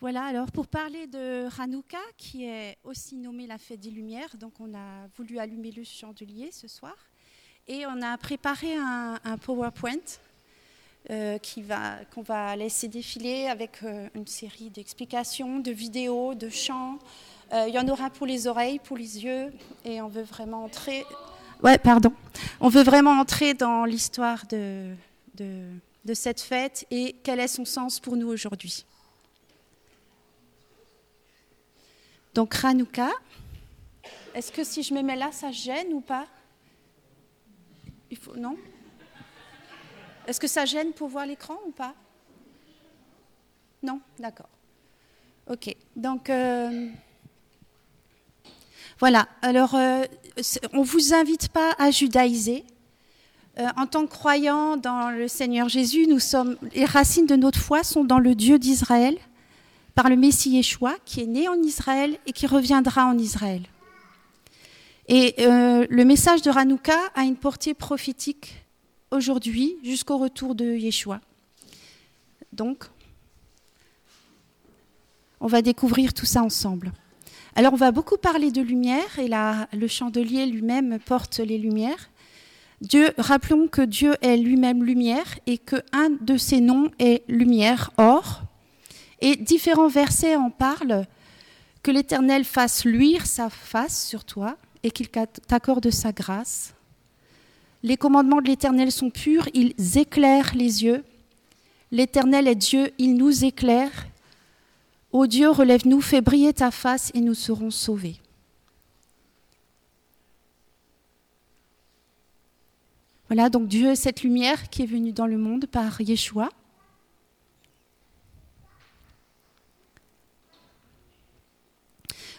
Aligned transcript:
Voilà, 0.00 0.24
alors 0.24 0.50
pour 0.50 0.66
parler 0.66 1.06
de 1.08 1.46
Hanouka, 1.60 1.98
qui 2.16 2.46
est 2.46 2.78
aussi 2.84 3.16
nommée 3.18 3.46
la 3.46 3.58
fête 3.58 3.80
des 3.80 3.90
Lumières, 3.90 4.34
donc 4.38 4.54
on 4.58 4.74
a 4.74 5.06
voulu 5.14 5.38
allumer 5.38 5.72
le 5.72 5.84
chandelier 5.84 6.48
ce 6.52 6.68
soir, 6.68 6.94
et 7.68 7.84
on 7.84 8.00
a 8.00 8.16
préparé 8.16 8.74
un, 8.74 9.36
PowerPoint 9.42 9.98
euh, 11.10 11.38
qu'on 12.14 12.22
va 12.22 12.56
laisser 12.56 12.88
défiler 12.88 13.48
avec 13.48 13.82
euh, 13.82 14.08
une 14.14 14.26
série 14.26 14.70
d'explications, 14.70 15.58
de 15.58 15.70
vidéos, 15.70 16.34
de 16.34 16.48
chants. 16.48 16.98
Euh, 17.52 17.66
il 17.68 17.74
y 17.74 17.78
en 17.78 17.86
aura 17.86 18.08
pour 18.08 18.26
les 18.26 18.46
oreilles, 18.46 18.78
pour 18.78 18.96
les 18.96 19.22
yeux, 19.22 19.52
et 19.84 20.00
on 20.00 20.08
veut 20.08 20.22
vraiment 20.22 20.64
entrer. 20.64 21.04
Ouais, 21.62 21.76
pardon. 21.76 22.14
On 22.60 22.70
veut 22.70 22.84
vraiment 22.84 23.20
entrer 23.20 23.52
dans 23.52 23.84
l'histoire 23.84 24.46
de, 24.46 24.94
de 25.36 26.14
cette 26.14 26.40
fête 26.40 26.86
et 26.90 27.16
quel 27.22 27.38
est 27.38 27.48
son 27.48 27.66
sens 27.66 28.00
pour 28.00 28.16
nous 28.16 28.28
aujourd'hui. 28.28 28.86
Donc 32.34 32.54
Hanouka, 32.64 33.10
est-ce 34.34 34.52
que 34.52 34.62
si 34.62 34.82
je 34.82 34.94
me 34.94 35.02
mets 35.02 35.16
là, 35.16 35.32
ça 35.32 35.50
gêne 35.50 35.92
ou 35.92 36.00
pas? 36.00 36.26
Il 38.10 38.16
faut 38.16 38.36
non? 38.36 38.56
Est-ce 40.26 40.38
que 40.38 40.46
ça 40.46 40.64
gêne 40.64 40.92
pour 40.92 41.08
voir 41.08 41.26
l'écran 41.26 41.56
ou 41.66 41.72
pas? 41.72 41.94
Non, 43.82 44.00
d'accord. 44.18 44.48
Ok. 45.48 45.74
Donc 45.96 46.30
euh, 46.30 46.88
voilà. 49.00 49.26
Alors, 49.42 49.74
euh, 49.74 50.04
on 50.72 50.82
vous 50.82 51.14
invite 51.14 51.48
pas 51.48 51.74
à 51.78 51.90
judaïser. 51.90 52.64
Euh, 53.58 53.66
en 53.76 53.86
tant 53.86 54.06
que 54.06 54.10
croyants 54.10 54.76
dans 54.76 55.10
le 55.10 55.26
Seigneur 55.26 55.68
Jésus, 55.68 56.06
nous 56.06 56.20
sommes 56.20 56.56
les 56.74 56.84
racines 56.84 57.26
de 57.26 57.34
notre 57.34 57.58
foi 57.58 57.82
sont 57.82 58.04
dans 58.04 58.20
le 58.20 58.36
Dieu 58.36 58.58
d'Israël 58.58 59.18
par 59.94 60.08
le 60.08 60.16
Messie 60.16 60.50
Yeshua, 60.50 60.94
qui 61.04 61.20
est 61.20 61.26
né 61.26 61.48
en 61.48 61.60
Israël 61.62 62.18
et 62.26 62.32
qui 62.32 62.46
reviendra 62.46 63.06
en 63.06 63.18
Israël. 63.18 63.62
Et 65.08 65.34
euh, 65.40 65.86
le 65.90 66.04
message 66.04 66.42
de 66.42 66.50
Hanouka 66.50 66.96
a 67.14 67.22
une 67.22 67.36
portée 67.36 67.74
prophétique 67.74 68.64
aujourd'hui 69.10 69.76
jusqu'au 69.82 70.18
retour 70.18 70.54
de 70.54 70.64
Yeshua. 70.64 71.20
Donc, 72.52 72.84
on 75.40 75.46
va 75.46 75.62
découvrir 75.62 76.14
tout 76.14 76.26
ça 76.26 76.42
ensemble. 76.42 76.92
Alors, 77.56 77.72
on 77.72 77.76
va 77.76 77.90
beaucoup 77.90 78.16
parler 78.16 78.52
de 78.52 78.62
lumière 78.62 79.18
et 79.18 79.28
le 79.28 79.88
chandelier 79.88 80.46
lui-même 80.46 80.98
porte 81.00 81.38
les 81.38 81.58
lumières. 81.58 82.10
Dieu, 82.80 83.10
rappelons 83.18 83.68
que 83.68 83.82
Dieu 83.82 84.14
est 84.22 84.36
lui-même 84.36 84.84
lumière 84.84 85.38
et 85.46 85.58
qu'un 85.58 86.10
de 86.20 86.36
ses 86.36 86.60
noms 86.60 86.90
est 86.98 87.24
lumière, 87.28 87.90
or. 87.98 88.42
Et 89.20 89.36
différents 89.36 89.88
versets 89.88 90.36
en 90.36 90.50
parlent 90.50 91.06
que 91.82 91.90
l'Éternel 91.90 92.44
fasse 92.44 92.84
luire 92.84 93.26
sa 93.26 93.50
face 93.50 94.06
sur 94.06 94.24
toi 94.24 94.56
et 94.82 94.90
qu'il 94.90 95.08
t'accorde 95.08 95.90
sa 95.90 96.12
grâce. 96.12 96.74
Les 97.82 97.96
commandements 97.96 98.42
de 98.42 98.48
l'Éternel 98.48 98.92
sont 98.92 99.10
purs, 99.10 99.48
ils 99.54 99.74
éclairent 99.96 100.54
les 100.54 100.84
yeux. 100.84 101.04
L'Éternel 101.90 102.46
est 102.46 102.54
Dieu, 102.54 102.92
il 102.98 103.16
nous 103.16 103.44
éclaire. 103.44 104.06
Ô 105.12 105.26
Dieu, 105.26 105.50
relève-nous, 105.50 106.00
fais 106.00 106.20
briller 106.20 106.52
ta 106.52 106.70
face 106.70 107.10
et 107.14 107.20
nous 107.20 107.34
serons 107.34 107.70
sauvés. 107.70 108.16
Voilà, 113.28 113.48
donc 113.48 113.68
Dieu 113.68 113.90
est 113.90 113.96
cette 113.96 114.22
lumière 114.22 114.68
qui 114.70 114.82
est 114.82 114.86
venue 114.86 115.12
dans 115.12 115.26
le 115.26 115.38
monde 115.38 115.66
par 115.66 116.00
Yeshua. 116.00 116.50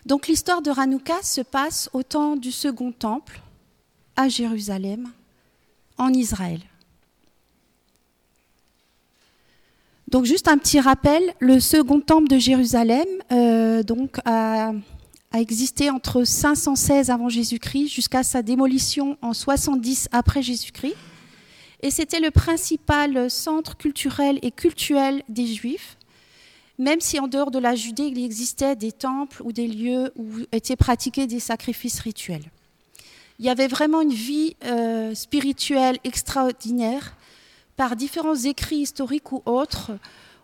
Donc 0.06 0.28
l'histoire 0.28 0.62
de 0.62 0.72
Hanouka 0.72 1.22
se 1.22 1.42
passe 1.42 1.90
au 1.94 2.04
temps 2.04 2.36
du 2.36 2.52
second 2.52 2.92
temple 2.92 3.40
à 4.16 4.28
Jérusalem, 4.30 5.10
en 5.98 6.10
Israël. 6.10 6.60
Donc 10.08 10.26
juste 10.26 10.50
un 10.50 10.58
petit 10.58 10.80
rappel, 10.80 11.24
le 11.40 11.60
second 11.60 12.02
temple 12.02 12.28
de 12.28 12.38
Jérusalem 12.38 13.06
euh, 13.32 13.82
donc, 13.82 14.18
a, 14.26 14.74
existé 15.34 15.90
entre 15.90 16.26
516 16.26 17.10
avant 17.10 17.30
Jésus-Christ 17.30 17.88
jusqu'à 17.88 18.24
sa 18.24 18.42
démolition 18.42 19.18
en 19.22 19.34
70 19.34 20.10
après 20.12 20.42
Jésus-Christ. 20.42 20.98
Et 21.82 21.92
c'était 21.92 22.20
le 22.20 22.30
principal 22.30 23.32
centre 23.32 23.78
culturel 23.78 24.38
et 24.42 24.52
cultuel 24.52 25.24
des 25.30 25.48
Juifs 25.48 25.98
même 26.82 27.00
si 27.00 27.20
en 27.20 27.28
dehors 27.28 27.52
de 27.52 27.60
la 27.60 27.76
Judée, 27.76 28.08
il 28.08 28.24
existait 28.24 28.76
des 28.76 28.92
temples 28.92 29.44
ou 29.44 29.52
des 29.52 29.68
lieux 29.68 30.12
où 30.16 30.26
étaient 30.52 30.76
pratiqués 30.76 31.28
des 31.28 31.40
sacrifices 31.40 32.00
rituels. 32.00 32.44
Il 33.38 33.46
y 33.46 33.50
avait 33.50 33.68
vraiment 33.68 34.02
une 34.02 34.14
vie 34.14 34.56
euh, 34.66 35.14
spirituelle 35.14 36.00
extraordinaire. 36.04 37.16
Par 37.78 37.96
différents 37.96 38.36
écrits 38.36 38.78
historiques 38.78 39.32
ou 39.32 39.44
autres, 39.46 39.92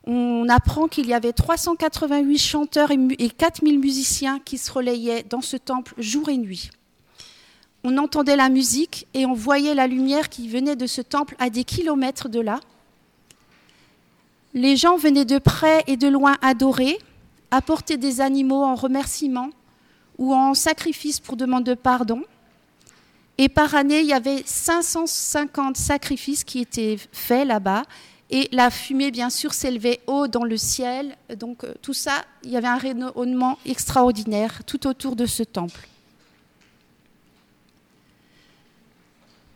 on 0.06 0.48
apprend 0.48 0.88
qu'il 0.88 1.08
y 1.08 1.14
avait 1.16 1.34
388 1.34 2.38
chanteurs 2.38 2.92
et 2.92 3.30
4000 3.30 3.80
musiciens 3.80 4.40
qui 4.40 4.60
se 4.60 4.72
relayaient 4.72 5.24
dans 5.24 5.42
ce 5.42 5.58
temple 5.58 5.96
jour 5.98 6.30
et 6.30 6.38
nuit. 6.38 6.70
On 7.84 7.98
entendait 7.98 8.36
la 8.36 8.50
musique 8.50 9.08
et 9.16 9.26
on 9.26 9.34
voyait 9.34 9.76
la 9.76 9.88
lumière 9.88 10.30
qui 10.30 10.50
venait 10.50 10.76
de 10.76 10.88
ce 10.88 11.02
temple 11.02 11.36
à 11.40 11.50
des 11.50 11.64
kilomètres 11.64 12.30
de 12.30 12.40
là 12.40 12.60
les 14.54 14.76
gens 14.76 14.98
venaient 14.98 15.26
de 15.26 15.38
près 15.38 15.84
et 15.88 15.98
de 15.98 16.08
loin 16.08 16.36
adorer, 16.42 16.98
apporter 17.52 17.98
des 17.98 18.22
animaux 18.22 18.64
en 18.64 18.76
remerciement 18.76 19.50
ou 20.18 20.34
en 20.34 20.54
sacrifice 20.54 21.20
pour 21.20 21.38
demande 21.38 21.64
de 21.64 21.74
pardon. 21.74 22.24
Et 23.38 23.50
par 23.50 23.76
année, 23.76 24.00
il 24.00 24.08
y 24.08 24.14
avait 24.14 24.42
550 24.46 25.78
sacrifices 25.78 26.44
qui 26.44 26.60
étaient 26.60 26.98
faits 27.12 27.48
là-bas. 27.48 27.84
Et 28.30 28.50
la 28.52 28.72
fumée, 28.72 29.12
bien 29.12 29.30
sûr, 29.30 29.54
s'élevait 29.54 30.02
haut 30.08 30.28
dans 30.28 30.44
le 30.44 30.58
ciel. 30.58 31.16
Donc 31.38 31.64
euh, 31.64 31.74
tout 31.82 31.94
ça, 31.94 32.26
il 32.44 32.50
y 32.50 32.58
avait 32.58 32.68
un 32.68 32.78
rayonnement 32.78 33.58
extraordinaire 33.66 34.64
tout 34.66 34.88
autour 34.88 35.16
de 35.16 35.26
ce 35.26 35.44
temple. 35.44 35.88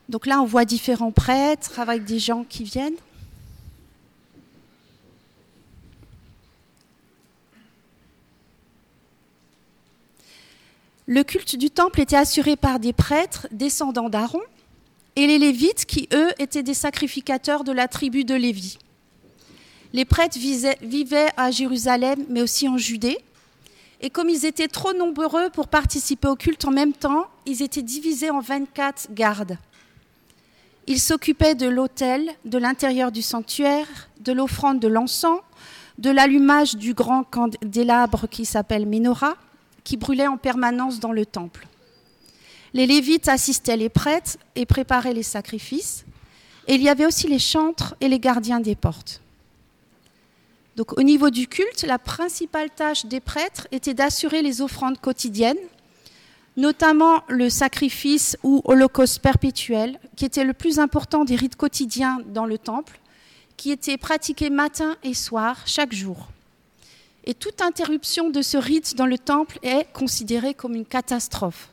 Donc 0.08 0.25
là, 0.25 0.41
on 0.41 0.46
voit 0.46 0.66
différents 0.66 1.12
prêtres 1.12 1.79
avec 1.79 2.03
des 2.06 2.19
gens 2.19 2.44
qui 2.44 2.63
viennent. 2.63 2.96
Le 11.11 11.25
culte 11.25 11.57
du 11.57 11.69
temple 11.69 11.99
était 11.99 12.16
assuré 12.16 12.55
par 12.55 12.79
des 12.79 12.94
prêtres 12.94 13.45
descendants 13.51 14.07
d'Aaron 14.07 14.39
et 15.17 15.27
les 15.27 15.39
Lévites 15.39 15.85
qui, 15.85 16.07
eux, 16.13 16.29
étaient 16.39 16.63
des 16.63 16.73
sacrificateurs 16.73 17.66
de 17.66 17.73
la 17.73 17.89
tribu 17.89 18.23
de 18.23 18.33
Lévi. 18.33 18.77
Les 19.91 20.05
prêtres 20.05 20.38
vivaient 20.39 21.27
à 21.35 21.51
Jérusalem, 21.51 22.23
mais 22.29 22.41
aussi 22.41 22.69
en 22.69 22.77
Judée. 22.77 23.17
Et 23.99 24.09
comme 24.09 24.29
ils 24.29 24.45
étaient 24.45 24.69
trop 24.69 24.94
nombreux 24.94 25.49
pour 25.49 25.67
participer 25.67 26.29
au 26.29 26.38
culte 26.38 26.63
en 26.63 26.72
même 26.72 26.94
temps, 26.94 27.28
ils 27.45 27.61
étaient 27.61 27.81
divisés 27.81 28.29
en 28.29 28.39
24 28.39 29.09
gardes. 29.13 29.57
Ils 30.88 31.01
s'occupaient 31.01 31.55
de 31.55 31.67
l'autel, 31.67 32.31
de 32.45 32.57
l'intérieur 32.57 33.11
du 33.11 33.22
sanctuaire, 33.22 34.07
de 34.22 34.31
l'offrande 34.31 34.79
de 34.79 34.88
l'encens, 34.88 35.41
de 35.97 36.09
l'allumage 36.09 36.78
du 36.78 36.93
grand 36.93 37.25
candélabre 37.25 38.29
qui 38.29 38.45
s'appelle 38.45 38.85
Ménorah, 38.85 39.35
qui 39.83 39.97
brûlait 39.97 40.27
en 40.27 40.37
permanence 40.37 40.99
dans 40.99 41.11
le 41.11 41.25
temple. 41.25 41.67
Les 42.73 42.87
Lévites 42.87 43.27
assistaient 43.27 43.77
les 43.77 43.89
prêtres 43.89 44.37
et 44.55 44.65
préparaient 44.65 45.13
les 45.13 45.23
sacrifices. 45.23 46.05
Et 46.67 46.75
il 46.75 46.81
y 46.81 46.89
avait 46.89 47.05
aussi 47.05 47.27
les 47.27 47.39
chantres 47.39 47.95
et 47.99 48.07
les 48.07 48.19
gardiens 48.19 48.59
des 48.59 48.75
portes. 48.75 49.21
Donc 50.77 50.97
au 50.97 51.03
niveau 51.03 51.29
du 51.29 51.47
culte, 51.47 51.83
la 51.83 51.99
principale 51.99 52.69
tâche 52.69 53.05
des 53.05 53.19
prêtres 53.19 53.67
était 53.72 53.93
d'assurer 53.93 54.41
les 54.41 54.61
offrandes 54.61 54.99
quotidiennes, 54.99 55.57
notamment 56.55 57.23
le 57.27 57.49
sacrifice 57.49 58.37
ou 58.43 58.61
holocauste 58.63 59.19
perpétuel, 59.19 59.99
qui 60.16 60.25
était 60.25 60.45
le 60.45 60.53
plus 60.53 60.79
important 60.79 61.25
des 61.25 61.35
rites 61.35 61.57
quotidiens 61.57 62.19
dans 62.27 62.45
le 62.45 62.57
temple, 62.57 62.99
qui 63.57 63.72
était 63.72 63.97
pratiqué 63.97 64.49
matin 64.49 64.95
et 65.03 65.13
soir, 65.13 65.57
chaque 65.66 65.93
jour. 65.93 66.29
Et 67.26 67.34
toute 67.34 67.62
interruption 67.62 68.29
de 68.29 68.41
ce 68.41 68.58
rite 68.58 68.96
dans 68.96 69.06
le 69.06 69.18
temple 69.18 69.59
est 69.62 69.91
considérée 69.94 70.53
comme 70.53 70.73
une 70.73 70.85
catastrophe. 70.85 71.70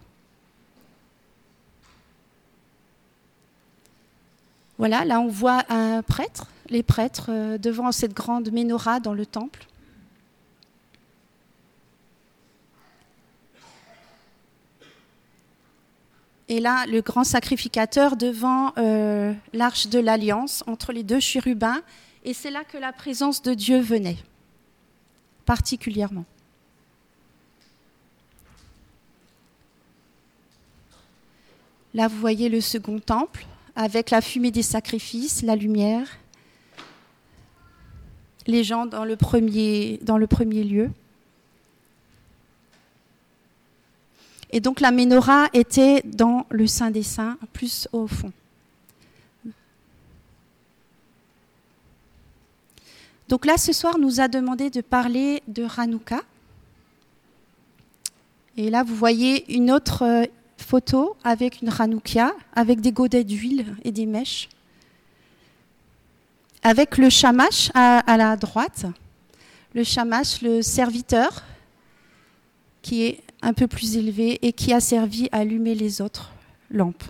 Voilà, 4.76 5.04
là 5.04 5.20
on 5.20 5.28
voit 5.28 5.64
un 5.70 6.02
prêtre, 6.02 6.46
les 6.68 6.82
prêtres 6.82 7.30
euh, 7.30 7.58
devant 7.58 7.90
cette 7.90 8.12
grande 8.12 8.52
menorah 8.52 9.00
dans 9.00 9.14
le 9.14 9.26
temple. 9.26 9.66
Et 16.50 16.60
là, 16.60 16.86
le 16.86 17.02
grand 17.02 17.24
sacrificateur 17.24 18.16
devant 18.16 18.72
euh, 18.78 19.34
l'arche 19.52 19.88
de 19.88 19.98
l'alliance 19.98 20.64
entre 20.66 20.92
les 20.92 21.02
deux 21.02 21.20
chérubins. 21.20 21.82
Et 22.24 22.32
c'est 22.32 22.50
là 22.50 22.64
que 22.64 22.78
la 22.78 22.92
présence 22.92 23.42
de 23.42 23.52
Dieu 23.52 23.80
venait 23.80 24.16
particulièrement. 25.48 26.26
Là, 31.94 32.06
vous 32.06 32.18
voyez 32.18 32.50
le 32.50 32.60
second 32.60 32.98
temple 32.98 33.46
avec 33.74 34.10
la 34.10 34.20
fumée 34.20 34.50
des 34.50 34.62
sacrifices, 34.62 35.40
la 35.40 35.56
lumière, 35.56 36.06
les 38.46 38.62
gens 38.62 38.84
dans 38.84 39.06
le 39.06 39.16
premier, 39.16 39.98
dans 40.02 40.18
le 40.18 40.26
premier 40.26 40.64
lieu. 40.64 40.90
Et 44.50 44.60
donc 44.60 44.80
la 44.80 44.90
menorah 44.90 45.46
était 45.54 46.02
dans 46.02 46.44
le 46.50 46.66
Saint 46.66 46.90
des 46.90 47.02
Saints, 47.02 47.38
plus 47.54 47.88
au 47.94 48.06
fond. 48.06 48.32
Donc 53.28 53.44
là, 53.44 53.58
ce 53.58 53.72
soir, 53.74 53.98
nous 53.98 54.20
a 54.20 54.28
demandé 54.28 54.70
de 54.70 54.80
parler 54.80 55.42
de 55.48 55.66
Hanouka. 55.76 56.22
Et 58.56 58.70
là, 58.70 58.82
vous 58.82 58.94
voyez 58.94 59.54
une 59.54 59.70
autre 59.70 60.02
euh, 60.02 60.24
photo 60.56 61.14
avec 61.24 61.60
une 61.60 61.70
Hanouka, 61.78 62.32
avec 62.54 62.80
des 62.80 62.90
godets 62.90 63.24
d'huile 63.24 63.66
et 63.84 63.92
des 63.92 64.06
mèches. 64.06 64.48
Avec 66.62 66.96
le 66.96 67.10
shamash 67.10 67.70
à, 67.74 68.16
la 68.16 68.36
droite. 68.36 68.86
Le 69.74 69.84
shamash, 69.84 70.40
le 70.40 70.62
serviteur, 70.62 71.44
qui 72.80 73.04
est 73.04 73.20
un 73.42 73.52
peu 73.52 73.66
plus 73.66 73.96
élevé 73.96 74.38
et 74.40 74.52
qui 74.54 74.72
a 74.72 74.80
servi 74.80 75.28
à 75.32 75.38
allumer 75.38 75.74
les 75.74 76.00
autres 76.00 76.32
lampes. 76.70 77.04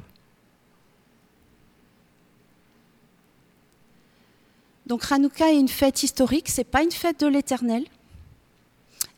Donc 4.88 5.05
Hanouka 5.12 5.52
est 5.52 5.61
une 5.61 5.69
fête 5.69 6.02
historique, 6.02 6.49
c'est 6.49 6.64
pas 6.64 6.82
une 6.82 6.90
fête 6.90 7.20
de 7.20 7.26
l'Éternel. 7.26 7.85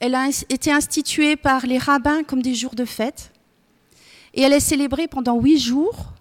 Elle 0.01 0.17
a 0.17 0.27
été 0.49 0.73
instituée 0.73 1.37
par 1.37 1.65
les 1.65 1.79
rabbins 1.79 2.25
comme 2.25 2.43
des 2.43 2.57
jours 2.57 2.75
de 2.75 2.85
fête. 2.85 3.31
Et 4.35 4.43
elle 4.43 4.53
est 4.53 4.61
célébrée 4.61 5.07
pendant 5.07 5.39
huit 5.39 5.61
jours 5.61 6.13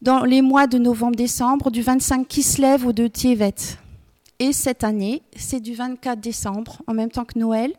dans 0.00 0.24
les 0.24 0.40
mois 0.40 0.66
de 0.66 0.78
novembre-décembre, 0.78 1.70
du 1.70 1.82
25 1.82 2.26
Kislev 2.26 2.86
au 2.86 2.92
2 2.92 3.10
Tievet. 3.10 3.54
Et 4.38 4.54
cette 4.54 4.82
année, 4.82 5.22
c'est 5.36 5.60
du 5.60 5.74
24 5.74 6.18
décembre, 6.18 6.80
en 6.86 6.94
même 6.94 7.10
temps 7.10 7.24
que 7.26 7.38
Noël, 7.38 7.72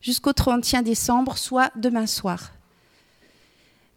jusqu'au 0.00 0.32
31 0.32 0.82
décembre, 0.82 1.36
soit 1.36 1.70
demain 1.76 2.06
soir. 2.06 2.52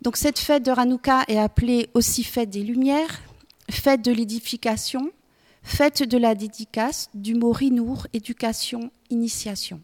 Donc 0.01 0.17
cette 0.17 0.39
fête 0.39 0.63
de 0.63 0.71
Hanouka 0.71 1.23
est 1.29 1.37
appelée 1.37 1.89
aussi 1.93 2.23
fête 2.25 2.49
des 2.49 2.63
Lumières, 2.63 3.21
fête 3.69 4.01
de 4.01 4.11
l'édification, 4.11 5.09
fête 5.63 6.03
de 6.03 6.17
la 6.17 6.35
dédicace, 6.35 7.09
du 7.13 7.33
mot 7.35 7.51
rinour, 7.51 8.07
éducation, 8.13 8.91
initiation. 9.09 9.81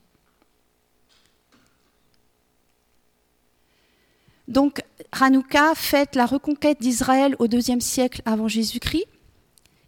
Donc, 4.47 4.81
Hanouka 5.11 5.75
fête 5.75 6.15
la 6.15 6.25
reconquête 6.25 6.81
d'Israël 6.81 7.35
au 7.39 7.45
IIe 7.45 7.81
siècle 7.81 8.21
avant 8.25 8.47
Jésus-Christ. 8.47 9.05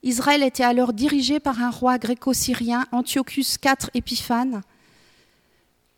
Israël 0.04 0.44
était 0.44 0.64
alors 0.64 0.94
dirigé 0.94 1.40
par 1.40 1.62
un 1.62 1.70
roi 1.70 1.98
gréco-syrien, 1.98 2.86
Antiochus 2.92 3.58
IV 3.64 3.90
Épiphane. 3.94 4.62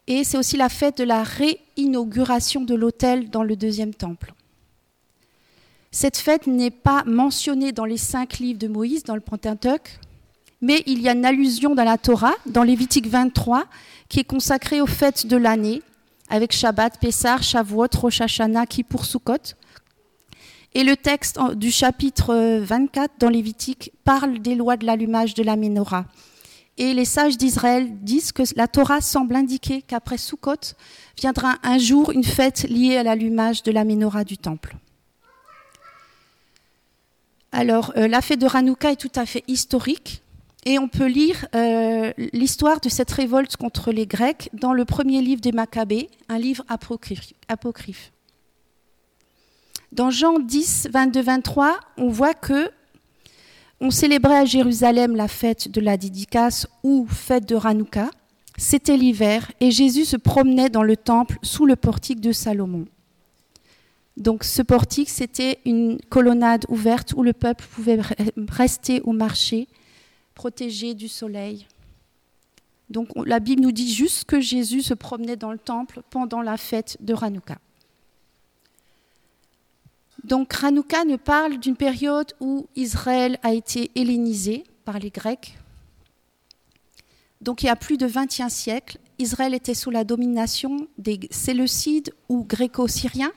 Et 0.08 0.24
c'est 0.24 0.38
aussi 0.38 0.58
la 0.58 0.70
fête 0.70 0.98
de 0.98 1.04
la 1.04 1.24
réinauguration 1.24 2.62
de 2.62 2.76
l'autel 2.76 3.30
dans 3.30 3.44
le 3.44 3.56
deuxième 3.56 3.94
temple. 3.94 4.34
Cette 5.96 6.18
fête 6.18 6.48
n'est 6.48 6.72
pas 6.72 7.04
mentionnée 7.06 7.72
dans 7.72 7.86
les 7.86 7.98
cinq 7.98 8.40
livres 8.40 8.58
de 8.58 8.68
Moïse, 8.68 9.04
dans 9.04 9.14
le 9.14 9.22
Pentateuque, 9.22 10.00
mais 10.60 10.82
il 10.88 11.00
y 11.00 11.08
a 11.08 11.12
une 11.12 11.24
allusion 11.24 11.76
dans 11.76 11.84
la 11.84 12.00
Torah, 12.00 12.34
dans 12.48 12.64
Lévitique 12.64 13.06
23, 13.06 13.66
qui 14.10 14.20
est 14.20 14.24
consacrée 14.24 14.82
aux 14.82 14.88
fêtes 14.88 15.28
de 15.28 15.38
l'année, 15.38 15.84
avec 16.30 16.52
Shabbat, 16.52 17.00
Pessah, 17.00 17.40
Shavuot, 17.40 17.90
Rosh 17.96 18.22
Hashanah, 18.22 18.66
Kippour, 18.66 19.06
Sukkot. 19.06 19.54
Et 20.74 20.84
le 20.84 20.98
texte 20.98 21.40
du 21.58 21.70
chapitre 21.70 22.60
24 22.64 23.12
dans 23.20 23.30
Lévitique 23.30 23.92
parle 24.04 24.40
des 24.40 24.56
lois 24.56 24.78
de 24.78 24.88
l'allumage 24.88 25.36
de 25.36 25.44
la 25.44 25.56
menorah. 25.56 26.06
Et 26.80 26.96
les 26.96 27.06
sages 27.06 27.38
d'Israël 27.38 27.88
disent 28.02 28.32
que 28.32 28.42
la 28.56 28.68
Torah 28.68 29.00
semble 29.00 29.36
indiquer 29.36 29.84
qu'après 29.84 30.18
Sukkot 30.18 30.74
viendra 31.20 31.58
un 31.62 31.78
jour 31.78 32.10
une 32.10 32.24
fête 32.24 32.64
liée 32.64 32.98
à 32.98 33.04
l'allumage 33.04 33.62
de 33.62 33.72
la 33.72 33.84
menorah 33.84 34.24
du 34.24 34.40
temple. 34.40 34.76
Alors, 37.56 37.94
euh, 37.98 38.08
la 38.08 38.22
fête 38.22 38.42
de 38.42 38.48
Hanouka 38.52 38.92
est 38.92 38.96
tout 38.96 39.12
à 39.16 39.28
fait 39.28 39.44
historique 39.48 40.24
et 40.66 40.80
on 40.80 40.88
peut 40.88 41.06
lire 41.06 41.46
euh, 41.54 42.12
l'histoire 42.34 42.80
de 42.80 42.90
cette 42.90 43.12
révolte 43.12 43.58
contre 43.58 43.92
les 43.92 44.08
Grecs 44.08 44.50
dans 44.54 44.74
le 44.74 44.86
premier 44.86 45.22
livre 45.22 45.40
des 45.40 45.52
Maccabées, 45.52 46.10
un 46.30 46.40
livre 46.40 46.66
apocryphe. 46.68 48.12
Dans 49.92 50.10
Jean 50.10 50.40
10, 50.40 50.90
22-23, 50.92 51.76
on 51.98 52.08
voit 52.08 52.34
que 52.34 52.72
on 53.80 53.92
célébrait 53.92 54.38
à 54.38 54.46
Jérusalem 54.46 55.16
la 55.16 55.28
fête 55.28 55.70
de 55.70 55.80
la 55.80 55.96
dédicace 55.96 56.66
ou 56.82 57.06
fête 57.08 57.48
de 57.48 57.56
Hanouka. 57.56 58.10
C'était 58.58 58.98
l'hiver 58.98 59.52
et 59.60 59.70
Jésus 59.70 60.06
se 60.06 60.18
promenait 60.18 60.70
dans 60.70 60.84
le 60.84 60.98
temple 60.98 61.38
sous 61.44 61.68
le 61.68 61.76
portique 61.76 62.20
de 62.20 62.32
Salomon. 62.32 62.86
Donc 64.18 64.44
ce 64.44 64.62
portique, 64.62 65.10
c'était 65.10 65.60
une 65.66 66.00
colonnade 66.10 66.66
ouverte 66.70 67.14
où 67.16 67.24
le 67.24 67.34
peuple 67.34 67.66
pouvait 67.72 68.00
rester 68.50 69.02
au 69.02 69.12
marché, 69.12 69.68
protégé 70.36 70.94
du 70.94 71.08
soleil. 71.08 71.68
Donc 72.90 73.10
la 73.26 73.40
Bible 73.40 73.64
nous 73.64 73.72
dit 73.72 73.92
juste 73.92 74.26
que 74.26 74.40
Jésus 74.40 74.84
se 74.84 74.94
promenait 74.94 75.36
dans 75.36 75.52
le 75.52 75.58
temple 75.58 76.02
pendant 76.10 76.42
la 76.42 76.58
fête 76.58 76.98
de 77.00 77.16
Hanouka. 77.20 77.58
Donc 80.24 80.64
Hanouka 80.64 81.04
ne 81.06 81.16
parle 81.16 81.58
d'une 81.58 81.76
période 81.76 82.34
où 82.40 82.68
Israël 82.76 83.40
a 83.42 83.54
été 83.54 83.92
hellénisé 83.96 84.64
par 84.86 85.00
les 85.00 85.10
Grecs. 85.10 85.58
Donc 87.42 87.64
il 87.64 87.66
y 87.66 87.70
a 87.70 87.76
plus 87.76 87.98
de 87.98 88.06
21 88.06 88.50
siècles, 88.50 89.00
Israël 89.20 89.54
était 89.54 89.74
sous 89.74 89.90
la 89.90 90.04
domination 90.04 90.88
des 90.98 91.20
Séleucides 91.30 92.14
ou 92.30 92.44
Gréco-Syriens 92.44 93.34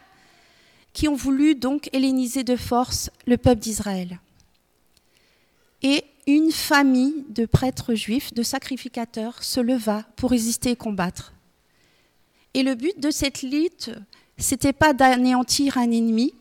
qui 0.96 1.08
ont 1.08 1.14
voulu 1.14 1.54
donc 1.54 1.90
helléniser 1.93 2.43
de 2.43 2.56
force 2.56 3.10
le 3.26 3.37
peuple 3.37 3.60
d'Israël. 3.60 4.19
Et 5.82 6.04
une 6.26 6.50
famille 6.50 7.26
de 7.28 7.44
prêtres 7.44 7.94
juifs, 7.94 8.32
de 8.32 8.43
sacrificateurs, 8.43 9.44
se 9.44 9.60
leva 9.60 10.04
pour 10.16 10.31
résister 10.31 10.70
et 10.70 10.76
combattre. 10.76 11.34
Et 12.54 12.62
le 12.62 12.75
but 12.75 12.98
de 12.98 13.10
cette 13.10 13.42
lutte, 13.42 13.90
c'était 14.38 14.73
pas 14.73 14.94
d'anéantir 14.94 15.76
un 15.76 15.90
ennemi. 15.90 16.32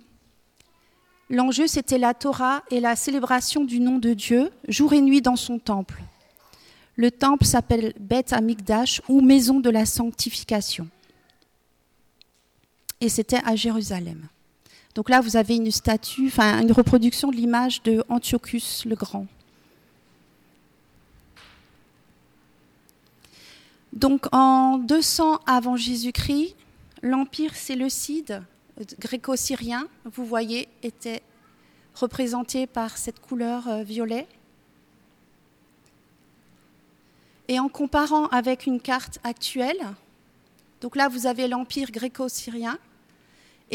L'enjeu, 1.29 1.67
c'était 1.67 1.97
la 1.97 2.13
Torah 2.13 2.63
et 2.71 2.79
la 2.79 2.95
célébration 2.95 3.65
du 3.65 3.81
nom 3.81 3.97
de 3.97 4.13
Dieu, 4.13 4.51
jour 4.69 4.93
et 4.93 5.01
nuit 5.01 5.21
dans 5.21 5.35
son 5.35 5.59
temple. 5.59 6.01
Le 6.95 7.11
temple 7.11 7.43
s'appelle 7.43 7.93
Beth 7.99 8.31
Amikdash 8.31 9.01
ou 9.09 9.19
maison 9.19 9.59
de 9.59 9.69
la 9.69 9.85
sanctification. 9.85 10.87
Et 13.01 13.09
c'était 13.09 13.41
à 13.43 13.57
Jérusalem. 13.57 14.29
Donc 14.95 15.09
là, 15.09 15.19
vous 15.19 15.35
avez 15.35 15.57
une 15.57 15.71
statue, 15.71 16.31
une 16.39 16.71
reproduction 16.71 17.29
de 17.29 17.35
l'image 17.35 17.83
de 17.83 18.03
Antiochus 18.07 18.85
le 18.85 18.95
Grand. 18.95 19.27
Donc 23.91 24.27
en 24.33 24.77
200 24.77 25.39
avant 25.45 25.75
Jésus-Christ, 25.75 26.55
l'empire 27.01 27.55
séleucide 27.55 28.41
gréco-syrien, 28.99 29.87
vous 30.05 30.25
voyez, 30.25 30.67
était 30.83 31.21
représenté 31.93 32.67
par 32.67 32.97
cette 32.97 33.21
couleur 33.21 33.67
euh, 33.67 33.83
violet. 33.83 34.27
Et 37.47 37.59
en 37.59 37.69
comparant 37.69 38.27
avec 38.27 38.65
une 38.65 38.81
carte 38.81 39.19
actuelle, 39.23 39.79
donc 40.81 40.95
là 40.95 41.07
vous 41.07 41.25
avez 41.25 41.47
l'empire 41.47 41.91
gréco-syrien, 41.91 42.77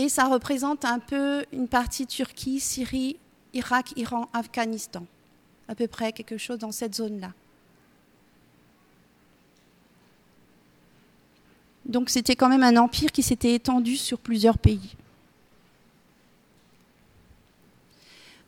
et 0.01 0.09
ça 0.09 0.29
représente 0.29 0.87
un 0.87 0.99
peu 0.99 1.45
une 1.53 1.69
partie 1.69 2.07
Turquie, 2.07 2.59
Syrie, 2.59 3.19
Irak, 3.53 3.93
Iran, 3.97 4.31
Afghanistan. 4.33 5.05
À 5.69 5.75
peu 5.75 5.89
près 5.89 6.13
quelque 6.13 6.39
chose 6.39 6.59
dans 6.59 6.73
cette 6.73 6.95
zone-là. 6.95 7.33
Donc 11.85 12.09
c'était 12.09 12.35
quand 12.35 12.49
même 12.49 12.63
un 12.63 12.79
empire 12.79 13.13
qui 13.13 13.23
s'était 13.23 13.53
étendu 13.53 13.95
sur 13.97 14.19
plusieurs 14.19 14.57
pays. 14.57 14.97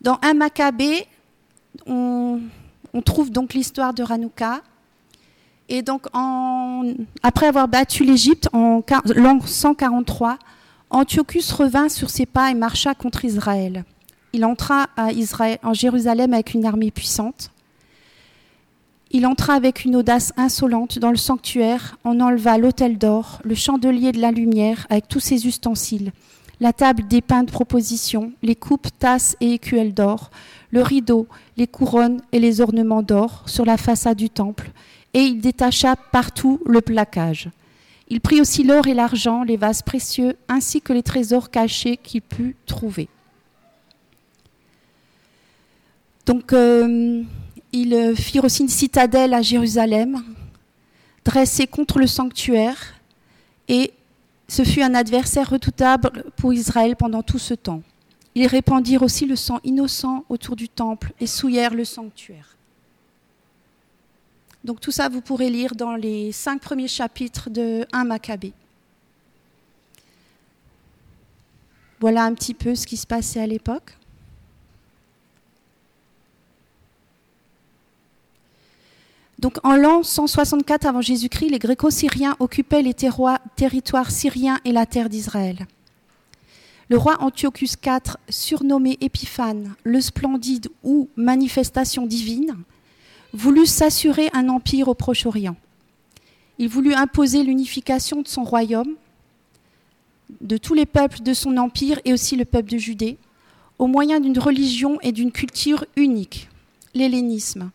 Dans 0.01 0.19
un 0.23 0.33
Maccabée, 0.33 1.07
on, 1.87 2.41
trouve 3.05 3.31
donc 3.31 3.53
l'histoire 3.53 3.93
de 3.93 4.03
Hanouka. 4.11 4.63
Et 5.69 5.83
donc, 5.83 6.07
après 7.23 7.47
avoir 7.47 7.69
battu 7.69 8.05
l'Égypte 8.05 8.49
en 8.55 8.83
l'an 9.15 9.39
143, 9.45 10.39
Antiochus 10.95 11.55
revint 11.57 11.89
sur 11.89 12.11
ses 12.11 12.27
pas 12.27 12.51
et 12.51 12.55
marcha 12.55 12.95
contre 12.95 13.25
Israël. 13.25 13.85
Il 14.35 14.45
entra 14.45 14.89
en 14.99 15.73
Jérusalem 15.73 16.35
avec 16.35 16.53
une 16.53 16.67
armée 16.67 16.91
puissante. 16.91 17.51
il 19.11 19.27
entra 19.27 19.55
avec 19.55 19.87
une 19.87 19.97
audace 19.97 20.35
insolente 20.37 20.99
dans 20.99 21.11
le 21.11 21.17
sanctuaire, 21.17 21.97
en 22.05 22.21
enleva 22.21 22.59
l'autel 22.59 22.99
d'or, 22.99 23.41
le 23.43 23.55
chandelier 23.55 24.13
de 24.13 24.21
la 24.21 24.33
lumière 24.33 24.87
avec 24.91 25.09
tous 25.09 25.21
ses 25.21 25.47
ustensiles, 25.47 26.13
la 26.61 26.75
table 26.75 27.09
des 27.09 27.23
pains 27.23 27.45
de 27.45 27.51
proposition, 27.51 28.33
les 28.43 28.57
coupes, 28.57 28.89
tasses 28.99 29.37
et 29.41 29.53
écuelles 29.53 29.95
d'or, 29.95 30.31
le 30.71 30.83
rideau, 30.83 31.27
les 31.57 31.67
couronnes 31.67 32.21
et 32.33 32.39
les 32.39 32.61
ornements 32.61 33.03
d'or 33.03 33.45
sur 33.47 33.65
la 33.65 33.79
façade 33.79 34.19
du 34.19 34.29
temple, 34.29 34.71
et 35.15 35.21
il 35.21 35.41
détacha 35.41 35.97
partout 35.97 36.61
le 36.67 36.83
plaquage. 36.83 37.51
Il 38.13 38.21
prit 38.21 38.43
aussi 38.43 38.63
l'or 38.63 38.87
et 38.89 38.93
l'argent, 38.93 39.43
les 39.43 39.57
vases 39.57 39.81
précieux, 39.81 40.37
ainsi 40.47 40.83
que 40.83 40.93
les 40.93 41.03
trésors 41.03 41.51
cachés 41.51 41.97
qu'il 41.97 42.21
put 42.21 42.57
trouver. 42.67 43.09
Donc, 46.27 46.53
euh, 46.53 47.23
ils 47.73 48.15
firent 48.15 48.45
aussi 48.45 48.65
une 48.65 48.69
citadelle 48.69 49.33
à 49.33 49.41
Jérusalem, 49.41 50.23
dressée 51.25 51.67
contre 51.67 51.99
le 51.99 52.07
sanctuaire, 52.07 53.01
et 53.69 53.95
ce 54.47 54.63
fut 54.63 54.83
un 54.83 54.95
adversaire 54.95 55.49
redoutable 55.49 56.27
pour 56.37 56.53
Israël 56.53 56.97
pendant 56.97 57.23
tout 57.23 57.39
ce 57.39 57.55
temps. 57.55 57.83
Ils 58.35 58.47
répandirent 58.47 59.05
aussi 59.05 59.25
le 59.25 59.37
sang 59.37 59.59
innocent 59.65 60.27
autour 60.29 60.55
du 60.55 60.69
temple 60.69 61.15
et 61.19 61.27
souillèrent 61.27 61.75
le 61.75 61.87
sanctuaire. 61.87 62.59
Donc 64.65 64.81
tout 64.81 64.93
ça, 64.93 65.09
vous 65.09 65.21
pourrez 65.21 65.51
lire 65.51 65.75
dans 65.75 65.97
les 65.97 66.31
cinq 66.33 66.61
premiers 66.61 66.89
chapitres 66.89 67.51
de 67.51 67.85
1 67.93 68.05
Maccabée. 68.05 68.53
Voilà 72.01 72.25
un 72.25 72.35
petit 72.35 72.55
peu 72.55 72.75
ce 72.75 72.87
qui 72.87 72.97
se 72.97 73.07
passait 73.07 73.41
à 73.41 73.47
l'époque. 73.47 73.97
Donc 79.39 79.59
en 79.65 79.75
l'an 79.75 80.05
164 80.05 80.87
avant 80.87 81.01
Jésus-Christ, 81.01 81.49
les 81.49 81.59
Gréco-Syriens 81.59 82.37
occupaient 82.39 82.83
les 82.83 82.95
territoires 82.95 84.11
syriens 84.13 84.61
et 84.65 84.71
la 84.71 84.87
terre 84.87 85.09
d'Israël. 85.09 85.67
Le 86.89 86.97
roi 86.97 87.17
Antiochus 87.21 87.71
IV, 87.85 88.17
surnommé 88.29 88.99
Épiphane, 89.01 89.75
le 89.83 90.01
splendide 90.01 90.69
ou 90.85 91.09
manifestation 91.17 92.07
divine, 92.07 92.55
voulut 93.33 93.67
s'assurer 93.67 94.29
un 94.33 94.49
empire 94.49 94.89
au 94.89 94.95
Proche-Orient. 94.95 95.57
Il 96.59 96.69
voulut 96.69 96.95
imposer 96.95 97.43
l'unification 97.43 98.23
de 98.23 98.29
son 98.29 98.45
royaume, 98.45 98.95
de 100.41 100.57
tous 100.57 100.75
les 100.75 100.87
peuples 100.87 101.23
de 101.23 101.35
son 101.35 101.57
empire 101.57 102.01
et 102.05 102.13
aussi 102.13 102.37
le 102.37 102.45
peuple 102.45 102.71
de 102.71 102.79
Judée, 102.79 103.19
au 103.79 103.87
moyen 103.87 104.21
d'une 104.21 104.39
religion 104.39 104.99
et 105.01 105.13
d'une 105.13 105.33
culture 105.33 105.85
unique, 105.97 106.49
l'hellénisme, 106.95 107.71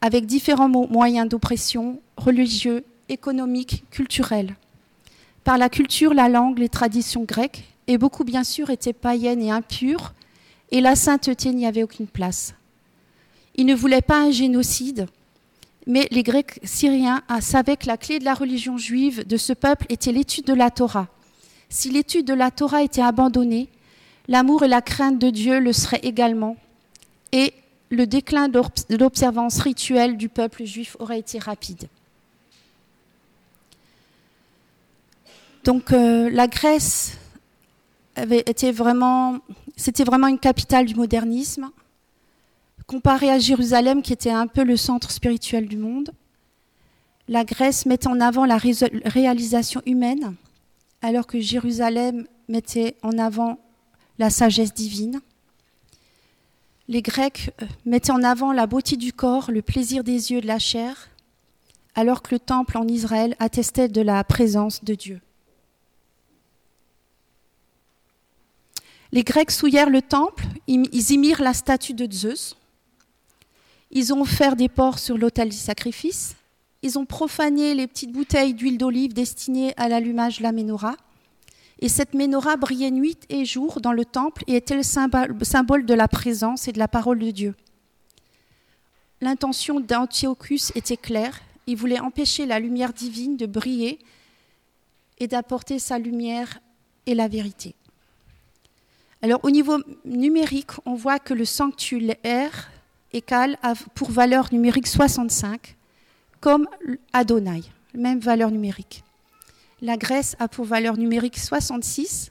avec 0.00 0.26
différents 0.26 0.68
moyens 0.68 1.28
d'oppression 1.28 2.00
religieux, 2.16 2.84
économiques, 3.08 3.84
culturels. 3.90 4.56
Par 5.44 5.58
la 5.58 5.68
culture, 5.68 6.14
la 6.14 6.28
langue, 6.28 6.58
les 6.58 6.68
traditions 6.68 7.22
grecques, 7.22 7.64
et 7.86 7.98
beaucoup 7.98 8.24
bien 8.24 8.42
sûr 8.42 8.70
étaient 8.70 8.92
païennes 8.92 9.42
et 9.42 9.50
impures, 9.50 10.12
et 10.72 10.80
la 10.80 10.96
sainteté 10.96 11.52
n'y 11.52 11.66
avait 11.66 11.84
aucune 11.84 12.08
place. 12.08 12.54
Ils 13.56 13.66
ne 13.66 13.74
voulaient 13.74 14.02
pas 14.02 14.20
un 14.20 14.30
génocide, 14.30 15.06
mais 15.86 16.08
les 16.10 16.22
Grecs 16.22 16.60
syriens 16.62 17.22
savaient 17.40 17.76
que 17.76 17.86
la 17.86 17.96
clé 17.96 18.18
de 18.18 18.24
la 18.24 18.34
religion 18.34 18.76
juive 18.76 19.26
de 19.26 19.36
ce 19.36 19.52
peuple 19.52 19.86
était 19.88 20.12
l'étude 20.12 20.44
de 20.44 20.52
la 20.54 20.70
Torah. 20.70 21.08
Si 21.68 21.90
l'étude 21.90 22.26
de 22.26 22.34
la 22.34 22.50
Torah 22.50 22.82
était 22.82 23.02
abandonnée, 23.02 23.68
l'amour 24.28 24.62
et 24.62 24.68
la 24.68 24.82
crainte 24.82 25.18
de 25.18 25.30
Dieu 25.30 25.58
le 25.58 25.72
seraient 25.72 26.00
également, 26.02 26.56
et 27.32 27.54
le 27.90 28.06
déclin 28.06 28.48
de 28.48 28.60
l'observance 28.96 29.60
rituelle 29.60 30.16
du 30.16 30.28
peuple 30.28 30.64
juif 30.64 30.96
aurait 30.98 31.18
été 31.18 31.38
rapide. 31.38 31.88
Donc 35.64 35.92
euh, 35.92 36.30
la 36.30 36.46
Grèce 36.46 37.18
vraiment, 38.72 39.38
c'était 39.76 40.04
vraiment 40.04 40.28
une 40.28 40.38
capitale 40.38 40.86
du 40.86 40.94
modernisme, 40.94 41.70
comparée 42.86 43.30
à 43.30 43.38
Jérusalem, 43.38 44.02
qui 44.02 44.12
était 44.12 44.30
un 44.30 44.46
peu 44.46 44.62
le 44.62 44.76
centre 44.76 45.10
spirituel 45.10 45.66
du 45.66 45.76
monde. 45.76 46.12
La 47.28 47.44
Grèce 47.44 47.86
mettait 47.86 48.08
en 48.08 48.20
avant 48.20 48.44
la 48.44 48.58
réalisation 48.58 49.82
humaine, 49.86 50.34
alors 51.02 51.26
que 51.26 51.40
Jérusalem 51.40 52.26
mettait 52.48 52.96
en 53.02 53.18
avant 53.18 53.58
la 54.18 54.30
sagesse 54.30 54.72
divine. 54.72 55.20
Les 56.88 57.02
Grecs 57.02 57.50
euh, 57.60 57.66
mettaient 57.84 58.12
en 58.12 58.22
avant 58.22 58.52
la 58.52 58.68
beauté 58.68 58.96
du 58.96 59.12
corps, 59.12 59.50
le 59.50 59.60
plaisir 59.60 60.04
des 60.04 60.30
yeux, 60.30 60.40
de 60.40 60.46
la 60.46 60.60
chair, 60.60 61.08
alors 61.96 62.22
que 62.22 62.34
le 62.34 62.38
temple 62.38 62.78
en 62.78 62.86
Israël 62.86 63.34
attestait 63.40 63.88
de 63.88 64.00
la 64.00 64.22
présence 64.22 64.84
de 64.84 64.94
Dieu. 64.94 65.20
Les 69.10 69.24
Grecs 69.24 69.50
souillèrent 69.50 69.90
le 69.90 70.02
temple, 70.02 70.44
ils 70.68 71.10
y 71.10 71.18
mirent 71.18 71.42
la 71.42 71.54
statue 71.54 71.94
de 71.94 72.10
Zeus, 72.12 72.56
ils 73.90 74.12
ont 74.12 74.22
offert 74.22 74.56
des 74.56 74.68
porcs 74.68 74.98
sur 74.98 75.16
l'autel 75.16 75.48
du 75.48 75.56
sacrifice, 75.56 76.36
ils 76.82 76.98
ont 76.98 77.06
profané 77.06 77.74
les 77.74 77.86
petites 77.86 78.12
bouteilles 78.12 78.54
d'huile 78.54 78.78
d'olive 78.78 79.12
destinées 79.12 79.74
à 79.76 79.88
l'allumage 79.88 80.38
de 80.38 80.42
la 80.42 80.52
menorah, 80.52 80.96
et 81.80 81.88
cette 81.88 82.14
menorah 82.14 82.56
brillait 82.56 82.90
nuit 82.90 83.18
et 83.28 83.44
jour 83.44 83.80
dans 83.80 83.92
le 83.92 84.04
temple 84.04 84.44
et 84.46 84.56
était 84.56 84.76
le 84.76 84.82
symbole 84.82 85.84
de 85.84 85.94
la 85.94 86.08
présence 86.08 86.68
et 86.68 86.72
de 86.72 86.78
la 86.78 86.88
parole 86.88 87.18
de 87.18 87.30
Dieu. 87.30 87.54
L'intention 89.20 89.80
d'Antiochus 89.80 90.72
était 90.74 90.96
claire, 90.96 91.40
il 91.66 91.76
voulait 91.76 92.00
empêcher 92.00 92.46
la 92.46 92.60
lumière 92.60 92.92
divine 92.92 93.36
de 93.36 93.46
briller 93.46 93.98
et 95.18 95.26
d'apporter 95.26 95.78
sa 95.78 95.98
lumière 95.98 96.60
et 97.06 97.14
la 97.14 97.28
vérité. 97.28 97.74
Alors 99.22 99.40
au 99.42 99.50
niveau 99.50 99.78
numérique, 100.04 100.72
on 100.84 100.94
voit 100.94 101.18
que 101.18 101.34
le 101.34 101.44
sanctuaire 101.44 102.70
égal 103.16 103.58
a 103.62 103.74
pour 103.94 104.10
valeur 104.10 104.52
numérique 104.52 104.86
65, 104.86 105.76
comme 106.40 106.68
Adonai, 107.12 107.62
même 107.94 108.20
valeur 108.20 108.50
numérique. 108.50 109.02
La 109.80 109.96
Grèce 109.96 110.36
a 110.38 110.48
pour 110.48 110.64
valeur 110.64 110.96
numérique 110.96 111.38
66, 111.38 112.30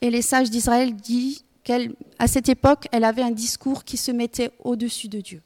et 0.00 0.10
les 0.10 0.22
sages 0.22 0.50
d'Israël 0.50 0.94
disent 0.94 1.44
qu'à 1.64 2.26
cette 2.26 2.48
époque, 2.48 2.86
elle 2.92 3.04
avait 3.04 3.22
un 3.22 3.30
discours 3.30 3.84
qui 3.84 3.96
se 3.96 4.12
mettait 4.12 4.52
au-dessus 4.62 5.08
de 5.08 5.20
Dieu. 5.20 5.42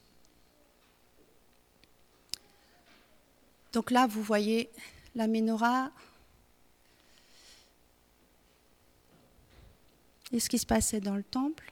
Donc 3.73 3.89
là, 3.89 4.05
vous 4.05 4.21
voyez 4.21 4.69
la 5.15 5.27
menorah, 5.27 5.89
et 10.33 10.39
ce 10.39 10.49
qui 10.49 10.57
se 10.57 10.65
passait 10.65 10.99
dans 10.99 11.15
le 11.15 11.23
temple. 11.23 11.70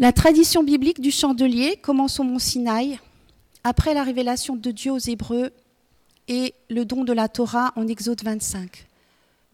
La 0.00 0.12
tradition 0.12 0.62
biblique 0.62 1.00
du 1.00 1.10
chandelier 1.10 1.76
commence 1.82 2.20
au 2.20 2.22
mont 2.22 2.38
Sinaï, 2.38 3.00
après 3.64 3.94
la 3.94 4.04
révélation 4.04 4.54
de 4.54 4.70
Dieu 4.70 4.92
aux 4.92 4.98
Hébreux 4.98 5.50
et 6.28 6.54
le 6.70 6.84
don 6.84 7.02
de 7.02 7.12
la 7.12 7.28
Torah 7.28 7.72
en 7.74 7.88
Exode 7.88 8.22
25. 8.22 8.86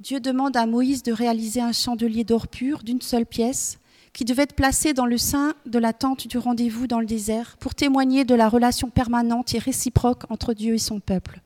Dieu 0.01 0.21
demande 0.21 0.55
à 0.59 0.67
Moïse 0.67 1.03
de 1.03 1.13
réaliser 1.13 1.63
un 1.63 1.73
chandelier 1.73 2.25
d'or 2.25 2.47
pur 2.47 2.83
d'une 2.83 3.01
seule 3.01 3.25
pièce 3.25 3.79
qui 4.13 4.27
devait 4.27 4.43
être 4.43 4.55
placé 4.55 4.93
dans 4.93 5.07
le 5.07 5.17
sein 5.17 5.55
de 5.65 5.79
la 5.79 5.95
tente 5.95 6.29
du 6.29 6.37
rendez-vous 6.37 6.87
dans 6.87 7.01
le 7.01 7.07
désert 7.07 7.57
pour 7.59 7.75
témoigner 7.75 8.27
de 8.27 8.35
la 8.35 8.51
relation 8.51 8.91
permanente 8.91 9.55
et 9.55 9.59
réciproque 9.59 10.25
entre 10.29 10.53
Dieu 10.53 10.75
et 10.75 10.79
son 10.79 11.01
peuple. 11.01 11.41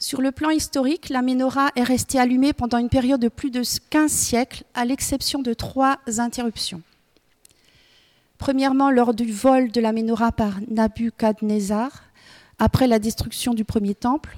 Sur 0.00 0.22
le 0.22 0.32
plan 0.32 0.50
historique, 0.50 1.08
la 1.08 1.22
menorah 1.22 1.70
est 1.76 1.84
restée 1.84 2.18
allumée 2.18 2.52
pendant 2.52 2.78
une 2.78 2.88
période 2.88 3.20
de 3.20 3.28
plus 3.28 3.52
de 3.52 3.62
15 3.90 4.10
siècles, 4.10 4.64
à 4.74 4.84
l'exception 4.84 5.40
de 5.40 5.54
trois 5.54 5.98
interruptions. 6.18 6.82
Premièrement, 8.38 8.90
lors 8.90 9.14
du 9.14 9.30
vol 9.30 9.70
de 9.70 9.80
la 9.80 9.92
menorah 9.92 10.32
par 10.32 10.60
Nabucodonosor, 10.68 11.90
après 12.58 12.86
la 12.86 12.98
destruction 12.98 13.54
du 13.54 13.64
premier 13.64 13.94
temple. 13.94 14.36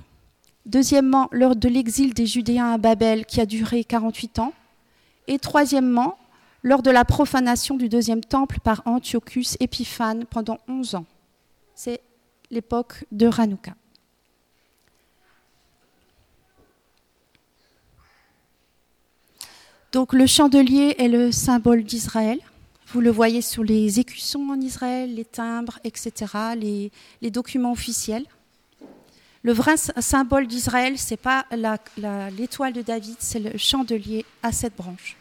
Deuxièmement, 0.66 1.28
lors 1.32 1.56
de 1.56 1.68
l'exil 1.68 2.14
des 2.14 2.26
Judéens 2.26 2.72
à 2.72 2.78
Babel, 2.78 3.24
qui 3.24 3.40
a 3.40 3.46
duré 3.46 3.84
48 3.84 4.38
ans. 4.38 4.52
Et 5.26 5.38
troisièmement, 5.38 6.18
lors 6.62 6.82
de 6.82 6.90
la 6.90 7.04
profanation 7.04 7.76
du 7.76 7.88
deuxième 7.88 8.22
temple 8.22 8.58
par 8.62 8.82
Antiochus 8.84 9.56
Épiphane 9.60 10.24
pendant 10.26 10.58
11 10.68 10.96
ans. 10.96 11.06
C'est 11.74 12.00
l'époque 12.50 13.04
de 13.12 13.30
Hanouka. 13.38 13.74
Donc 19.92 20.12
le 20.12 20.26
chandelier 20.26 20.94
est 20.98 21.08
le 21.08 21.32
symbole 21.32 21.82
d'Israël. 21.82 22.38
Vous 22.92 23.00
le 23.00 23.10
voyez 23.10 23.40
sur 23.40 23.62
les 23.62 24.00
écussons 24.00 24.48
en 24.50 24.60
Israël, 24.60 25.14
les 25.14 25.24
timbres, 25.24 25.78
etc., 25.84 26.32
les, 26.56 27.30
documents 27.30 27.70
officiels. 27.70 28.24
Le 29.44 29.52
vrai 29.52 29.76
symbole 29.76 30.48
d'Israël, 30.48 30.98
ce 30.98 31.12
n'est 31.12 31.16
pas 31.16 31.46
l'étoile 32.36 32.72
de 32.72 32.82
David, 32.82 33.14
c'est 33.20 33.38
le 33.38 33.56
chandelier 33.56 34.24
à 34.42 34.50
cette 34.50 34.76
branche. 34.76 35.16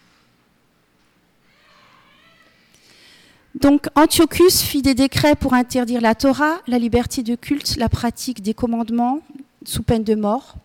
Donc 3.54 3.88
Antiochus 3.94 4.64
fit 4.64 4.82
des 4.82 4.96
décrets 4.96 5.36
pour 5.36 5.54
interdire 5.54 6.02
la 6.02 6.16
Torah, 6.16 6.62
la 6.68 6.80
liberté 6.80 7.22
de 7.22 7.36
culte, 7.36 7.76
la 7.78 7.90
pratique 7.90 8.42
des 8.42 8.56
commandements 8.56 9.22
sous 9.64 9.84
peine 9.84 10.04
de 10.04 10.16
mort. 10.16 10.56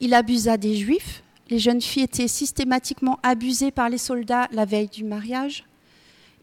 Il 0.00 0.14
abusa 0.14 0.56
des 0.56 0.74
Juifs. 0.74 1.22
Les 1.48 1.60
jeunes 1.60 1.80
filles 1.80 2.04
étaient 2.04 2.28
systématiquement 2.28 3.20
abusées 3.22 3.70
par 3.70 3.88
les 3.88 3.98
soldats 3.98 4.48
la 4.52 4.64
veille 4.64 4.88
du 4.88 5.04
mariage. 5.04 5.67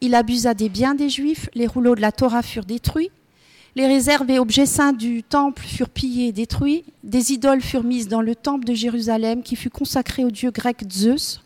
Il 0.02 0.16
abusa 0.16 0.54
des 0.54 0.70
biens 0.70 0.96
des 0.96 1.10
Juifs. 1.10 1.50
Les 1.54 1.68
rouleaux 1.68 1.96
de 1.96 2.02
la 2.02 2.12
Torah 2.12 2.42
furent 2.42 2.66
détruits. 2.66 3.12
Les 3.76 3.88
réserves 3.88 4.30
et 4.30 4.40
objets 4.40 4.66
saints 4.66 4.94
du 4.94 5.22
temple 5.24 5.62
furent 5.62 5.90
pillés 5.90 6.28
et 6.28 6.32
détruits. 6.32 6.86
Des 7.04 7.34
idoles 7.34 7.62
furent 7.62 7.84
mises 7.84 8.08
dans 8.08 8.22
le 8.22 8.36
temple 8.36 8.66
de 8.66 8.74
Jérusalem 8.74 9.44
qui 9.44 9.56
fut 9.56 9.70
consacré 9.70 10.24
au 10.24 10.32
dieu 10.32 10.52
grec 10.52 10.84
Zeus. 10.92 11.42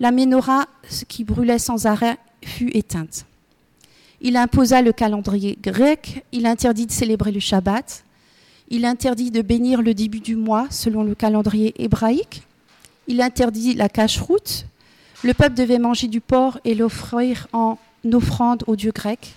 La 0.00 0.10
menorah, 0.10 0.66
qui 1.08 1.24
brûlait 1.24 1.58
sans 1.58 1.86
arrêt, 1.86 2.18
fut 2.44 2.76
éteinte. 2.76 3.24
Il 4.20 4.36
imposa 4.36 4.82
le 4.82 4.92
calendrier 4.92 5.58
grec, 5.60 6.24
il 6.32 6.46
interdit 6.46 6.86
de 6.86 6.92
célébrer 6.92 7.32
le 7.32 7.40
Shabbat, 7.40 8.04
il 8.68 8.84
interdit 8.84 9.30
de 9.30 9.42
bénir 9.42 9.82
le 9.82 9.94
début 9.94 10.20
du 10.20 10.36
mois 10.36 10.66
selon 10.70 11.02
le 11.04 11.14
calendrier 11.14 11.74
hébraïque, 11.82 12.42
il 13.06 13.20
interdit 13.20 13.74
la 13.74 13.88
cache-route, 13.88 14.66
le 15.24 15.32
peuple 15.32 15.54
devait 15.54 15.78
manger 15.78 16.06
du 16.06 16.20
porc 16.20 16.60
et 16.64 16.74
l'offrir 16.74 17.48
en 17.54 17.78
offrande 18.12 18.62
au 18.66 18.76
dieu 18.76 18.92
grec, 18.92 19.32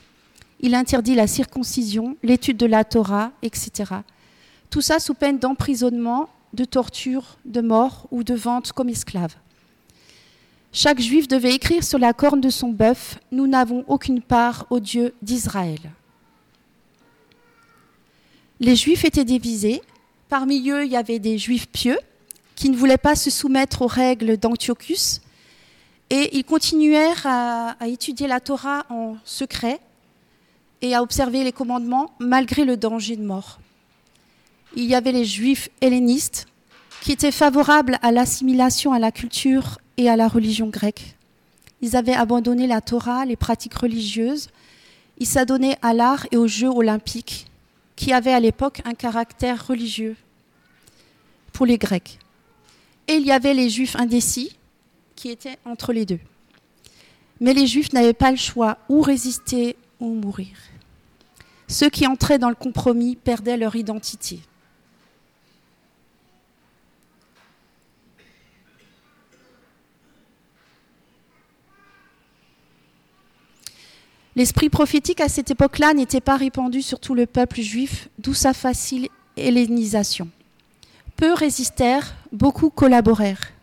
il 0.60 0.76
interdit 0.76 1.16
la 1.16 1.28
circoncision, 1.28 2.18
l'étude 2.24 2.58
de 2.58 2.66
la 2.66 2.84
Torah, 2.84 3.32
etc. 3.42 3.94
Tout 4.70 4.82
ça 4.82 5.00
sous 5.00 5.14
peine 5.14 5.40
d'emprisonnement, 5.40 6.28
de 6.54 6.66
torture, 6.66 7.38
de 7.46 7.62
mort 7.62 8.08
ou 8.12 8.26
de 8.26 8.34
vente 8.34 8.74
comme 8.74 8.90
esclave. 8.90 9.36
Chaque 10.74 11.00
juif 11.00 11.30
devait 11.30 11.56
écrire 11.56 11.86
sur 11.86 12.00
la 12.00 12.12
corne 12.12 12.42
de 12.42 12.50
son 12.50 12.70
bœuf 12.70 13.18
Nous 13.32 13.48
n'avons 13.48 13.86
aucune 13.88 14.22
part 14.22 14.66
au 14.70 14.82
Dieu 14.82 15.14
d'Israël. 15.22 15.80
Les 18.60 18.76
juifs 18.76 19.06
étaient 19.06 19.24
divisés. 19.24 19.82
Parmi 20.28 20.70
eux, 20.70 20.84
il 20.84 20.92
y 20.92 20.98
avait 20.98 21.20
des 21.20 21.38
juifs 21.38 21.70
pieux 21.70 21.98
qui 22.56 22.70
ne 22.70 22.76
voulaient 22.76 22.98
pas 22.98 23.16
se 23.16 23.30
soumettre 23.30 23.84
aux 23.84 23.88
règles 23.88 24.36
d'Antiochus 24.36 25.22
et 26.10 26.38
ils 26.38 26.44
continuèrent 26.44 27.26
à, 27.26 27.76
étudier 27.86 28.28
la 28.28 28.40
Torah 28.40 28.86
en 28.90 29.18
secret 29.26 29.80
et 30.82 30.96
à 30.96 31.02
observer 31.02 31.44
les 31.44 31.52
commandements 31.52 32.12
malgré 32.20 32.66
le 32.66 32.78
danger 32.78 33.16
de 33.16 33.24
mort. 33.24 33.60
Il 34.76 34.86
y 34.86 34.96
avait 34.96 35.12
les 35.12 35.26
juifs 35.26 35.70
hellénistes 35.82 36.48
qui 37.02 37.12
étaient 37.12 37.32
favorables 37.32 37.98
à 38.02 38.12
l'assimilation 38.12 38.94
à 38.94 39.00
la 39.00 39.12
culture 39.12 39.80
et 39.98 40.10
à 40.10 40.16
la 40.16 40.28
religion 40.28 40.68
grecque. 40.68 41.16
Ils 41.82 41.96
avaient 41.96 42.14
abandonné 42.14 42.68
la 42.68 42.82
Torah, 42.82 43.26
les 43.26 43.36
pratiques 43.36 43.76
religieuses. 43.76 44.50
Ils 45.20 45.28
s'adonnaient 45.28 45.78
à 45.82 45.94
l'art 45.94 46.26
et 46.32 46.38
aux 46.38 46.48
jeux 46.48 46.70
olympiques, 46.70 47.48
qui 47.96 48.14
avaient 48.14 48.34
à 48.34 48.40
l'époque 48.40 48.82
un 48.86 48.94
caractère 48.94 49.68
religieux 49.68 50.16
pour 51.54 51.66
les 51.66 51.78
Grecs. 51.78 52.20
Et 53.08 53.14
il 53.14 53.26
y 53.26 53.32
avait 53.32 53.54
les 53.54 53.70
Juifs 53.70 53.96
indécis, 53.96 54.58
qui 55.18 55.30
étaient 55.30 55.58
entre 55.66 55.92
les 55.92 56.06
deux. 56.06 56.20
Mais 57.42 57.54
les 57.54 57.68
Juifs 57.68 57.92
n'avaient 57.92 58.14
pas 58.14 58.32
le 58.32 58.38
choix, 58.38 58.78
ou 58.88 59.02
résister 59.02 59.76
ou 60.00 60.14
mourir. 60.14 60.56
Ceux 61.68 61.90
qui 61.90 62.08
entraient 62.08 62.40
dans 62.40 62.50
le 62.50 62.56
compromis 62.56 63.18
perdaient 63.18 63.58
leur 63.58 63.76
identité. 63.76 64.40
L'esprit 74.36 74.70
prophétique 74.70 75.20
à 75.20 75.30
cette 75.30 75.50
époque-là 75.50 75.96
n'était 75.96 76.22
pas 76.22 76.38
répandu 76.38 76.84
sur 76.84 77.00
tout 77.00 77.16
le 77.16 77.26
peuple 77.26 77.60
juif, 77.62 78.08
d'où 78.20 78.36
sa 78.36 78.54
facile 78.54 79.10
hellénisation. 79.36 80.30
Peu 81.16 81.34
résistèrent, 81.34 82.16
beaucoup 82.32 82.70
collaborèrent. 82.70 83.57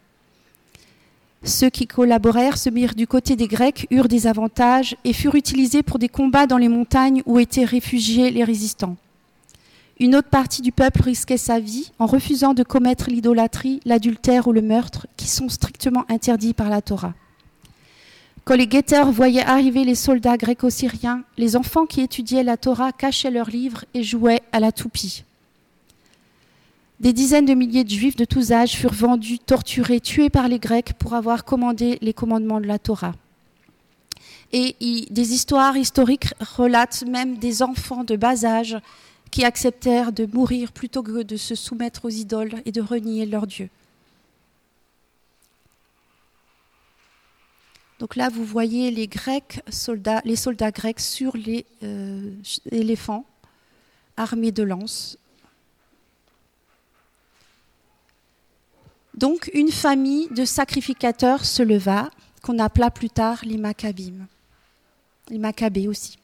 Ceux 1.44 1.68
qui 1.68 1.87
collaborèrent 1.87 2.57
se 2.57 2.70
mirent 2.70 2.94
du 2.94 3.07
côté 3.07 3.37
des 3.37 3.48
Grecs, 3.48 3.87
eurent 3.90 4.09
des 4.09 4.26
avantages 4.26 4.96
et 5.04 5.12
furent 5.12 5.35
utilisés 5.35 5.83
pour 5.83 5.98
des 5.98 6.09
combats 6.09 6.46
dans 6.46 6.57
les 6.57 6.70
montagnes 6.70 7.22
où 7.26 7.38
étaient 7.38 7.66
réfugiés 7.66 8.30
les 8.30 8.44
résistants. 8.44 8.96
Une 10.00 10.16
autre 10.16 10.30
partie 10.30 10.62
du 10.62 10.72
peuple 10.72 11.02
risquait 11.02 11.37
sa 11.37 11.61
vie 11.61 11.92
en 11.98 12.07
refusant 12.07 12.54
de 12.54 12.62
commettre 12.62 13.11
l'idolâtrie, 13.11 13.80
l'adultère 13.85 14.48
ou 14.48 14.52
le 14.52 14.62
meurtre, 14.62 15.07
qui 15.18 15.28
sont 15.28 15.50
strictement 15.50 16.07
interdits 16.09 16.54
par 16.54 16.70
la 16.70 16.80
Torah. 16.80 17.12
Quand 18.44 18.57
les 18.57 18.66
guetteurs 18.66 19.12
voyaient 19.12 19.44
arriver 19.44 19.85
les 19.85 19.94
soldats 19.94 20.38
gréco-syriens, 20.38 21.24
les 21.37 21.57
enfants 21.57 21.85
qui 21.85 22.00
étudiaient 22.00 22.42
la 22.42 22.57
Torah 22.57 22.92
cachaient 22.92 23.30
leurs 23.30 23.50
livres 23.50 23.85
et 23.92 24.02
jouaient 24.02 24.42
à 24.52 24.61
la 24.61 24.72
toupie. 24.72 25.24
Des 27.05 27.12
dizaines 27.12 27.45
de 27.45 27.53
milliers 27.53 27.85
de 27.85 27.90
juifs 27.90 28.17
de 28.17 28.25
tous 28.25 28.51
âges 28.51 28.77
furent 28.77 28.95
vendus, 28.95 29.38
torturés, 29.38 30.01
tués 30.01 30.31
par 30.31 30.49
les 30.49 30.59
Grecs 30.59 30.95
pour 30.95 31.12
avoir 31.12 31.45
commandé 31.45 31.99
les 32.01 32.14
commandements 32.14 32.62
de 32.62 32.67
la 32.67 32.79
Torah. 32.79 33.12
Et 34.53 34.75
des 35.11 35.35
histoires 35.35 35.77
historiques 35.77 36.33
relatent 36.40 37.05
même 37.07 37.37
des 37.37 37.62
enfants 37.62 38.05
de 38.05 38.17
bas 38.17 38.47
âge 38.47 38.79
qui 39.31 39.45
acceptèrent 39.45 40.12
de 40.12 40.25
mourir 40.25 40.73
plutôt 40.73 41.03
que 41.03 41.23
de 41.23 41.37
se 41.37 41.55
soumettre 41.55 42.07
aux 42.07 42.11
idoles 42.11 42.55
et 42.64 42.73
de 42.73 42.81
renier 42.81 43.27
leur 43.27 43.47
Dieu. 43.47 43.69
Donc 47.99 48.17
là, 48.17 48.31
vous 48.31 48.47
voyez 48.47 48.90
les 48.90 49.11
soldats 49.69 50.71
grecs 50.71 51.01
sur 51.01 51.37
les 51.37 51.67
euh, 51.83 52.31
éléphants 52.73 53.27
armés 54.17 54.53
de 54.53 54.62
lances. 54.62 55.19
Donc 59.14 59.50
une 59.55 59.70
famille 59.70 60.29
de 60.29 60.44
sacrificateurs 60.44 61.44
se 61.44 61.62
leva, 61.62 62.11
qu'on 62.42 62.59
appela 62.59 62.90
plus 62.90 63.11
tard 63.11 63.40
les 63.44 63.57
Maccabim, 63.57 64.27
les 65.31 65.38
Maccabées 65.38 65.88
aussi. 65.88 66.18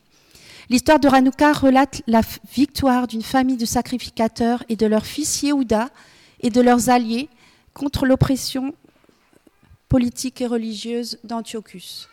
L'histoire 0.69 1.01
de 1.01 1.09
Hanouka 1.09 1.53
relate 1.53 2.03
la 2.07 2.21
victoire 2.53 3.07
d'une 3.07 3.23
famille 3.23 3.57
de 3.57 3.65
sacrificateurs 3.65 4.65
et 4.69 4.77
de 4.77 4.87
leur 4.87 5.07
fils 5.07 5.43
Yehuda 5.43 5.89
et 6.41 6.51
de 6.51 6.61
leurs 6.61 6.91
alliés 6.91 7.29
contre 7.75 8.07
l'oppression 8.07 8.75
politique 9.89 10.41
et 10.41 10.47
religieuse 10.47 11.19
d'Antiochus. 11.25 12.07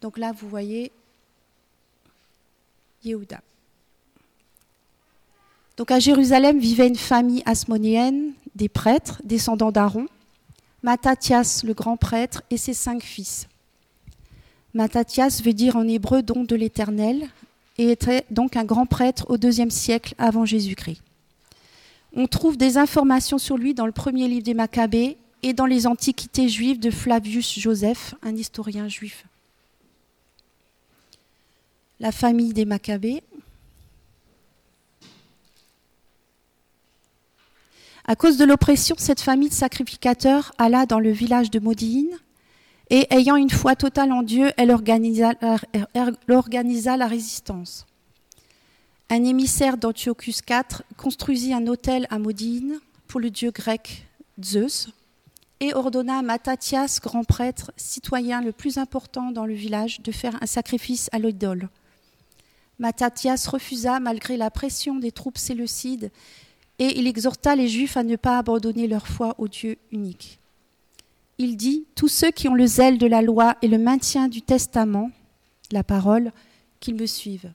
Donc 0.00 0.18
là, 0.18 0.32
vous 0.32 0.48
voyez 0.48 0.92
Yehuda. 3.04 3.40
Donc 5.76 5.90
à 5.90 5.98
Jérusalem 5.98 6.58
vivait 6.58 6.88
une 6.88 6.96
famille 6.96 7.42
asmonéenne, 7.44 8.32
des 8.54 8.68
prêtres, 8.68 9.20
descendants 9.24 9.72
d'Aaron, 9.72 10.06
Mattathias 10.82 11.64
le 11.64 11.74
grand 11.74 11.96
prêtre 11.96 12.42
et 12.50 12.56
ses 12.56 12.74
cinq 12.74 13.02
fils. 13.02 13.48
Mattathias 14.72 15.42
veut 15.42 15.52
dire 15.52 15.76
en 15.76 15.86
hébreu 15.86 16.22
don 16.22 16.44
de 16.44 16.54
l'Éternel 16.54 17.28
et 17.78 17.90
était 17.90 18.24
donc 18.30 18.56
un 18.56 18.64
grand 18.64 18.86
prêtre 18.86 19.26
au 19.28 19.36
deuxième 19.36 19.70
siècle 19.70 20.14
avant 20.18 20.44
Jésus-Christ. 20.44 21.02
On 22.14 22.26
trouve 22.26 22.56
des 22.56 22.78
informations 22.78 23.38
sur 23.38 23.58
lui 23.58 23.74
dans 23.74 23.84
le 23.84 23.92
premier 23.92 24.28
livre 24.28 24.44
des 24.44 24.54
Maccabées 24.54 25.18
et 25.42 25.52
dans 25.52 25.66
les 25.66 25.86
antiquités 25.86 26.48
juives 26.48 26.78
de 26.78 26.90
Flavius 26.90 27.58
Joseph, 27.58 28.14
un 28.22 28.34
historien 28.34 28.88
juif. 28.88 29.24
La 32.00 32.12
famille 32.12 32.52
des 32.52 32.64
Maccabées. 32.64 33.22
À 38.08 38.14
cause 38.14 38.36
de 38.36 38.44
l'oppression, 38.44 38.94
cette 38.98 39.20
famille 39.20 39.48
de 39.48 39.54
sacrificateurs 39.54 40.52
alla 40.58 40.86
dans 40.86 41.00
le 41.00 41.10
village 41.10 41.50
de 41.50 41.58
Modine 41.58 42.16
et, 42.88 43.12
ayant 43.12 43.34
une 43.34 43.50
foi 43.50 43.74
totale 43.74 44.12
en 44.12 44.22
Dieu, 44.22 44.52
elle 44.56 44.70
organisa, 44.70 45.34
la 46.96 47.06
résistance. 47.08 47.84
Un 49.10 49.24
émissaire 49.24 49.76
d'Antiochus 49.76 50.36
IV 50.48 50.82
construisit 50.96 51.52
un 51.52 51.66
hôtel 51.66 52.06
à 52.10 52.20
Modine 52.20 52.78
pour 53.08 53.18
le 53.18 53.30
dieu 53.30 53.50
grec 53.50 54.06
Zeus 54.40 54.88
et 55.58 55.74
ordonna 55.74 56.18
à 56.18 56.22
Mattathias, 56.22 57.00
grand 57.00 57.24
prêtre, 57.24 57.72
citoyen 57.76 58.40
le 58.40 58.52
plus 58.52 58.78
important 58.78 59.32
dans 59.32 59.46
le 59.46 59.54
village, 59.54 60.00
de 60.00 60.12
faire 60.12 60.38
un 60.40 60.46
sacrifice 60.46 61.08
à 61.10 61.18
l'idole. 61.18 61.68
Mattathias 62.78 63.48
refusa 63.48 63.98
malgré 63.98 64.36
la 64.36 64.50
pression 64.50 64.96
des 64.96 65.10
troupes 65.10 65.38
séleucides 65.38 66.12
et 66.78 66.98
il 66.98 67.06
exhorta 67.06 67.56
les 67.56 67.68
Juifs 67.68 67.96
à 67.96 68.02
ne 68.02 68.16
pas 68.16 68.38
abandonner 68.38 68.86
leur 68.86 69.06
foi 69.06 69.34
au 69.38 69.48
Dieu 69.48 69.78
unique. 69.92 70.38
Il 71.38 71.56
dit 71.56 71.84
Tous 71.94 72.08
ceux 72.08 72.30
qui 72.30 72.48
ont 72.48 72.54
le 72.54 72.66
zèle 72.66 72.98
de 72.98 73.06
la 73.06 73.22
loi 73.22 73.56
et 73.62 73.68
le 73.68 73.78
maintien 73.78 74.28
du 74.28 74.42
testament, 74.42 75.10
la 75.72 75.84
parole, 75.84 76.32
qu'ils 76.80 76.94
me 76.94 77.06
suivent. 77.06 77.50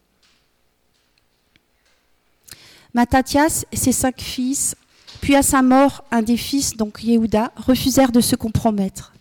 Mattathias 2.94 3.66
et 3.72 3.78
ses 3.78 3.92
cinq 3.94 4.20
fils 4.20 4.76
puis 5.22 5.36
à 5.36 5.44
sa 5.44 5.62
mort, 5.62 6.04
un 6.12 6.24
des 6.24 6.36
fils, 6.36 6.76
donc 6.76 7.04
Yehuda, 7.04 7.52
refusèrent 7.56 8.12
de 8.12 8.22
se 8.22 8.36
compromettre. 8.36 9.14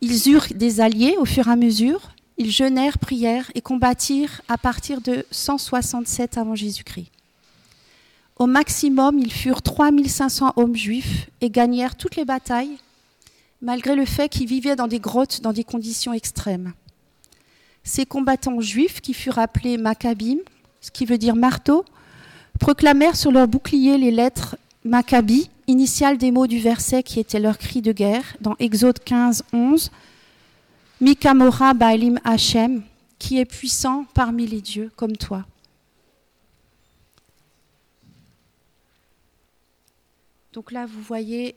Ils 0.00 0.30
eurent 0.30 0.46
des 0.54 0.80
alliés 0.80 1.16
au 1.18 1.26
fur 1.26 1.48
et 1.48 1.50
à 1.52 1.56
mesure. 1.56 2.12
ils 2.38 2.50
jeûnèrent, 2.50 2.98
prièrent 2.98 3.52
et 3.54 3.60
combattirent 3.60 4.40
à 4.48 4.56
partir 4.56 5.02
de 5.02 5.26
167 5.30 6.38
avant 6.38 6.54
Jésus-Christ. 6.54 7.10
Au 8.40 8.46
maximum, 8.46 9.18
ils 9.18 9.30
furent 9.30 9.60
3500 9.60 10.54
hommes 10.56 10.74
juifs 10.74 11.28
et 11.42 11.50
gagnèrent 11.50 11.94
toutes 11.94 12.16
les 12.16 12.24
batailles, 12.24 12.78
malgré 13.60 13.94
le 13.94 14.06
fait 14.06 14.30
qu'ils 14.30 14.46
vivaient 14.46 14.76
dans 14.76 14.88
des 14.88 14.98
grottes 14.98 15.42
dans 15.42 15.52
des 15.52 15.62
conditions 15.62 16.14
extrêmes. 16.14 16.72
Ces 17.84 18.06
combattants 18.06 18.62
juifs, 18.62 19.02
qui 19.02 19.12
furent 19.12 19.38
appelés 19.38 19.76
Maccabim, 19.76 20.38
ce 20.80 20.90
qui 20.90 21.04
veut 21.04 21.18
dire 21.18 21.36
marteau, 21.36 21.84
proclamèrent 22.58 23.14
sur 23.14 23.30
leur 23.30 23.46
bouclier 23.46 23.98
les 23.98 24.10
lettres 24.10 24.56
Maccabi, 24.84 25.50
initiales 25.66 26.16
des 26.16 26.30
mots 26.30 26.46
du 26.46 26.60
verset 26.60 27.02
qui 27.02 27.20
était 27.20 27.40
leur 27.40 27.58
cri 27.58 27.82
de 27.82 27.92
guerre, 27.92 28.24
dans 28.40 28.56
Exode 28.58 29.00
15, 29.04 29.44
11. 29.52 29.90
Mikamora 31.02 31.74
Baalim 31.74 32.18
Hashem, 32.24 32.84
qui 33.18 33.38
est 33.38 33.44
puissant 33.44 34.06
parmi 34.14 34.46
les 34.46 34.62
dieux 34.62 34.90
comme 34.96 35.18
toi. 35.18 35.44
Donc 40.52 40.72
là, 40.72 40.86
vous 40.86 41.00
voyez 41.00 41.56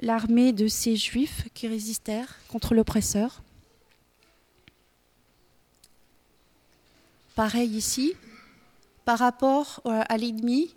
l'armée 0.00 0.52
de 0.52 0.68
ces 0.68 0.96
juifs 0.96 1.48
qui 1.54 1.68
résistèrent 1.68 2.38
contre 2.48 2.74
l'oppresseur. 2.74 3.42
Pareil 7.34 7.70
ici, 7.70 8.14
par 9.04 9.18
rapport 9.18 9.80
euh, 9.86 10.02
à 10.08 10.16
l'ennemi, 10.18 10.74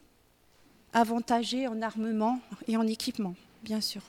avantagé 0.94 1.68
en 1.68 1.82
armement 1.82 2.40
et 2.68 2.78
en 2.78 2.88
équipement, 2.88 3.36
bien 3.64 3.82
sûr. 3.82 4.02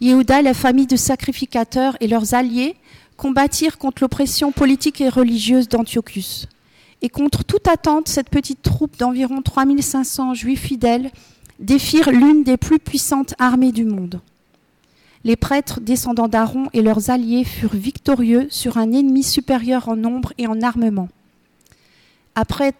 Yehuda, 0.00 0.42
la 0.42 0.54
famille 0.54 0.86
de 0.86 0.96
sacrificateurs 0.96 1.96
et 2.00 2.06
leurs 2.06 2.34
alliés 2.34 2.76
combattirent 3.16 3.78
contre 3.78 4.02
l'oppression 4.02 4.52
politique 4.52 5.00
et 5.00 5.08
religieuse 5.08 5.68
d'Antiochus. 5.68 6.46
Et 7.02 7.08
contre 7.08 7.44
toute 7.44 7.68
attente, 7.68 8.08
cette 8.08 8.30
petite 8.30 8.62
troupe 8.62 8.96
d'environ 8.96 9.42
3500 9.42 10.34
juifs 10.34 10.60
fidèles 10.60 11.10
défirent 11.58 12.10
l'une 12.10 12.44
des 12.44 12.56
plus 12.56 12.78
puissantes 12.78 13.34
armées 13.38 13.72
du 13.72 13.84
monde. 13.84 14.20
Les 15.24 15.36
prêtres 15.36 15.80
descendants 15.80 16.28
d'Aaron 16.28 16.68
et 16.72 16.82
leurs 16.82 17.10
alliés 17.10 17.44
furent 17.44 17.74
victorieux 17.74 18.46
sur 18.50 18.78
un 18.78 18.92
ennemi 18.92 19.24
supérieur 19.24 19.88
en 19.88 19.96
nombre 19.96 20.32
et 20.38 20.46
en 20.46 20.62
armement. 20.62 21.08
Après, 22.36 22.72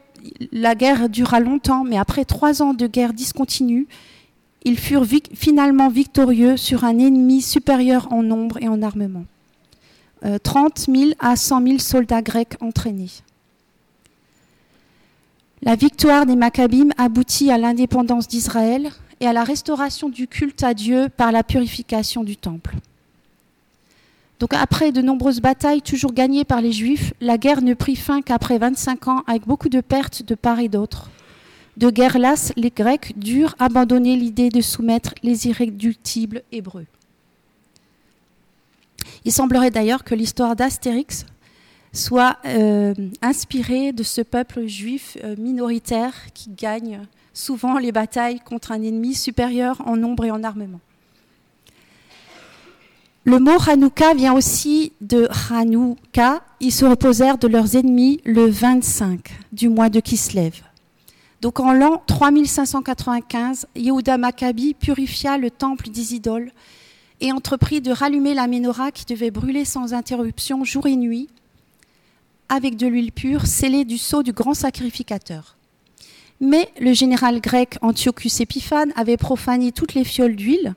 la 0.52 0.76
guerre 0.76 1.08
dura 1.08 1.40
longtemps, 1.40 1.82
mais 1.82 1.98
après 1.98 2.24
trois 2.24 2.62
ans 2.62 2.74
de 2.74 2.86
guerre 2.86 3.12
discontinue, 3.12 3.88
ils 4.64 4.78
furent 4.78 5.06
finalement 5.34 5.88
victorieux 5.88 6.56
sur 6.56 6.84
un 6.84 6.98
ennemi 6.98 7.42
supérieur 7.42 8.12
en 8.12 8.22
nombre 8.22 8.58
et 8.60 8.68
en 8.68 8.82
armement. 8.82 9.24
30 10.42 10.86
euh, 10.88 10.94
000 10.94 11.10
à 11.20 11.36
100 11.36 11.62
000 11.66 11.78
soldats 11.78 12.22
grecs 12.22 12.56
entraînés. 12.60 13.10
La 15.62 15.74
victoire 15.74 16.26
des 16.26 16.36
Maccabim 16.36 16.90
aboutit 16.98 17.50
à 17.50 17.58
l'indépendance 17.58 18.28
d'Israël 18.28 18.90
et 19.20 19.26
à 19.26 19.32
la 19.32 19.44
restauration 19.44 20.08
du 20.08 20.28
culte 20.28 20.62
à 20.62 20.74
Dieu 20.74 21.08
par 21.08 21.32
la 21.32 21.42
purification 21.42 22.22
du 22.22 22.36
temple. 22.36 22.76
Donc 24.38 24.54
après 24.54 24.92
de 24.92 25.02
nombreuses 25.02 25.40
batailles 25.40 25.82
toujours 25.82 26.12
gagnées 26.12 26.44
par 26.44 26.60
les 26.60 26.70
Juifs, 26.70 27.12
la 27.20 27.38
guerre 27.38 27.62
ne 27.62 27.74
prit 27.74 27.96
fin 27.96 28.22
qu'après 28.22 28.58
25 28.58 29.08
ans 29.08 29.24
avec 29.26 29.46
beaucoup 29.46 29.68
de 29.68 29.80
pertes 29.80 30.22
de 30.22 30.36
part 30.36 30.60
et 30.60 30.68
d'autre. 30.68 31.10
De 31.78 31.90
guerre 31.90 32.18
lasse, 32.18 32.52
les 32.56 32.70
Grecs 32.70 33.12
durent 33.16 33.54
abandonner 33.60 34.16
l'idée 34.16 34.48
de 34.48 34.60
soumettre 34.60 35.14
les 35.22 35.46
irréductibles 35.46 36.42
hébreux. 36.50 36.86
Il 39.24 39.30
semblerait 39.30 39.70
d'ailleurs 39.70 40.02
que 40.02 40.16
l'histoire 40.16 40.56
d'Astérix 40.56 41.24
soit 41.92 42.38
euh, 42.46 42.94
inspirée 43.22 43.92
de 43.92 44.02
ce 44.02 44.22
peuple 44.22 44.66
juif 44.66 45.18
euh, 45.22 45.36
minoritaire 45.38 46.14
qui 46.34 46.50
gagne 46.50 47.02
souvent 47.32 47.78
les 47.78 47.92
batailles 47.92 48.40
contre 48.40 48.72
un 48.72 48.82
ennemi 48.82 49.14
supérieur 49.14 49.80
en 49.86 49.96
nombre 49.96 50.24
et 50.24 50.32
en 50.32 50.42
armement. 50.42 50.80
Le 53.22 53.38
mot 53.38 53.58
Hanouka 53.64 54.14
vient 54.14 54.34
aussi 54.34 54.92
de 55.00 55.28
Hanouka. 55.52 56.42
Ils 56.58 56.72
se 56.72 56.84
reposèrent 56.84 57.38
de 57.38 57.46
leurs 57.46 57.76
ennemis 57.76 58.20
le 58.24 58.46
25 58.46 59.20
du 59.52 59.68
mois 59.68 59.90
de 59.90 60.00
Kislev. 60.00 60.62
Donc 61.40 61.60
en 61.60 61.72
l'an 61.72 62.02
3595, 62.06 63.66
Yehuda 63.76 64.18
Maccabi 64.18 64.74
purifia 64.74 65.38
le 65.38 65.50
temple 65.50 65.88
des 65.88 66.14
et 67.20 67.32
entreprit 67.32 67.80
de 67.80 67.92
rallumer 67.92 68.34
la 68.34 68.48
menorah 68.48 68.90
qui 68.90 69.04
devait 69.04 69.30
brûler 69.30 69.64
sans 69.64 69.94
interruption 69.94 70.64
jour 70.64 70.86
et 70.86 70.96
nuit 70.96 71.28
avec 72.48 72.76
de 72.76 72.86
l'huile 72.86 73.12
pure 73.12 73.46
scellée 73.46 73.84
du 73.84 73.98
sceau 73.98 74.22
du 74.22 74.32
grand 74.32 74.54
sacrificateur. 74.54 75.56
Mais 76.40 76.70
le 76.80 76.92
général 76.92 77.40
grec 77.40 77.78
Antiochus 77.82 78.42
Épiphane 78.42 78.92
avait 78.96 79.16
profané 79.16 79.70
toutes 79.70 79.94
les 79.94 80.04
fioles 80.04 80.36
d'huile. 80.36 80.74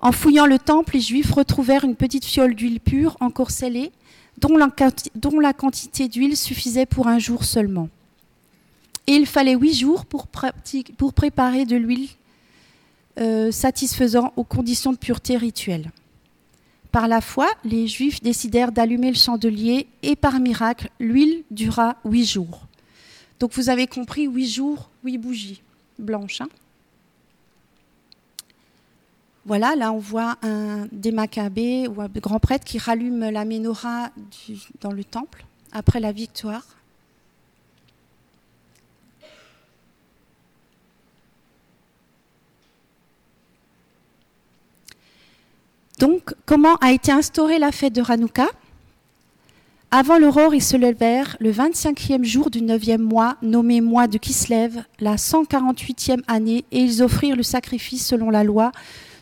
En 0.00 0.12
fouillant 0.12 0.46
le 0.46 0.58
temple, 0.58 0.94
les 0.94 1.00
Juifs 1.00 1.32
retrouvèrent 1.32 1.84
une 1.84 1.96
petite 1.96 2.24
fiole 2.24 2.54
d'huile 2.54 2.80
pure 2.80 3.16
encore 3.20 3.50
scellée, 3.50 3.92
dont 4.38 4.56
la 4.56 5.52
quantité 5.52 6.08
d'huile 6.08 6.36
suffisait 6.36 6.86
pour 6.86 7.08
un 7.08 7.18
jour 7.18 7.44
seulement. 7.44 7.88
Et 9.10 9.14
il 9.14 9.26
fallait 9.26 9.56
huit 9.56 9.74
jours 9.74 10.06
pour, 10.06 10.28
préparer 10.28 11.64
de 11.64 11.74
l'huile 11.74 12.10
euh, 13.18 13.50
satisfaisant 13.50 14.32
aux 14.36 14.44
conditions 14.44 14.92
de 14.92 14.98
pureté 14.98 15.36
rituelle. 15.36 15.90
Par 16.92 17.08
la 17.08 17.20
foi, 17.20 17.48
les 17.64 17.88
Juifs 17.88 18.22
décidèrent 18.22 18.70
d'allumer 18.70 19.08
le 19.08 19.16
chandelier 19.16 19.88
et 20.04 20.14
par 20.14 20.38
miracle, 20.38 20.90
l'huile 21.00 21.42
dura 21.50 21.96
huit 22.04 22.24
jours. 22.24 22.68
Donc 23.40 23.52
vous 23.54 23.68
avez 23.68 23.88
compris, 23.88 24.28
huit 24.28 24.48
jours, 24.48 24.90
huit 25.02 25.18
bougies 25.18 25.60
blanches. 25.98 26.42
Hein. 26.42 26.48
voilà, 29.44 29.74
là 29.74 29.92
on 29.92 29.98
voit 29.98 30.36
un 30.42 30.86
des 30.92 31.10
Maccabées 31.10 31.88
ou 31.88 32.00
un 32.00 32.06
grand 32.06 32.38
prêtre 32.38 32.64
qui 32.64 32.78
rallume 32.78 33.28
la 33.28 33.44
menorah 33.44 34.10
dans 34.80 34.92
le 34.92 35.02
temple 35.02 35.44
après 35.72 35.98
la 35.98 36.12
victoire. 36.12 36.64
Donc, 46.00 46.32
comment 46.46 46.76
a 46.76 46.92
été 46.92 47.12
instaurée 47.12 47.58
la 47.58 47.72
fête 47.72 47.92
de 47.92 48.00
Hanouka? 48.00 48.46
Avant 49.90 50.16
l'aurore, 50.16 50.54
ils 50.54 50.62
se 50.62 50.78
levèrent 50.78 51.36
le 51.40 51.52
25e 51.52 52.24
jour 52.24 52.48
du 52.48 52.62
9e 52.62 53.02
mois, 53.02 53.36
nommé 53.42 53.82
mois 53.82 54.06
de 54.06 54.16
Kislev, 54.16 54.82
la 54.98 55.16
148e 55.16 56.22
année, 56.26 56.64
et 56.72 56.78
ils 56.78 57.02
offrirent 57.02 57.36
le 57.36 57.42
sacrifice 57.42 58.06
selon 58.06 58.30
la 58.30 58.44
loi 58.44 58.72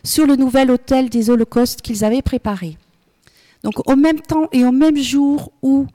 sur 0.05 0.25
le 0.25 0.37
nouvel 0.37 0.71
autel 0.71 1.09
des 1.09 1.29
holocaustes 1.29 1.81
qu'ils 1.81 2.05
avaient 2.05 2.21
préparé. 2.21 2.77
Donc, 3.65 3.85
au 3.85 3.97
même 3.97 4.21
temps 4.21 4.47
et 4.53 4.63
au 4.63 4.71
même 4.71 4.97
jour 4.97 5.51
où 5.61 5.85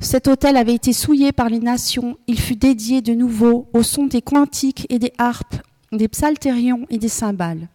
cet 0.00 0.26
autel 0.26 0.56
avait 0.56 0.74
été 0.74 0.92
souillé 0.92 1.30
par 1.30 1.48
les 1.48 1.60
nations, 1.60 2.18
il 2.26 2.40
fut 2.40 2.56
dédié 2.56 3.02
de 3.02 3.14
nouveau 3.14 3.68
au 3.72 3.84
son 3.84 4.06
des 4.06 4.20
quantiques 4.20 4.84
et 4.90 4.98
des 4.98 5.12
harpes, 5.16 5.54
des 5.92 6.08
psaltérions 6.08 6.86
et 6.90 6.98
des 6.98 7.08
cymbales. 7.08 7.68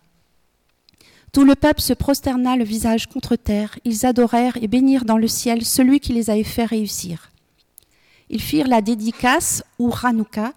Tout 1.31 1.43
le 1.43 1.55
peuple 1.55 1.81
se 1.81 1.93
prosterna 1.93 2.55
le 2.55 2.63
visage 2.63 3.07
contre 3.07 3.35
terre. 3.35 3.77
Ils 3.85 4.05
adorèrent 4.05 4.57
et 4.61 4.67
bénirent 4.67 5.05
dans 5.05 5.17
le 5.17 5.27
ciel 5.27 5.63
celui 5.63 5.99
qui 5.99 6.13
les 6.13 6.29
avait 6.29 6.43
fait 6.43 6.65
réussir. 6.65 7.29
Ils 8.29 8.41
firent 8.41 8.67
la 8.67 8.81
dédicace, 8.81 9.63
ou 9.77 9.91
Hanouka, 10.03 10.53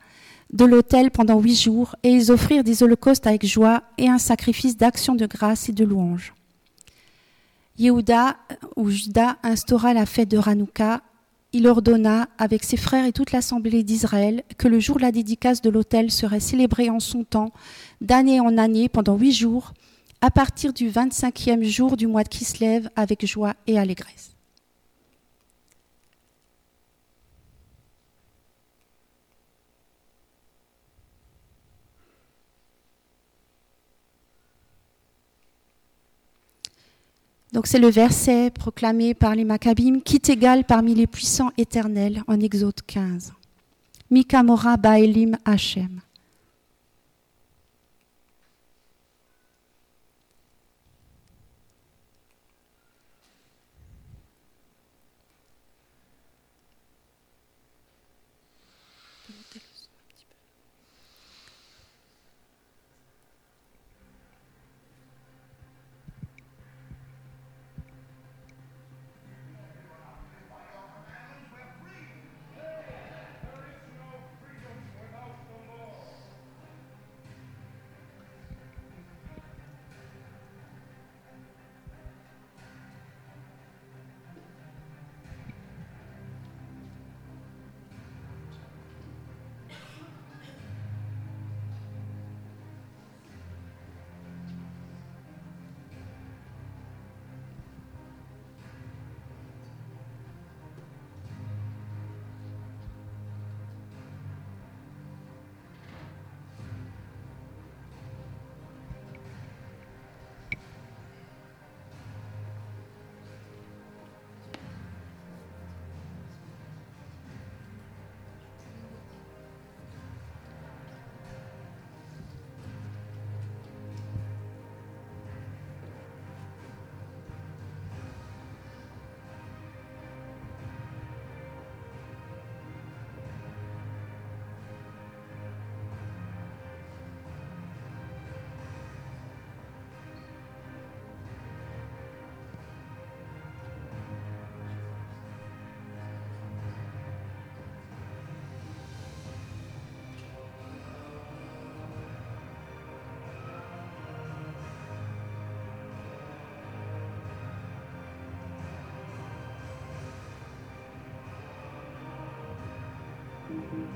de 0.53 0.65
l'autel 0.65 1.11
pendant 1.11 1.41
huit 1.41 1.61
jours, 1.61 1.97
et 2.03 2.11
ils 2.11 2.31
offrirent 2.31 2.65
des 2.65 2.83
holocaustes 2.83 3.27
avec 3.27 3.47
joie 3.47 3.83
et 3.99 4.09
un 4.09 4.19
sacrifice 4.19 4.77
d'action 4.77 5.15
de 5.15 5.27
grâce 5.27 5.69
et 5.69 5.73
de 5.73 5.85
louange. 5.85 6.35
Yehuda 7.79 8.37
ou 8.77 8.91
Juda 8.91 9.37
instaura 9.43 9.95
la 9.95 10.07
fête 10.07 10.29
de 10.29 10.39
Hanouka. 10.39 11.01
Il 11.55 11.67
ordonna, 11.67 12.29
avec 12.39 12.65
ses 12.65 12.79
frères 12.79 13.05
et 13.05 13.13
toute 13.13 13.33
l'assemblée 13.33 13.83
d'Israël, 13.83 14.43
que 14.57 14.69
le 14.69 14.81
jour 14.81 14.97
de 14.97 15.03
la 15.03 15.13
dédicace 15.13 15.61
de 15.61 15.69
l'autel 15.69 16.11
serait 16.11 16.41
célébré 16.41 16.89
en 16.89 17.01
son 17.01 17.25
temps, 17.25 17.53
d'année 18.01 18.41
en 18.41 18.57
année, 18.57 18.89
pendant 18.89 19.17
huit 19.17 19.33
jours, 19.33 19.73
à 20.23 20.31
partir 20.31 20.73
du 20.73 20.89
25e 20.89 21.65
jour 21.65 21.97
du 21.97 22.07
mois 22.07 22.23
de 22.23 22.29
Kislev 22.29 22.89
avec 22.95 23.27
joie 23.27 23.55
et 23.67 23.79
allégresse. 23.79 24.31
Donc 37.53 37.67
c'est 37.67 37.79
le 37.79 37.89
verset 37.89 38.51
proclamé 38.51 39.13
par 39.13 39.35
les 39.35 39.45
Maccabim, 39.45 40.01
qui 40.01 40.21
t'égale 40.21 40.65
parmi 40.65 40.95
les 40.95 41.07
puissants 41.07 41.51
éternels 41.59 42.23
en 42.27 42.41
Exode 42.41 42.81
15. 42.87 43.33
Mikamora 44.11 44.77
Baelim 44.79 45.37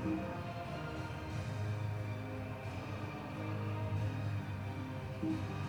thank 0.03 0.21
you 5.21 5.66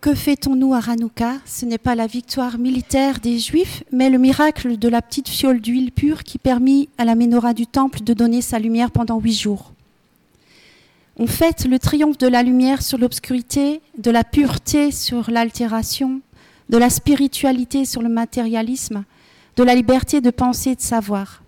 Que 0.00 0.12
fait-on-nous 0.12 0.74
à 0.74 0.80
Hanouka? 0.88 1.34
Ce 1.44 1.64
n'est 1.64 1.78
pas 1.78 1.94
la 1.94 2.08
victoire 2.08 2.58
militaire 2.58 3.20
des 3.20 3.38
Juifs, 3.38 3.84
mais 3.92 4.10
le 4.10 4.18
miracle 4.18 4.76
de 4.76 4.88
la 4.88 5.00
petite 5.00 5.28
fiole 5.28 5.60
d'huile 5.60 5.92
pure 5.92 6.24
qui 6.24 6.38
permit 6.38 6.88
à 6.98 7.04
la 7.04 7.14
menorah 7.14 7.54
du 7.54 7.68
temple 7.68 8.02
de 8.02 8.12
donner 8.12 8.42
sa 8.42 8.58
lumière 8.58 8.90
pendant 8.90 9.20
huit 9.20 9.38
jours. 9.38 9.72
On 11.16 11.28
fête 11.28 11.64
le 11.64 11.78
triomphe 11.78 12.18
de 12.18 12.26
la 12.26 12.42
lumière 12.42 12.82
sur 12.82 12.98
l'obscurité, 12.98 13.80
de 13.98 14.10
la 14.10 14.24
pureté 14.24 14.90
sur 14.90 15.30
l'altération, 15.30 16.22
de 16.70 16.76
la 16.76 16.90
spiritualité 16.90 17.84
sur 17.84 18.02
le 18.02 18.08
matérialisme, 18.08 19.04
de 19.54 19.62
la 19.62 19.76
liberté 19.76 20.20
de 20.20 20.30
penser 20.30 20.70
et 20.70 20.76
de 20.76 20.80
savoir. 20.80 21.42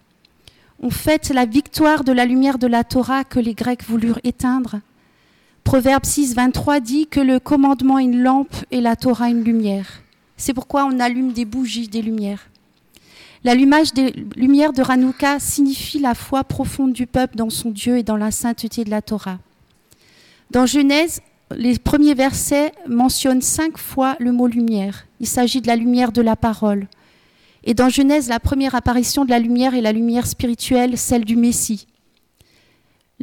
On 0.80 0.90
fête 0.90 1.30
la 1.30 1.46
victoire 1.46 2.04
de 2.04 2.12
la 2.12 2.26
lumière 2.26 2.58
de 2.58 2.68
la 2.68 2.84
Torah 2.84 3.24
que 3.24 3.40
les 3.40 3.54
Grecs 3.54 3.84
voulurent 3.84 4.20
éteindre 4.22 4.80
Proverbe 5.64 6.04
6, 6.04 6.34
23 6.34 6.80
dit 6.80 7.06
que 7.06 7.20
le 7.20 7.38
commandement 7.38 7.98
est 7.98 8.04
une 8.04 8.22
lampe 8.22 8.54
et 8.70 8.80
la 8.80 8.96
Torah 8.96 9.28
une 9.28 9.44
lumière. 9.44 10.02
C'est 10.36 10.54
pourquoi 10.54 10.84
on 10.84 10.98
allume 11.00 11.32
des 11.32 11.44
bougies, 11.44 11.88
des 11.88 12.02
lumières. 12.02 12.48
L'allumage 13.44 13.94
des 13.94 14.12
lumières 14.36 14.72
de 14.72 14.82
Hanouka 14.82 15.38
signifie 15.38 15.98
la 15.98 16.14
foi 16.14 16.44
profonde 16.44 16.92
du 16.92 17.06
peuple 17.06 17.36
dans 17.36 17.50
son 17.50 17.70
Dieu 17.70 17.98
et 17.98 18.02
dans 18.02 18.16
la 18.16 18.30
sainteté 18.30 18.84
de 18.84 18.90
la 18.90 19.00
Torah. 19.00 19.38
Dans 20.50 20.66
Genèse, 20.66 21.20
les 21.56 21.78
premiers 21.78 22.14
versets 22.14 22.72
mentionnent 22.86 23.42
cinq 23.42 23.78
fois 23.78 24.16
le 24.18 24.32
mot 24.32 24.46
lumière. 24.46 25.06
Il 25.20 25.26
s'agit 25.26 25.60
de 25.60 25.66
la 25.66 25.76
lumière 25.76 26.12
de 26.12 26.22
la 26.22 26.36
parole. 26.36 26.86
Et 27.64 27.74
dans 27.74 27.88
Genèse, 27.88 28.28
la 28.28 28.40
première 28.40 28.74
apparition 28.74 29.24
de 29.24 29.30
la 29.30 29.38
lumière 29.38 29.74
est 29.74 29.80
la 29.80 29.92
lumière 29.92 30.26
spirituelle, 30.26 30.96
celle 30.96 31.24
du 31.24 31.36
Messie. 31.36 31.86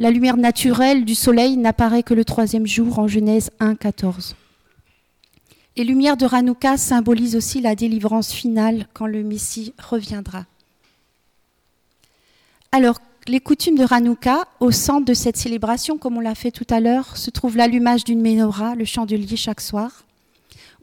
La 0.00 0.12
lumière 0.12 0.36
naturelle 0.36 1.04
du 1.04 1.16
soleil 1.16 1.56
n'apparaît 1.56 2.04
que 2.04 2.14
le 2.14 2.24
troisième 2.24 2.68
jour 2.68 3.00
en 3.00 3.08
Genèse 3.08 3.50
1, 3.58 3.74
14. 3.74 4.36
Les 5.76 5.82
lumières 5.82 6.16
de 6.16 6.24
Hanouka 6.32 6.76
symbolisent 6.76 7.34
aussi 7.34 7.60
la 7.60 7.74
délivrance 7.74 8.30
finale 8.32 8.86
quand 8.94 9.08
le 9.08 9.24
Messie 9.24 9.74
reviendra. 9.76 10.44
Alors, 12.70 13.00
les 13.26 13.40
coutumes 13.40 13.76
de 13.76 13.92
Hanouka, 13.92 14.46
au 14.60 14.70
centre 14.70 15.04
de 15.04 15.14
cette 15.14 15.36
célébration, 15.36 15.98
comme 15.98 16.16
on 16.16 16.20
l'a 16.20 16.36
fait 16.36 16.52
tout 16.52 16.66
à 16.70 16.78
l'heure, 16.78 17.16
se 17.16 17.30
trouve 17.30 17.56
l'allumage 17.56 18.04
d'une 18.04 18.22
menorah, 18.22 18.76
le 18.76 18.84
chandelier 18.84 19.36
chaque 19.36 19.60
soir. 19.60 20.04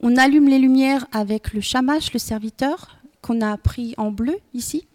On 0.01 0.17
allume 0.17 0.49
les 0.49 0.59
lumières 0.59 1.07
avec 1.13 1.53
le 1.53 1.61
shamash, 1.61 2.11
le 2.11 2.19
serviteur, 2.19 2.97
qu'on 3.21 3.39
a 3.39 3.55
pris 3.55 3.93
en 3.95 4.11
bleu 4.11 4.35
ici. 4.53 4.85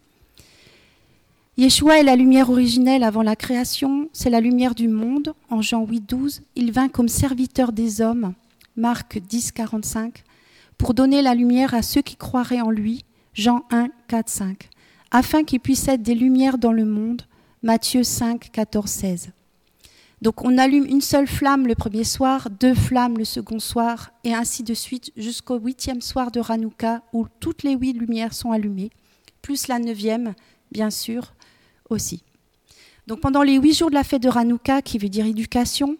Yeshua 1.61 1.99
est 1.99 2.03
la 2.03 2.15
lumière 2.15 2.49
originelle 2.49 3.03
avant 3.03 3.21
la 3.21 3.35
création, 3.35 4.09
c'est 4.13 4.31
la 4.31 4.41
lumière 4.41 4.73
du 4.73 4.87
monde. 4.87 5.35
En 5.51 5.61
Jean 5.61 5.85
8, 5.85 6.09
12, 6.09 6.41
il 6.55 6.71
vint 6.71 6.89
comme 6.89 7.07
serviteur 7.07 7.71
des 7.71 8.01
hommes, 8.01 8.33
Marc 8.75 9.19
10, 9.19 9.51
45, 9.51 10.23
pour 10.79 10.95
donner 10.95 11.21
la 11.21 11.35
lumière 11.35 11.75
à 11.75 11.83
ceux 11.83 12.01
qui 12.01 12.15
croiraient 12.15 12.61
en 12.61 12.71
lui, 12.71 13.05
Jean 13.35 13.63
1, 13.69 13.89
4, 14.07 14.27
5, 14.27 14.69
afin 15.11 15.43
qu'il 15.43 15.59
puisse 15.59 15.87
être 15.87 16.01
des 16.01 16.15
lumières 16.15 16.57
dans 16.57 16.71
le 16.71 16.83
monde, 16.83 17.21
Matthieu 17.61 18.03
5, 18.03 18.49
14, 18.51 18.89
16. 18.89 19.29
Donc 20.23 20.43
on 20.43 20.57
allume 20.57 20.87
une 20.87 21.01
seule 21.01 21.27
flamme 21.27 21.67
le 21.67 21.75
premier 21.75 22.05
soir, 22.05 22.49
deux 22.49 22.73
flammes 22.73 23.19
le 23.19 23.25
second 23.25 23.59
soir, 23.59 24.09
et 24.23 24.33
ainsi 24.33 24.63
de 24.63 24.73
suite 24.73 25.11
jusqu'au 25.15 25.59
huitième 25.59 26.01
soir 26.01 26.31
de 26.31 26.41
Hanouka, 26.41 27.03
où 27.13 27.27
toutes 27.39 27.61
les 27.61 27.75
huit 27.75 27.93
lumières 27.93 28.33
sont 28.33 28.51
allumées, 28.51 28.89
plus 29.43 29.67
la 29.67 29.77
neuvième, 29.77 30.33
bien 30.71 30.89
sûr, 30.89 31.35
Donc 33.07 33.19
pendant 33.19 33.43
les 33.43 33.57
huit 33.57 33.73
jours 33.73 33.89
de 33.89 33.95
la 33.95 34.03
fête 34.03 34.21
de 34.21 34.29
Hanouka, 34.29 34.81
qui 34.81 34.97
veut 34.97 35.09
dire 35.09 35.25
éducation, 35.25 35.97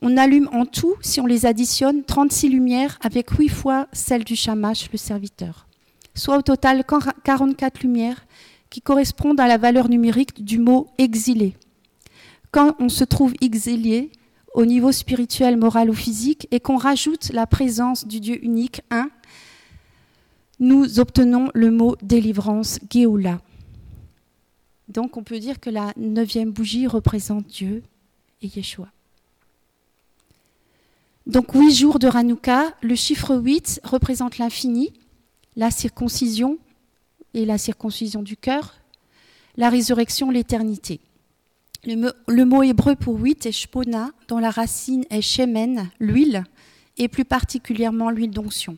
on 0.00 0.16
allume 0.16 0.48
en 0.52 0.66
tout, 0.66 0.94
si 1.00 1.20
on 1.20 1.26
les 1.26 1.46
additionne, 1.46 2.04
36 2.04 2.48
lumières 2.48 2.98
avec 3.02 3.30
huit 3.30 3.48
fois 3.48 3.88
celle 3.92 4.24
du 4.24 4.36
Shamash, 4.36 4.90
le 4.92 4.98
serviteur. 4.98 5.66
Soit 6.14 6.38
au 6.38 6.42
total 6.42 6.84
44 7.24 7.82
lumières 7.82 8.26
qui 8.68 8.82
correspondent 8.82 9.40
à 9.40 9.46
la 9.46 9.58
valeur 9.58 9.88
numérique 9.88 10.44
du 10.44 10.58
mot 10.58 10.88
exilé. 10.98 11.54
Quand 12.50 12.74
on 12.80 12.88
se 12.88 13.04
trouve 13.04 13.32
exilé 13.40 14.10
au 14.54 14.66
niveau 14.66 14.92
spirituel, 14.92 15.56
moral 15.56 15.88
ou 15.88 15.94
physique 15.94 16.46
et 16.50 16.60
qu'on 16.60 16.76
rajoute 16.76 17.30
la 17.32 17.46
présence 17.46 18.06
du 18.06 18.20
Dieu 18.20 18.44
unique, 18.44 18.82
un, 18.90 19.08
nous 20.58 21.00
obtenons 21.00 21.50
le 21.54 21.70
mot 21.70 21.96
délivrance, 22.02 22.78
Géoula. 22.90 23.40
Donc 24.92 25.16
on 25.16 25.22
peut 25.22 25.38
dire 25.38 25.58
que 25.60 25.70
la 25.70 25.92
neuvième 25.96 26.50
bougie 26.50 26.86
représente 26.86 27.46
Dieu 27.46 27.82
et 28.42 28.46
Yeshua. 28.46 28.88
Donc 31.26 31.54
huit 31.54 31.74
jours 31.74 31.98
de 31.98 32.08
Hanouka, 32.08 32.74
le 32.82 32.94
chiffre 32.94 33.36
8 33.36 33.80
représente 33.84 34.38
l'infini, 34.38 34.92
la 35.56 35.70
circoncision, 35.70 36.58
et 37.34 37.44
la 37.44 37.58
circoncision 37.58 38.22
du 38.22 38.36
cœur, 38.36 38.74
la 39.56 39.70
résurrection, 39.70 40.30
l'éternité. 40.30 41.00
Le, 41.84 42.44
mot 42.44 42.62
hébreu 42.62 42.94
pour 42.94 43.18
huit 43.18 43.46
est 43.46 43.52
shpona, 43.52 44.10
dont 44.28 44.38
la 44.38 44.50
racine 44.50 45.04
est 45.10 45.22
shemen, 45.22 45.90
l'huile, 45.98 46.44
et 46.98 47.08
plus 47.08 47.24
particulièrement 47.24 48.10
l'huile 48.10 48.30
d'onction. 48.30 48.76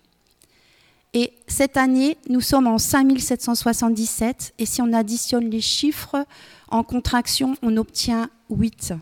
Et 1.14 1.33
cette 1.46 1.77
année, 1.77 2.18
nous 2.29 2.40
sommes 2.40 2.66
en 2.66 2.79
5777, 2.79 4.55
et 4.59 4.66
si 4.66 4.83
on 4.83 4.92
additionne 4.92 5.48
les 5.48 5.61
chiffres 5.61 6.27
en 6.68 6.83
contraction, 6.83 7.57
on 7.62 7.77
obtient 7.77 8.29
8. 8.50 8.94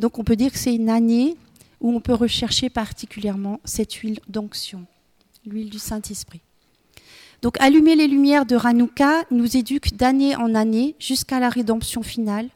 Donc 0.00 0.18
on 0.18 0.24
peut 0.24 0.36
dire 0.36 0.50
que 0.50 0.58
c'est 0.58 0.74
une 0.74 0.90
année 0.90 1.36
où 1.80 1.94
on 1.94 2.00
peut 2.00 2.14
rechercher 2.14 2.68
particulièrement 2.68 3.60
cette 3.64 3.92
huile 3.94 4.20
d'onction 4.28 4.86
l'huile 5.46 5.70
du 5.70 5.78
Saint-Esprit. 5.78 6.40
Donc 7.42 7.58
allumer 7.60 7.96
les 7.96 8.06
lumières 8.06 8.44
de 8.44 8.56
Hanouka 8.56 9.24
nous 9.30 9.56
éduque 9.56 9.96
d'année 9.96 10.36
en 10.36 10.54
année 10.54 10.94
jusqu'à 10.98 11.40
la 11.40 11.48
rédemption 11.48 12.02
finale, 12.02 12.48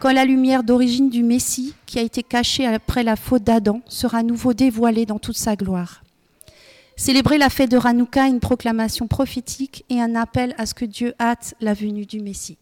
quand 0.00 0.12
la 0.12 0.24
lumière 0.24 0.64
d'origine 0.64 1.08
du 1.08 1.22
Messie, 1.22 1.74
qui 1.86 1.98
a 1.98 2.02
été 2.02 2.22
cachée 2.22 2.66
après 2.66 3.02
la 3.02 3.16
faute 3.16 3.44
d'Adam, 3.44 3.80
sera 3.86 4.18
à 4.18 4.22
nouveau 4.22 4.52
dévoilée 4.52 5.06
dans 5.06 5.18
toute 5.18 5.36
sa 5.36 5.56
gloire. 5.56 6.02
Célébrer 6.96 7.38
la 7.38 7.50
fête 7.50 7.70
de 7.70 7.78
Hanouka 7.78 8.26
est 8.26 8.30
une 8.30 8.40
proclamation 8.40 9.08
prophétique 9.08 9.84
et 9.90 10.00
un 10.00 10.14
appel 10.14 10.54
à 10.58 10.66
ce 10.66 10.74
que 10.74 10.84
Dieu 10.84 11.14
hâte 11.18 11.54
la 11.60 11.74
venue 11.74 12.06
du 12.06 12.20
Messie. 12.20 12.58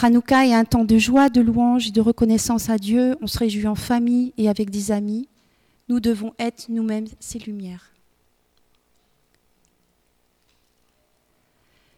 Hanouka 0.00 0.46
est 0.46 0.54
un 0.54 0.64
temps 0.64 0.84
de 0.84 0.98
joie, 0.98 1.28
de 1.28 1.40
louange 1.40 1.88
et 1.88 1.90
de 1.90 2.00
reconnaissance 2.00 2.70
à 2.70 2.78
Dieu. 2.78 3.16
On 3.20 3.26
se 3.26 3.38
réjouit 3.38 3.66
en 3.66 3.74
famille 3.74 4.32
et 4.38 4.48
avec 4.48 4.70
des 4.70 4.90
amis. 4.90 5.28
Nous 5.88 6.00
devons 6.00 6.32
être 6.38 6.66
nous-mêmes 6.68 7.08
ces 7.20 7.38
lumières. 7.38 7.91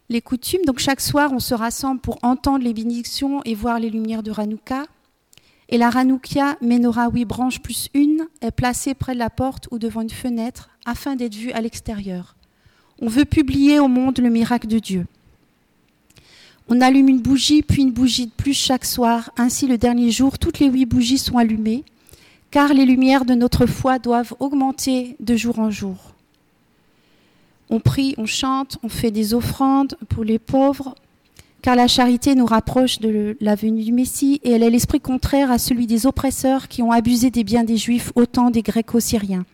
Les 0.09 0.21
coutumes, 0.21 0.65
donc 0.67 0.79
chaque 0.79 1.01
soir, 1.01 1.33
on 1.33 1.41
se 1.41 1.55
rassemble 1.55 2.01
pour 2.01 2.19
entendre 2.23 2.65
les 2.65 2.75
bénédictions 2.75 3.43
et 3.45 3.55
voir 3.55 3.79
les 3.79 3.91
lumières 3.91 4.23
de 4.23 4.33
Hanouka. 4.37 4.85
Et 5.71 5.79
la 5.79 5.91
Menorah 6.61 7.09
huit 7.11 7.25
branches 7.25 7.61
plus 7.61 7.89
une 7.95 8.27
est 8.43 8.51
placée 8.51 8.95
près 8.95 9.15
de 9.15 9.19
la 9.19 9.31
porte 9.31 9.69
ou 9.71 9.79
devant 9.79 10.03
une 10.03 10.11
fenêtre 10.11 10.69
afin 10.85 11.17
d'être 11.17 11.35
vue 11.35 11.53
à 11.53 11.61
l'extérieur. 11.63 12.37
On 13.01 13.09
veut 13.09 13.25
publier 13.25 13.81
au 13.81 13.89
monde 13.89 14.19
le 14.19 14.29
miracle 14.29 14.67
de 14.67 14.79
Dieu. 14.79 15.07
On 16.69 16.81
allume 16.81 17.09
une 17.09 17.21
bougie, 17.21 17.63
puis 17.63 17.83
une 17.83 17.93
bougie 17.93 18.27
de 18.27 18.33
plus 18.33 18.55
chaque 18.55 18.85
soir. 18.85 19.31
Ainsi, 19.37 19.67
le 19.67 19.79
dernier 19.79 20.11
jour, 20.11 20.39
toutes 20.39 20.59
les 20.59 20.69
huit 20.69 20.87
bougies 20.87 21.19
sont 21.19 21.39
allumées 21.39 21.85
car 22.55 22.73
les 22.73 22.85
lumières 22.85 23.25
de 23.25 23.35
notre 23.35 23.67
foi 23.67 23.99
doivent 23.99 24.33
augmenter 24.39 25.17
de 25.19 25.35
jour 25.35 25.59
en 25.59 25.73
jour. 25.73 26.14
On 27.75 27.81
prie, 27.81 28.15
on 28.19 28.27
chante, 28.27 28.79
on 28.85 28.89
fait 28.89 29.11
des 29.11 29.35
offrandes 29.35 29.97
pour 30.09 30.23
les 30.23 30.39
pauvres, 30.39 30.95
car 31.61 31.75
la 31.75 31.89
charité 31.89 32.37
nous 32.37 32.47
rapproche 32.47 33.01
de 33.01 33.37
la 33.41 33.57
venue 33.57 33.83
du 33.83 33.91
Messie 33.91 34.41
et 34.45 34.53
elle 34.53 34.63
est 34.63 34.71
l'esprit 34.71 35.01
contraire 35.01 35.51
à 35.51 35.59
celui 35.59 35.89
des 35.89 36.07
oppresseurs 36.07 36.69
qui 36.69 36.83
ont 36.83 36.93
abusé 36.93 37.31
des 37.33 37.43
biens 37.43 37.65
des 37.65 37.77
Juifs 37.77 38.13
autant 38.15 38.51
des 38.51 38.63
Gréco-Syriens. 38.63 39.45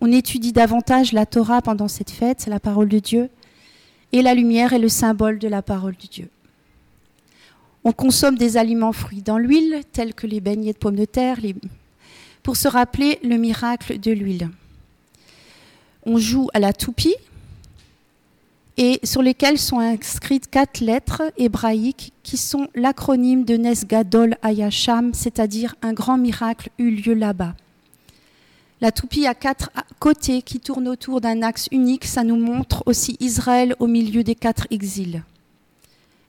On 0.00 0.10
étudie 0.10 0.54
davantage 0.54 1.12
la 1.12 1.26
Torah 1.26 1.60
pendant 1.60 1.86
cette 1.86 2.10
fête, 2.10 2.46
la 2.46 2.60
parole 2.60 2.88
de 2.88 2.98
Dieu, 2.98 3.28
et 4.12 4.22
la 4.22 4.32
lumière 4.32 4.72
est 4.72 4.78
le 4.78 4.88
symbole 4.88 5.38
de 5.38 5.48
la 5.48 5.60
parole 5.60 5.96
de 6.00 6.06
Dieu. 6.06 6.30
On 7.84 7.92
consomme 7.92 8.38
des 8.38 8.56
aliments 8.56 8.92
fruits 8.92 9.20
dans 9.20 9.36
l'huile, 9.36 9.82
tels 9.92 10.14
que 10.14 10.26
les 10.26 10.40
beignets 10.40 10.72
de 10.72 10.78
pommes 10.78 10.96
de 10.96 11.04
terre, 11.04 11.40
pour 12.42 12.56
se 12.56 12.68
rappeler 12.68 13.18
le 13.22 13.36
miracle 13.36 14.00
de 14.00 14.12
l'huile. 14.12 14.48
On 16.06 16.16
joue 16.16 16.48
à 16.54 16.58
la 16.58 16.72
toupie 16.72 17.16
et 18.76 19.00
sur 19.04 19.22
lesquelles 19.22 19.58
sont 19.58 19.78
inscrites 19.78 20.50
quatre 20.50 20.80
lettres 20.80 21.22
hébraïques 21.36 22.12
qui 22.22 22.36
sont 22.36 22.68
l'acronyme 22.74 23.44
de 23.44 23.56
Nesgadol 23.56 24.36
Ayasham, 24.42 25.14
c'est-à-dire 25.14 25.74
un 25.82 25.92
grand 25.92 26.18
miracle 26.18 26.70
eut 26.78 26.90
lieu 26.90 27.14
là-bas. 27.14 27.54
La 28.80 28.90
toupie 28.90 29.26
a 29.26 29.34
quatre 29.34 29.70
côtés 29.98 30.42
qui 30.42 30.60
tournent 30.60 30.88
autour 30.88 31.20
d'un 31.20 31.42
axe 31.42 31.68
unique. 31.70 32.04
Ça 32.04 32.24
nous 32.24 32.36
montre 32.36 32.82
aussi 32.86 33.16
Israël 33.20 33.74
au 33.78 33.86
milieu 33.86 34.24
des 34.24 34.34
quatre 34.34 34.66
exils. 34.70 35.22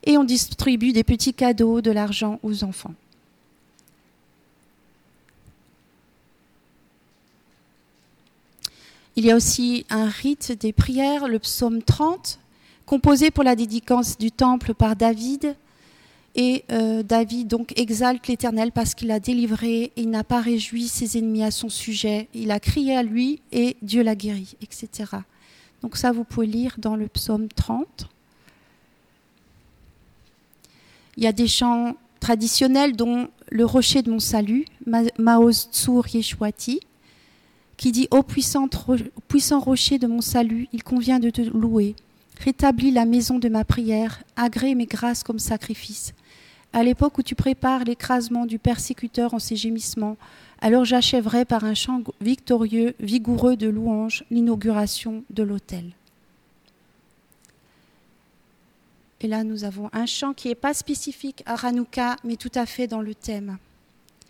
Et 0.04 0.16
on 0.16 0.24
distribue 0.24 0.92
des 0.92 1.04
petits 1.04 1.34
cadeaux, 1.34 1.80
de 1.80 1.90
l'argent 1.90 2.38
aux 2.42 2.62
enfants. 2.62 2.94
Il 9.18 9.24
y 9.24 9.30
a 9.30 9.36
aussi 9.36 9.86
un 9.88 10.08
rite 10.08 10.52
des 10.52 10.74
prières, 10.74 11.26
le 11.26 11.38
psaume 11.38 11.82
30, 11.82 12.38
composé 12.84 13.30
pour 13.30 13.44
la 13.44 13.56
dédicace 13.56 14.18
du 14.18 14.30
temple 14.30 14.74
par 14.74 14.94
David. 14.94 15.56
Et 16.34 16.64
euh, 16.70 17.02
David 17.02 17.48
donc 17.48 17.72
exalte 17.78 18.26
l'Éternel 18.28 18.72
parce 18.72 18.94
qu'il 18.94 19.10
a 19.10 19.18
délivré, 19.18 19.84
et 19.84 20.02
il 20.02 20.10
n'a 20.10 20.22
pas 20.22 20.42
réjoui 20.42 20.86
ses 20.86 21.16
ennemis 21.16 21.44
à 21.44 21.50
son 21.50 21.70
sujet. 21.70 22.28
Il 22.34 22.50
a 22.50 22.60
crié 22.60 22.94
à 22.94 23.02
lui 23.02 23.40
et 23.52 23.78
Dieu 23.80 24.02
l'a 24.02 24.14
guéri, 24.14 24.54
etc. 24.60 25.10
Donc 25.80 25.96
ça, 25.96 26.12
vous 26.12 26.24
pouvez 26.24 26.46
lire 26.46 26.74
dans 26.76 26.94
le 26.94 27.08
psaume 27.08 27.48
30. 27.48 28.10
Il 31.16 31.24
y 31.24 31.26
a 31.26 31.32
des 31.32 31.48
chants 31.48 31.96
traditionnels 32.20 32.94
dont 32.94 33.28
le 33.48 33.64
rocher 33.64 34.02
de 34.02 34.10
mon 34.10 34.20
salut, 34.20 34.66
Maoz 35.16 35.68
Tsur 35.72 36.06
Yeshwati, 36.06 36.80
qui 37.76 37.92
dit 37.92 38.08
Ô 38.10 38.22
puissant, 38.22 38.68
rocher 39.58 39.98
de 39.98 40.06
mon 40.06 40.20
salut, 40.20 40.68
il 40.72 40.82
convient 40.82 41.18
de 41.18 41.30
te 41.30 41.42
louer. 41.42 41.94
Rétablis 42.40 42.90
la 42.90 43.06
maison 43.06 43.38
de 43.38 43.48
ma 43.48 43.64
prière, 43.64 44.22
agrée 44.36 44.74
mes 44.74 44.86
grâces 44.86 45.22
comme 45.22 45.38
sacrifice. 45.38 46.12
À 46.72 46.82
l'époque 46.82 47.18
où 47.18 47.22
tu 47.22 47.34
prépares 47.34 47.84
l'écrasement 47.84 48.44
du 48.44 48.58
persécuteur 48.58 49.32
en 49.32 49.38
ses 49.38 49.56
gémissements, 49.56 50.16
alors 50.60 50.84
j'achèverai 50.84 51.44
par 51.44 51.64
un 51.64 51.74
chant 51.74 52.02
victorieux, 52.20 52.94
vigoureux 53.00 53.56
de 53.56 53.68
louange, 53.68 54.24
l'inauguration 54.30 55.22
de 55.30 55.42
l'autel. 55.42 55.92
Et 59.20 59.28
là, 59.28 59.44
nous 59.44 59.64
avons 59.64 59.88
un 59.92 60.06
chant 60.06 60.34
qui 60.34 60.48
n'est 60.48 60.54
pas 60.54 60.74
spécifique 60.74 61.42
à 61.46 61.54
Hanouka, 61.66 62.16
mais 62.24 62.36
tout 62.36 62.52
à 62.54 62.66
fait 62.66 62.86
dans 62.86 63.00
le 63.00 63.14
thème. 63.14 63.56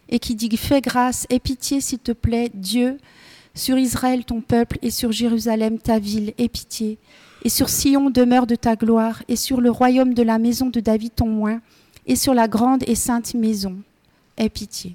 Et 0.08 0.20
qui 0.20 0.36
dit 0.36 0.56
Fais 0.56 0.80
grâce, 0.80 1.26
aie 1.30 1.40
pitié, 1.40 1.80
s'il 1.80 1.98
te 1.98 2.12
plaît, 2.12 2.50
Dieu, 2.54 2.98
sur 3.56 3.78
Israël 3.78 4.24
ton 4.24 4.40
peuple, 4.40 4.78
et 4.82 4.90
sur 4.90 5.10
Jérusalem 5.10 5.78
ta 5.78 5.98
ville, 5.98 6.32
aie 6.38 6.48
pitié. 6.48 6.98
Et 7.42 7.48
sur 7.48 7.68
Sion, 7.68 8.10
demeure 8.10 8.46
de 8.46 8.54
ta 8.54 8.76
gloire, 8.76 9.22
et 9.28 9.36
sur 9.36 9.60
le 9.60 9.70
royaume 9.70 10.14
de 10.14 10.22
la 10.22 10.38
maison 10.38 10.66
de 10.66 10.78
David 10.78 11.14
ton 11.16 11.26
moin, 11.26 11.60
et 12.06 12.14
sur 12.16 12.34
la 12.34 12.46
grande 12.46 12.84
et 12.86 12.94
sainte 12.94 13.34
maison, 13.34 13.76
aie 14.36 14.48
pitié. 14.48 14.94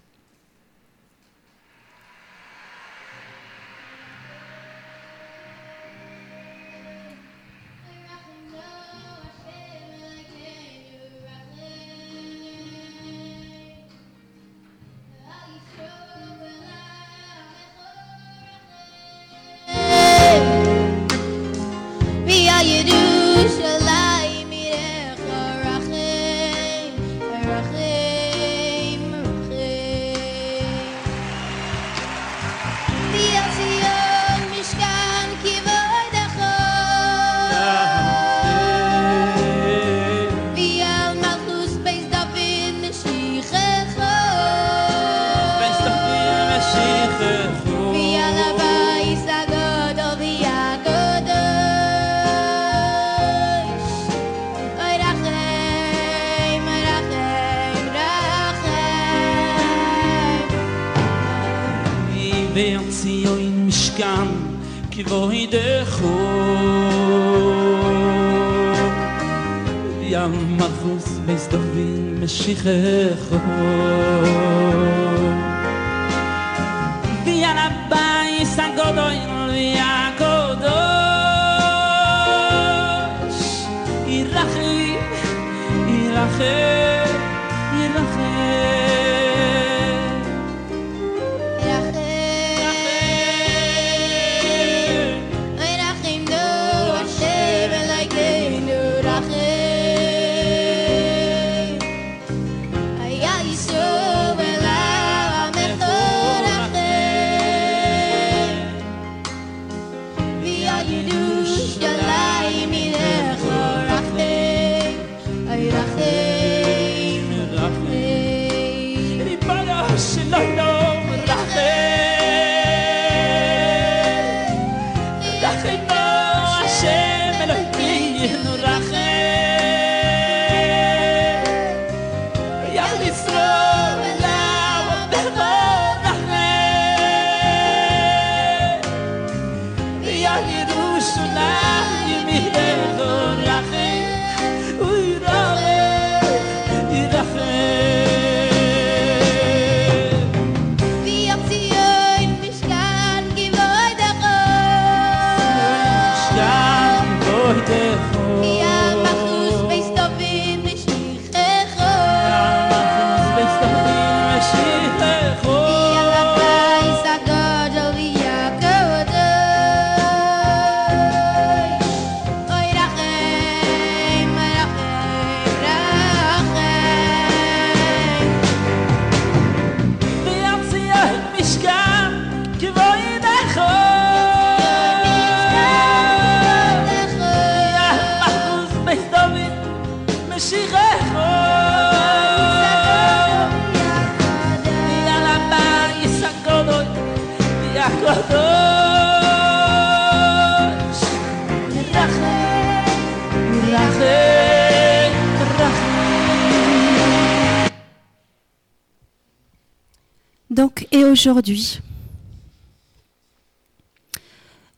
Aujourd'hui. 211.29 211.79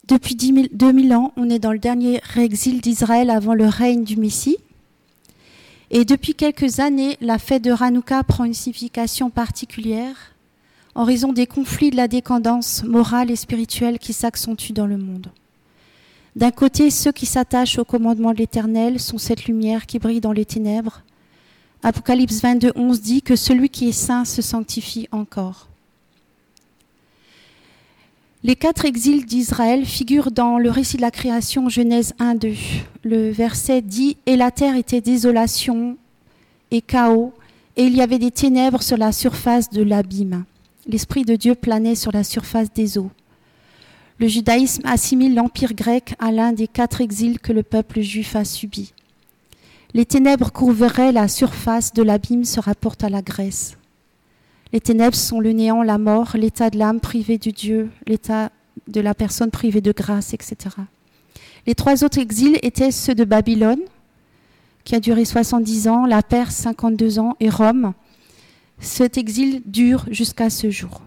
Depuis 0.08 0.36
2000 0.36 1.14
ans, 1.14 1.32
on 1.38 1.50
est 1.50 1.60
dans 1.60 1.72
le 1.72 1.80
dernier 1.80 2.22
exil 2.36 2.82
d'Israël 2.82 3.30
avant 3.30 3.54
le 3.54 3.68
règne 3.68 4.04
du 4.04 4.18
Messie. 4.18 4.58
Et 5.92 6.06
depuis 6.06 6.34
quelques 6.34 6.80
années, 6.80 7.18
la 7.22 7.40
fête 7.40 7.64
de 7.64 7.72
Hanouka 7.72 8.24
prend 8.24 8.44
une 8.44 8.54
signification 8.54 9.30
particulière 9.30 10.34
en 10.96 11.06
raison 11.06 11.34
des 11.34 11.48
conflits 11.48 11.90
de 11.90 11.96
la 11.96 12.08
décadence 12.08 12.84
morale 12.84 13.32
et 13.32 13.36
spirituelle 13.36 13.98
qui 13.98 14.14
s'accentuent 14.14 14.74
dans 14.74 14.86
le 14.86 14.98
monde. 14.98 15.32
D'un 16.36 16.52
côté, 16.52 16.90
ceux 16.90 17.12
qui 17.12 17.26
s'attachent 17.26 17.80
au 17.80 17.86
commandement 17.86 18.34
de 18.34 18.38
l'Éternel 18.38 19.00
sont 19.00 19.18
cette 19.18 19.46
lumière 19.46 19.86
qui 19.86 20.00
brille 20.00 20.22
dans 20.22 20.32
les 20.32 20.46
ténèbres. 20.46 21.02
Apocalypse 21.82 22.42
22, 22.42 22.74
11 22.76 23.02
dit 23.02 23.22
que 23.22 23.36
celui 23.36 23.70
qui 23.70 23.90
est 23.90 23.92
saint 23.92 24.26
se 24.26 24.42
sanctifie 24.42 25.08
encore. 25.12 25.68
Les 28.46 28.58
quatre 28.58 28.84
exils 28.84 29.26
d'Israël 29.26 29.86
figurent 29.86 30.30
dans 30.30 30.58
le 30.58 30.70
récit 30.70 30.98
de 30.98 31.02
la 31.02 31.12
création 31.12 31.70
Genèse 31.70 32.14
1, 32.20 32.36
2. 32.36 32.54
Le 33.06 33.32
verset 33.32 33.82
dit 33.82 34.18
Et 34.26 34.36
la 34.36 34.52
terre 34.52 34.76
était 34.76 35.00
désolation 35.00 35.96
et 36.70 36.82
chaos, 36.82 37.32
et 37.78 37.86
il 37.86 37.96
y 37.96 38.02
avait 38.02 38.20
des 38.20 38.32
ténèbres 38.32 38.84
sur 38.84 38.98
la 38.98 39.14
surface 39.14 39.70
de 39.70 39.82
l'abîme. 39.82 40.44
L'Esprit 40.88 41.24
de 41.24 41.38
Dieu 41.38 41.56
planait 41.56 41.96
sur 41.96 42.12
la 42.12 42.26
surface 42.26 42.74
des 42.74 42.98
eaux. 42.98 43.12
Le 44.20 44.28
judaïsme 44.28 44.86
assimile 44.86 45.36
l'Empire 45.36 45.74
grec 45.74 46.14
à 46.20 46.34
l'un 46.34 46.52
des 46.52 46.68
quatre 46.68 47.00
exils 47.00 47.40
que 47.40 47.54
le 47.54 47.64
peuple 47.64 48.02
juif 48.02 48.36
a 48.36 48.44
subis. 48.44 48.94
Les 49.94 50.06
ténèbres 50.06 50.52
couvriraient 50.52 51.14
la 51.14 51.30
surface 51.30 51.94
de 51.94 52.04
l'abîme 52.04 52.44
se 52.44 52.60
rapportent 52.60 53.06
à 53.06 53.10
la 53.10 53.22
Grèce. 53.22 53.78
Les 54.74 54.82
ténèbres 54.82 55.16
sont 55.16 55.40
le 55.40 55.52
néant, 55.52 55.84
la 55.84 56.00
mort, 56.00 56.32
l'état 56.34 56.72
de 56.72 56.80
l'âme 56.80 57.00
privée 57.00 57.38
de 57.38 57.52
Dieu, 57.52 57.92
l'état 58.08 58.52
de 58.88 59.02
la 59.02 59.14
personne 59.14 59.52
privée 59.52 59.82
de 59.82 59.92
grâce, 59.92 60.34
etc. 60.34 60.76
Les 61.68 61.76
trois 61.76 62.04
autres 62.04 62.18
exils 62.18 62.58
étaient 62.64 62.92
ceux 62.92 63.14
de 63.14 63.24
Babylone, 63.24 63.82
qui 64.84 64.96
a 64.96 65.00
duré 65.00 65.26
70 65.26 65.88
ans, 65.88 66.06
la 66.08 66.24
Perse 66.24 66.56
52 66.56 67.20
ans 67.20 67.38
et 67.40 67.50
Rome. 67.50 67.94
Cet 68.80 69.20
exil 69.20 69.62
dure 69.68 70.06
jusqu'à 70.10 70.50
ce 70.50 70.72
jour. 70.72 71.04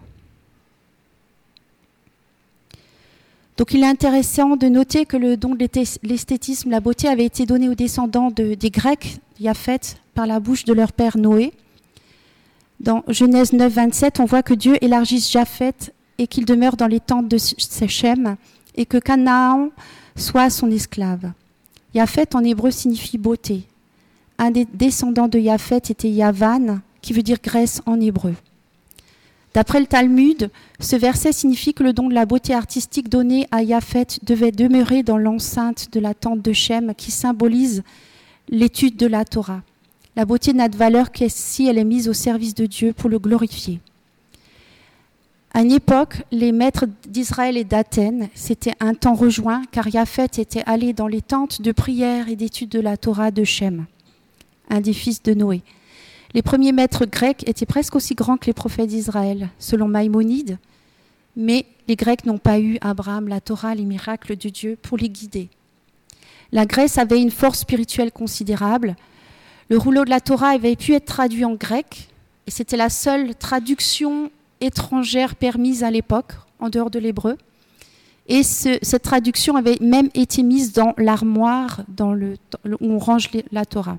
Donc 3.56 3.74
il 3.74 3.82
est 3.82 3.88
intéressant 3.88 4.56
de 4.56 4.68
noter 4.68 5.06
que 5.06 5.16
le 5.16 5.36
don 5.36 5.54
de 5.54 5.68
l'esthétisme, 6.04 6.70
la 6.70 6.80
beauté, 6.80 7.08
avait 7.08 7.24
été 7.24 7.46
donné 7.46 7.68
aux 7.68 7.74
descendants 7.74 8.30
des 8.30 8.70
Grecs, 8.70 9.18
Yafet, 9.40 9.96
par 10.14 10.26
la 10.26 10.38
bouche 10.38 10.64
de 10.64 10.72
leur 10.72 10.92
père 10.92 11.18
Noé. 11.18 11.52
Dans 12.80 13.02
Genèse 13.08 13.52
9, 13.52 13.72
27, 13.72 14.20
on 14.20 14.26
voit 14.26 14.42
que 14.42 14.54
Dieu 14.54 14.76
élargisse 14.82 15.30
Japheth 15.30 15.94
et 16.18 16.26
qu'il 16.26 16.44
demeure 16.44 16.76
dans 16.76 16.86
les 16.86 17.00
tentes 17.00 17.28
de 17.28 17.38
Sechem 17.38 18.36
et 18.74 18.86
que 18.86 18.98
Canaan 18.98 19.70
soit 20.14 20.50
son 20.50 20.70
esclave. 20.70 21.32
Yafet 21.94 22.34
en 22.34 22.44
hébreu 22.44 22.70
signifie 22.70 23.16
beauté. 23.16 23.64
Un 24.38 24.50
des 24.50 24.66
descendants 24.66 25.28
de 25.28 25.38
Yafet 25.38 25.78
était 25.88 26.10
Yavan, 26.10 26.80
qui 27.00 27.14
veut 27.14 27.22
dire 27.22 27.38
Grèce 27.42 27.80
en 27.86 27.98
hébreu. 27.98 28.34
D'après 29.54 29.80
le 29.80 29.86
Talmud, 29.86 30.50
ce 30.78 30.96
verset 30.96 31.32
signifie 31.32 31.72
que 31.72 31.82
le 31.82 31.94
don 31.94 32.10
de 32.10 32.14
la 32.14 32.26
beauté 32.26 32.52
artistique 32.52 33.08
donné 33.08 33.48
à 33.50 33.62
Yafet 33.62 34.18
devait 34.22 34.52
demeurer 34.52 35.02
dans 35.02 35.16
l'enceinte 35.16 35.90
de 35.92 36.00
la 36.00 36.12
tente 36.12 36.42
de 36.42 36.52
Shem 36.52 36.92
qui 36.94 37.10
symbolise 37.10 37.82
l'étude 38.50 38.96
de 38.96 39.06
la 39.06 39.24
Torah. 39.24 39.62
La 40.16 40.24
beauté 40.24 40.54
n'a 40.54 40.68
de 40.68 40.76
valeur 40.76 41.12
que 41.12 41.28
si 41.28 41.66
elle 41.66 41.76
est 41.76 41.84
mise 41.84 42.08
au 42.08 42.14
service 42.14 42.54
de 42.54 42.64
Dieu 42.64 42.94
pour 42.94 43.10
le 43.10 43.18
glorifier. 43.18 43.80
À 45.52 45.60
une 45.60 45.72
époque, 45.72 46.22
les 46.30 46.52
maîtres 46.52 46.86
d'Israël 47.06 47.56
et 47.56 47.64
d'Athènes 47.64 48.28
s'étaient 48.34 48.74
un 48.80 48.94
temps 48.94 49.14
rejoints 49.14 49.62
car 49.72 49.88
Yafet 49.88 50.24
était 50.38 50.62
allé 50.66 50.92
dans 50.92 51.06
les 51.06 51.22
tentes 51.22 51.62
de 51.62 51.72
prière 51.72 52.28
et 52.28 52.36
d'étude 52.36 52.70
de 52.70 52.80
la 52.80 52.96
Torah 52.96 53.30
de 53.30 53.44
Shem, 53.44 53.86
un 54.70 54.80
des 54.80 54.92
fils 54.92 55.22
de 55.22 55.34
Noé. 55.34 55.62
Les 56.34 56.42
premiers 56.42 56.72
maîtres 56.72 57.06
grecs 57.06 57.46
étaient 57.48 57.66
presque 57.66 57.96
aussi 57.96 58.14
grands 58.14 58.36
que 58.36 58.46
les 58.46 58.52
prophètes 58.52 58.88
d'Israël, 58.88 59.50
selon 59.58 59.88
Maïmonide, 59.88 60.58
mais 61.36 61.66
les 61.88 61.96
Grecs 61.96 62.24
n'ont 62.24 62.38
pas 62.38 62.58
eu 62.58 62.78
Abraham, 62.80 63.28
la 63.28 63.40
Torah, 63.40 63.74
les 63.74 63.84
miracles 63.84 64.36
de 64.36 64.48
Dieu 64.48 64.78
pour 64.80 64.96
les 64.96 65.10
guider. 65.10 65.48
La 66.52 66.64
Grèce 66.66 66.98
avait 66.98 67.20
une 67.20 67.30
force 67.30 67.60
spirituelle 67.60 68.12
considérable. 68.12 68.96
Le 69.68 69.78
rouleau 69.78 70.04
de 70.04 70.10
la 70.10 70.20
Torah 70.20 70.50
avait 70.50 70.76
pu 70.76 70.94
être 70.94 71.06
traduit 71.06 71.44
en 71.44 71.54
grec, 71.54 72.08
et 72.46 72.50
c'était 72.50 72.76
la 72.76 72.88
seule 72.88 73.34
traduction 73.34 74.30
étrangère 74.60 75.34
permise 75.34 75.82
à 75.82 75.90
l'époque, 75.90 76.32
en 76.60 76.68
dehors 76.68 76.90
de 76.90 76.98
l'hébreu. 76.98 77.36
Et 78.28 78.42
cette 78.42 79.02
traduction 79.02 79.56
avait 79.56 79.78
même 79.80 80.08
été 80.14 80.42
mise 80.42 80.72
dans 80.72 80.94
l'armoire 80.98 81.82
où 81.98 82.76
on 82.80 82.98
range 82.98 83.30
la 83.52 83.64
Torah. 83.64 83.98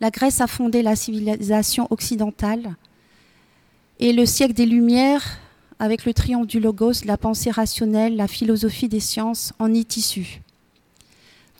La 0.00 0.10
Grèce 0.10 0.40
a 0.40 0.46
fondé 0.46 0.82
la 0.82 0.96
civilisation 0.96 1.86
occidentale 1.90 2.74
et 3.98 4.12
le 4.12 4.26
siècle 4.26 4.54
des 4.54 4.66
Lumières, 4.66 5.38
avec 5.78 6.04
le 6.04 6.14
triomphe 6.14 6.46
du 6.46 6.58
logos, 6.58 7.04
la 7.04 7.16
pensée 7.16 7.50
rationnelle, 7.50 8.16
la 8.16 8.28
philosophie 8.28 8.88
des 8.88 9.00
sciences, 9.00 9.52
en 9.58 9.72
est 9.74 9.96
issue. 9.96 10.40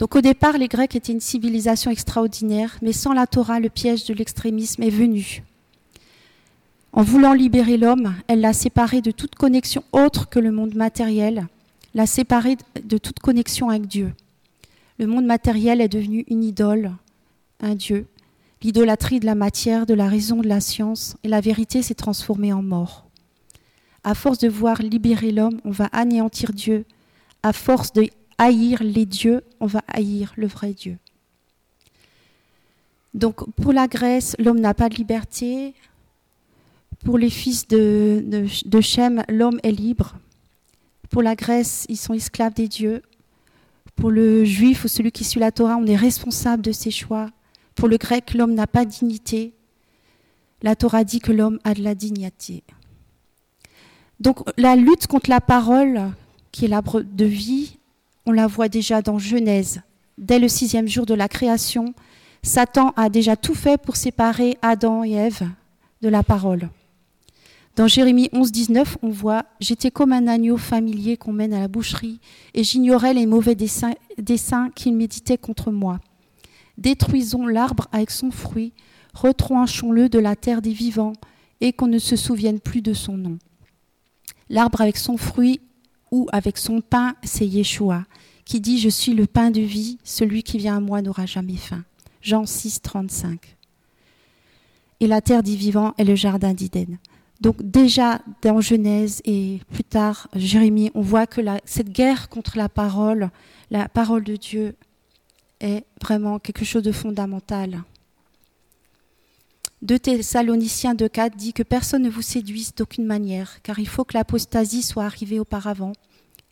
Donc 0.01 0.17
au 0.17 0.23
départ, 0.23 0.57
les 0.57 0.67
Grecs 0.67 0.97
étaient 0.97 1.13
une 1.13 1.21
civilisation 1.21 1.91
extraordinaire, 1.91 2.79
mais 2.81 2.93
sans 2.93 3.13
la 3.13 3.27
Torah, 3.27 3.61
le 3.61 3.69
piège 3.69 4.07
de 4.07 4.15
l'extrémisme 4.15 4.83
est 4.83 4.91
venu. 4.91 5.45
En 6.93 7.03
voulant 7.03 7.35
libérer 7.35 7.77
l'homme, 7.77 8.15
elle 8.27 8.41
l'a 8.41 8.55
séparé 8.55 9.03
de 9.03 9.11
toute 9.11 9.35
connexion 9.35 9.85
autre 9.93 10.31
que 10.31 10.39
le 10.39 10.53
monde 10.53 10.75
matériel, 10.75 11.47
l'a 11.95 12.07
séparé 12.07 12.57
de 12.83 12.97
toute 12.97 13.19
connexion 13.19 13.69
avec 13.69 13.87
Dieu. 13.87 14.15
Le 14.99 15.07
monde 15.07 15.27
matériel 15.27 15.83
est 15.83 15.89
devenu 15.89 16.25
une 16.29 16.43
idole, 16.43 16.93
un 17.61 17.75
Dieu, 17.77 18.07
L'idolâtrie 18.63 19.21
de 19.21 19.27
la 19.27 19.35
matière, 19.35 19.87
de 19.87 19.95
la 19.95 20.07
raison, 20.07 20.43
de 20.43 20.49
la 20.49 20.61
science, 20.61 21.17
et 21.25 21.29
la 21.29 21.41
vérité 21.41 21.81
s'est 21.81 21.95
transformée 21.95 22.53
en 22.53 22.63
mort. 22.63 23.07
À 24.05 24.15
force 24.15 24.39
de 24.39 24.49
voir 24.49 24.83
libérer 24.83 25.31
l'homme, 25.31 25.63
on 25.65 25.71
va 25.71 25.87
anéantir 25.87 26.53
Dieu. 26.53 26.85
À 27.43 27.55
force 27.55 27.95
de 27.95 28.07
haïr 28.41 28.83
les 28.83 29.05
dieux, 29.05 29.43
on 29.61 29.67
va 29.67 29.83
haïr 29.87 30.33
le 30.37 30.47
vrai 30.47 30.73
Dieu. 30.73 30.97
Donc 33.13 33.49
pour 33.57 33.73
la 33.73 33.87
Grèce, 33.87 34.35
l'homme 34.39 34.61
n'a 34.61 34.73
pas 34.73 34.89
de 34.89 34.95
liberté. 34.95 35.75
Pour 37.05 37.19
les 37.19 37.31
fils 37.31 37.69
de, 37.69 38.25
de, 38.25 39.33
l'homme 39.33 39.61
est 39.63 39.73
libre. 39.73 40.15
Pour 41.11 41.23
la 41.23 41.37
Grèce, 41.37 41.87
ils 41.89 41.97
sont 41.97 42.15
esclaves 42.15 42.55
des 42.55 42.69
dieux. 42.69 43.03
Pour 43.97 44.11
le 44.11 44.45
juif 44.45 44.85
ou 44.85 44.89
celui 44.89 45.13
qui 45.13 45.25
suit 45.25 45.41
la 45.41 45.53
Torah, 45.53 45.77
on 45.77 45.87
est 45.87 45.97
responsable 45.97 46.63
de 46.63 46.73
ses 46.73 46.91
choix. 46.91 47.29
Pour 47.75 47.89
le 47.89 47.99
grec, 47.99 48.33
l'homme 48.33 48.55
n'a 48.55 48.67
pas 48.67 48.87
de 48.87 48.91
dignité. 48.91 49.53
La 50.63 50.77
Torah 50.77 51.05
dit 51.05 51.21
que 51.21 51.33
l'homme 51.33 51.59
a 51.65 51.75
de 51.75 51.83
la 51.83 51.95
dignité. 51.95 52.63
Donc 54.19 54.39
la 54.59 54.77
lutte 54.77 55.07
contre 55.07 55.29
la 55.29 55.41
parole, 55.41 56.13
qui 56.53 56.65
est 56.65 56.69
l'arbre 56.69 57.03
de 57.03 57.25
vie, 57.25 57.79
on 58.27 58.33
la 58.33 58.47
voit 58.47 58.69
déjà 58.69 59.03
dans 59.03 59.19
Genèse. 59.19 59.81
Dès 60.19 60.39
le 60.39 60.49
sixième 60.49 60.89
jour 60.89 61.07
de 61.07 61.15
la 61.15 61.29
création, 61.29 61.95
Satan 62.43 62.93
a 62.97 63.09
déjà 63.09 63.37
tout 63.37 63.55
fait 63.55 63.81
pour 63.81 63.97
séparer 63.97 64.57
Adam 64.63 65.05
et 65.05 65.13
Ève 65.13 65.49
de 66.03 66.09
la 66.09 66.23
parole. 66.23 66.69
Dans 67.77 67.87
Jérémie 67.87 68.29
11, 68.33 68.51
19, 68.53 68.99
on 69.03 69.09
voit 69.09 69.45
J'étais 69.61 69.91
comme 69.91 70.13
un 70.13 70.27
agneau 70.27 70.57
familier 70.57 71.17
qu'on 71.17 71.33
mène 71.33 71.55
à 71.55 71.61
la 71.61 71.69
boucherie, 71.69 72.21
et 72.55 72.65
j'ignorais 72.65 73.15
les 73.15 73.27
mauvais 73.27 73.55
desseins, 73.55 73.95
desseins 74.19 74.71
qu'il 74.75 74.97
méditait 74.97 75.39
contre 75.39 75.71
moi. 75.71 76.01
Détruisons 76.79 77.47
l'arbre 77.47 77.87
avec 77.93 78.11
son 78.11 78.31
fruit, 78.31 78.73
retranchons-le 79.15 80.09
de 80.09 80.19
la 80.19 80.37
terre 80.37 80.63
des 80.63 80.73
vivants, 80.73 81.13
et 81.61 81.73
qu'on 81.73 81.87
ne 81.87 81.99
se 81.99 82.17
souvienne 82.17 82.61
plus 82.61 82.83
de 82.83 82.93
son 82.93 83.17
nom. 83.17 83.39
L'arbre 84.49 84.81
avec 84.81 84.97
son 84.97 85.17
fruit 85.17 85.61
ou 86.11 86.29
avec 86.33 86.59
son 86.59 86.81
pain, 86.81 87.15
c'est 87.23 87.47
Yeshua, 87.47 88.05
qui 88.45 88.61
dit 88.61 88.79
Je 88.79 88.89
suis 88.89 89.15
le 89.15 89.27
pain 89.27 89.51
de 89.51 89.61
vie, 89.61 89.99
celui 90.05 90.43
qui 90.43 90.59
vient 90.59 90.77
à 90.77 90.81
moi 90.81 91.03
n'aura 91.03 91.27
jamais 91.27 91.57
faim. 91.57 91.85
Jean 92.23 92.47
6, 92.47 92.83
35. 92.83 93.57
Et 95.01 95.07
la 95.07 95.21
terre 95.21 95.43
des 95.43 95.57
vivants 95.57 95.95
est 95.97 96.05
le 96.05 96.15
jardin 96.15 96.53
d'Éden. 96.53 96.99
Donc 97.41 97.63
déjà 97.63 98.21
dans 98.43 98.61
Genèse 98.61 99.23
et 99.25 99.61
plus 99.73 99.85
tard 99.85 100.29
Jérémie, 100.37 100.91
on 100.95 101.01
voit 101.01 101.27
que 101.27 101.41
cette 101.65 101.91
guerre 101.91 102.29
contre 102.29 102.59
la 102.59 102.69
parole, 102.69 103.31
la 103.71 103.89
parole 103.89 104.25
de 104.25 104.37
Dieu, 104.37 104.77
est 105.61 105.85
vraiment 106.03 106.39
quelque 106.39 106.65
chose 106.65 106.83
de 106.83 106.93
fondamental. 106.93 107.83
De 109.83 109.97
Thessaloniciens 109.97 110.95
2.4 110.95 111.37
dit 111.37 111.53
que 111.55 111.63
personne 111.63 112.03
ne 112.03 112.11
vous 112.11 112.21
séduise 112.21 112.75
d'aucune 112.75 113.07
manière, 113.07 113.63
car 113.63 113.79
il 113.79 113.89
faut 113.89 114.05
que 114.05 114.15
l'apostasie 114.15 114.83
soit 114.83 115.05
arrivée 115.05 115.41
auparavant, 115.41 115.93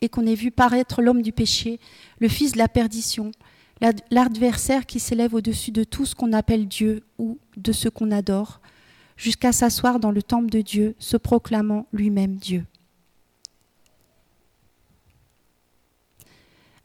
et 0.01 0.09
qu'on 0.09 0.25
ait 0.25 0.35
vu 0.35 0.49
paraître 0.49 1.01
l'homme 1.01 1.21
du 1.21 1.31
péché, 1.31 1.79
le 2.19 2.27
fils 2.27 2.53
de 2.53 2.57
la 2.57 2.67
perdition, 2.67 3.31
l'adversaire 4.09 4.85
qui 4.87 4.99
s'élève 4.99 5.35
au-dessus 5.35 5.71
de 5.71 5.83
tout 5.83 6.05
ce 6.05 6.15
qu'on 6.15 6.33
appelle 6.33 6.67
Dieu 6.67 7.03
ou 7.19 7.37
de 7.55 7.71
ce 7.71 7.87
qu'on 7.87 8.11
adore, 8.11 8.61
jusqu'à 9.15 9.51
s'asseoir 9.51 9.99
dans 9.99 10.11
le 10.11 10.23
temple 10.23 10.49
de 10.49 10.61
Dieu, 10.61 10.95
se 10.97 11.17
proclamant 11.17 11.85
lui-même 11.93 12.35
Dieu. 12.35 12.65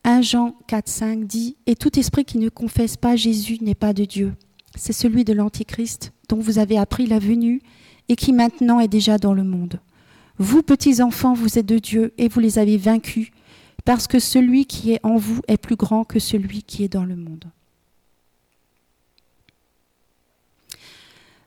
1 0.07 0.21
Jean 0.21 0.55
4, 0.67 0.89
5 0.89 1.25
dit 1.25 1.57
Et 1.65 1.77
tout 1.77 1.99
esprit 1.99 2.27
qui 2.27 2.37
ne 2.37 2.51
confesse 2.51 2.99
pas 2.99 3.17
Jésus 3.17 3.59
n'est 3.63 3.75
pas 3.75 3.95
de 3.95 4.05
Dieu. 4.05 4.35
C'est 4.75 4.93
celui 4.93 5.25
de 5.25 5.33
l'Antichrist 5.33 6.13
dont 6.29 6.39
vous 6.39 6.59
avez 6.59 6.79
appris 6.79 7.07
la 7.07 7.19
venue 7.19 7.63
et 8.09 8.17
qui 8.17 8.33
maintenant 8.33 8.81
est 8.81 8.89
déjà 8.89 9.19
dans 9.19 9.35
le 9.35 9.45
monde. 9.45 9.81
Vous, 10.39 10.63
petits 10.63 11.01
enfants, 11.01 11.33
vous 11.33 11.59
êtes 11.59 11.67
de 11.67 11.79
Dieu 11.79 12.13
et 12.19 12.29
vous 12.29 12.41
les 12.41 12.59
avez 12.59 12.77
vaincus, 12.77 13.31
parce 13.85 14.07
que 14.07 14.19
celui 14.19 14.67
qui 14.67 14.93
est 14.93 15.01
en 15.05 15.17
vous 15.17 15.41
est 15.47 15.57
plus 15.57 15.77
grand 15.77 16.05
que 16.05 16.19
celui 16.19 16.63
qui 16.63 16.83
est 16.83 16.89
dans 16.89 17.05
le 17.05 17.17
monde. 17.17 17.45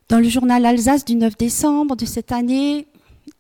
Dans 0.08 0.20
le 0.20 0.30
journal 0.30 0.66
Alsace 0.66 1.04
du 1.04 1.16
9 1.16 1.38
décembre 1.38 1.98
de 1.98 2.06
cette 2.06 2.32
année, 2.32 2.88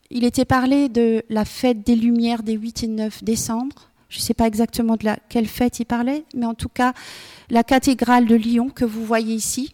il 0.10 0.26
était 0.26 0.46
parlé 0.46 0.90
de 0.90 1.24
la 1.30 1.46
fête 1.46 1.86
des 1.86 1.96
Lumières 1.96 2.44
des 2.44 2.54
8 2.54 2.84
et 2.84 2.88
9 2.88 3.24
décembre. 3.24 3.90
Je 4.10 4.20
ne 4.20 4.22
sais 4.22 4.34
pas 4.34 4.48
exactement 4.48 4.96
de 4.98 5.06
la, 5.06 5.18
quelle 5.30 5.48
fête 5.48 5.80
il 5.80 5.86
parlait, 5.86 6.26
mais 6.36 6.46
en 6.46 6.54
tout 6.54 6.70
cas, 6.70 6.94
la 7.50 7.64
cathédrale 7.64 8.26
de 8.26 8.36
Lyon 8.36 8.70
que 8.70 8.84
vous 8.84 9.06
voyez 9.06 9.36
ici. 9.36 9.74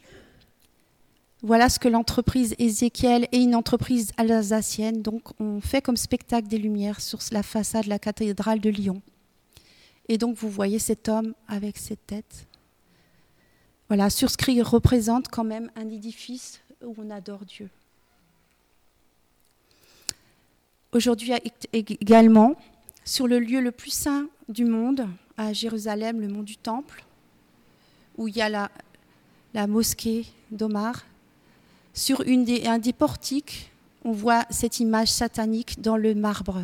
Voilà 1.46 1.68
ce 1.68 1.78
que 1.78 1.90
l'entreprise 1.90 2.56
Ézéchiel 2.58 3.28
est 3.34 3.44
une 3.44 3.54
entreprise 3.54 4.14
alsacienne. 4.16 5.02
Donc, 5.02 5.38
on 5.42 5.60
fait 5.60 5.82
comme 5.82 5.98
spectacle 5.98 6.48
des 6.48 6.58
lumières 6.58 7.02
sur 7.02 7.20
la 7.34 7.44
façade 7.44 7.84
de 7.84 7.90
la 7.90 8.00
cathédrale 8.00 8.62
de 8.62 8.70
Lyon. 8.70 9.02
Et 10.08 10.18
donc, 10.18 10.38
vous 10.38 10.50
voyez 10.50 10.80
cet 10.80 11.10
homme 11.10 11.34
avec 11.50 11.78
cette 11.78 12.08
tête. 12.08 12.48
Voilà, 13.90 14.10
sur 14.10 14.30
ce 14.30 14.38
cri 14.38 14.62
représente 14.62 15.28
quand 15.28 15.44
même 15.44 15.70
un 15.76 15.90
édifice 15.90 16.62
où 16.82 16.96
on 16.98 17.10
adore 17.10 17.44
Dieu. 17.44 17.70
Aujourd'hui 20.94 21.34
également, 21.74 22.56
sur 23.04 23.28
le 23.28 23.40
lieu 23.40 23.60
le 23.60 23.72
plus 23.72 23.92
saint 23.92 24.28
du 24.48 24.64
monde, 24.64 25.10
à 25.36 25.52
Jérusalem, 25.52 26.22
le 26.22 26.30
mont 26.30 26.44
du 26.44 26.56
Temple. 26.56 27.04
où 28.18 28.30
il 28.30 28.38
y 28.38 28.42
a 28.42 28.70
la 29.54 29.68
mosquée 29.68 30.26
d'Omar. 30.50 31.04
Sur 31.94 32.24
un 32.28 32.80
des 32.80 32.94
portiques, 32.94 33.70
on 34.04 34.12
voit 34.12 34.46
cette 34.50 34.80
image 34.80 35.10
satanique 35.10 35.80
dans 35.80 35.96
le 35.96 36.16
marbre. 36.16 36.62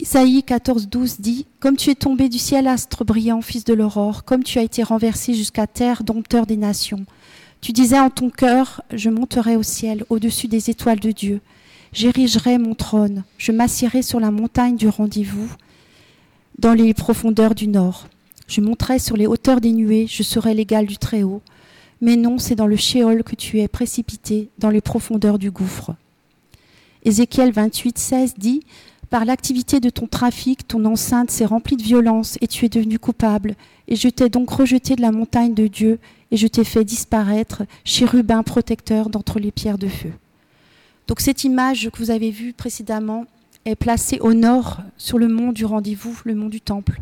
Isaïe 0.00 0.42
14, 0.42 0.88
12 0.88 1.20
dit 1.20 1.46
Comme 1.60 1.76
tu 1.76 1.90
es 1.90 1.94
tombé 1.94 2.28
du 2.28 2.38
ciel, 2.38 2.66
astre 2.68 3.04
brillant, 3.04 3.42
fils 3.42 3.64
de 3.64 3.74
l'aurore, 3.74 4.24
comme 4.24 4.42
tu 4.42 4.58
as 4.58 4.62
été 4.62 4.82
renversé 4.82 5.34
jusqu'à 5.34 5.66
terre, 5.66 6.04
dompteur 6.04 6.46
des 6.46 6.56
nations. 6.56 7.04
Tu 7.60 7.72
disais 7.72 7.98
en 7.98 8.10
ton 8.10 8.30
cœur 8.30 8.82
Je 8.92 9.10
monterai 9.10 9.56
au 9.56 9.62
ciel, 9.62 10.04
au-dessus 10.08 10.48
des 10.48 10.70
étoiles 10.70 11.00
de 11.00 11.10
Dieu. 11.10 11.40
J'érigerai 11.92 12.58
mon 12.58 12.74
trône, 12.74 13.24
je 13.38 13.52
m'assierai 13.52 14.02
sur 14.02 14.20
la 14.20 14.30
montagne 14.30 14.76
du 14.76 14.88
rendez-vous, 14.88 15.48
dans 16.58 16.72
les 16.72 16.94
profondeurs 16.94 17.54
du 17.54 17.68
nord. 17.68 18.08
Je 18.46 18.60
monterai 18.60 18.98
sur 18.98 19.16
les 19.16 19.26
hauteurs 19.26 19.60
des 19.60 19.72
nuées, 19.72 20.06
je 20.08 20.22
serai 20.22 20.54
l'égal 20.54 20.86
du 20.86 20.98
Très-Haut. 20.98 21.42
Mais 22.00 22.16
non, 22.16 22.38
c'est 22.38 22.54
dans 22.54 22.66
le 22.66 22.76
Shéol 22.76 23.22
que 23.22 23.34
tu 23.34 23.60
es 23.60 23.68
précipité, 23.68 24.48
dans 24.58 24.70
les 24.70 24.80
profondeurs 24.80 25.38
du 25.38 25.50
gouffre. 25.50 25.94
Ézéchiel 27.04 27.52
28, 27.52 27.98
16 27.98 28.34
dit 28.38 28.60
Par 29.10 29.24
l'activité 29.24 29.80
de 29.80 29.90
ton 29.90 30.06
trafic, 30.06 30.66
ton 30.68 30.84
enceinte 30.84 31.30
s'est 31.30 31.44
remplie 31.44 31.76
de 31.76 31.82
violence 31.82 32.36
et 32.40 32.46
tu 32.46 32.66
es 32.66 32.68
devenu 32.68 32.98
coupable. 32.98 33.54
Et 33.88 33.96
je 33.96 34.08
t'ai 34.08 34.28
donc 34.28 34.50
rejeté 34.50 34.96
de 34.96 35.02
la 35.02 35.12
montagne 35.12 35.54
de 35.54 35.66
Dieu 35.66 35.98
et 36.30 36.36
je 36.36 36.46
t'ai 36.46 36.64
fait 36.64 36.84
disparaître, 36.84 37.62
chérubin 37.84 38.42
protecteur 38.42 39.08
d'entre 39.08 39.38
les 39.38 39.50
pierres 39.50 39.78
de 39.78 39.88
feu. 39.88 40.12
Donc 41.06 41.20
cette 41.20 41.44
image 41.44 41.90
que 41.90 41.98
vous 41.98 42.10
avez 42.10 42.30
vue 42.30 42.52
précédemment 42.52 43.26
est 43.64 43.76
placée 43.76 44.18
au 44.20 44.34
nord 44.34 44.78
sur 44.96 45.18
le 45.18 45.28
mont 45.28 45.52
du 45.52 45.64
rendez-vous, 45.64 46.18
le 46.24 46.34
mont 46.34 46.48
du 46.48 46.60
temple. 46.60 47.00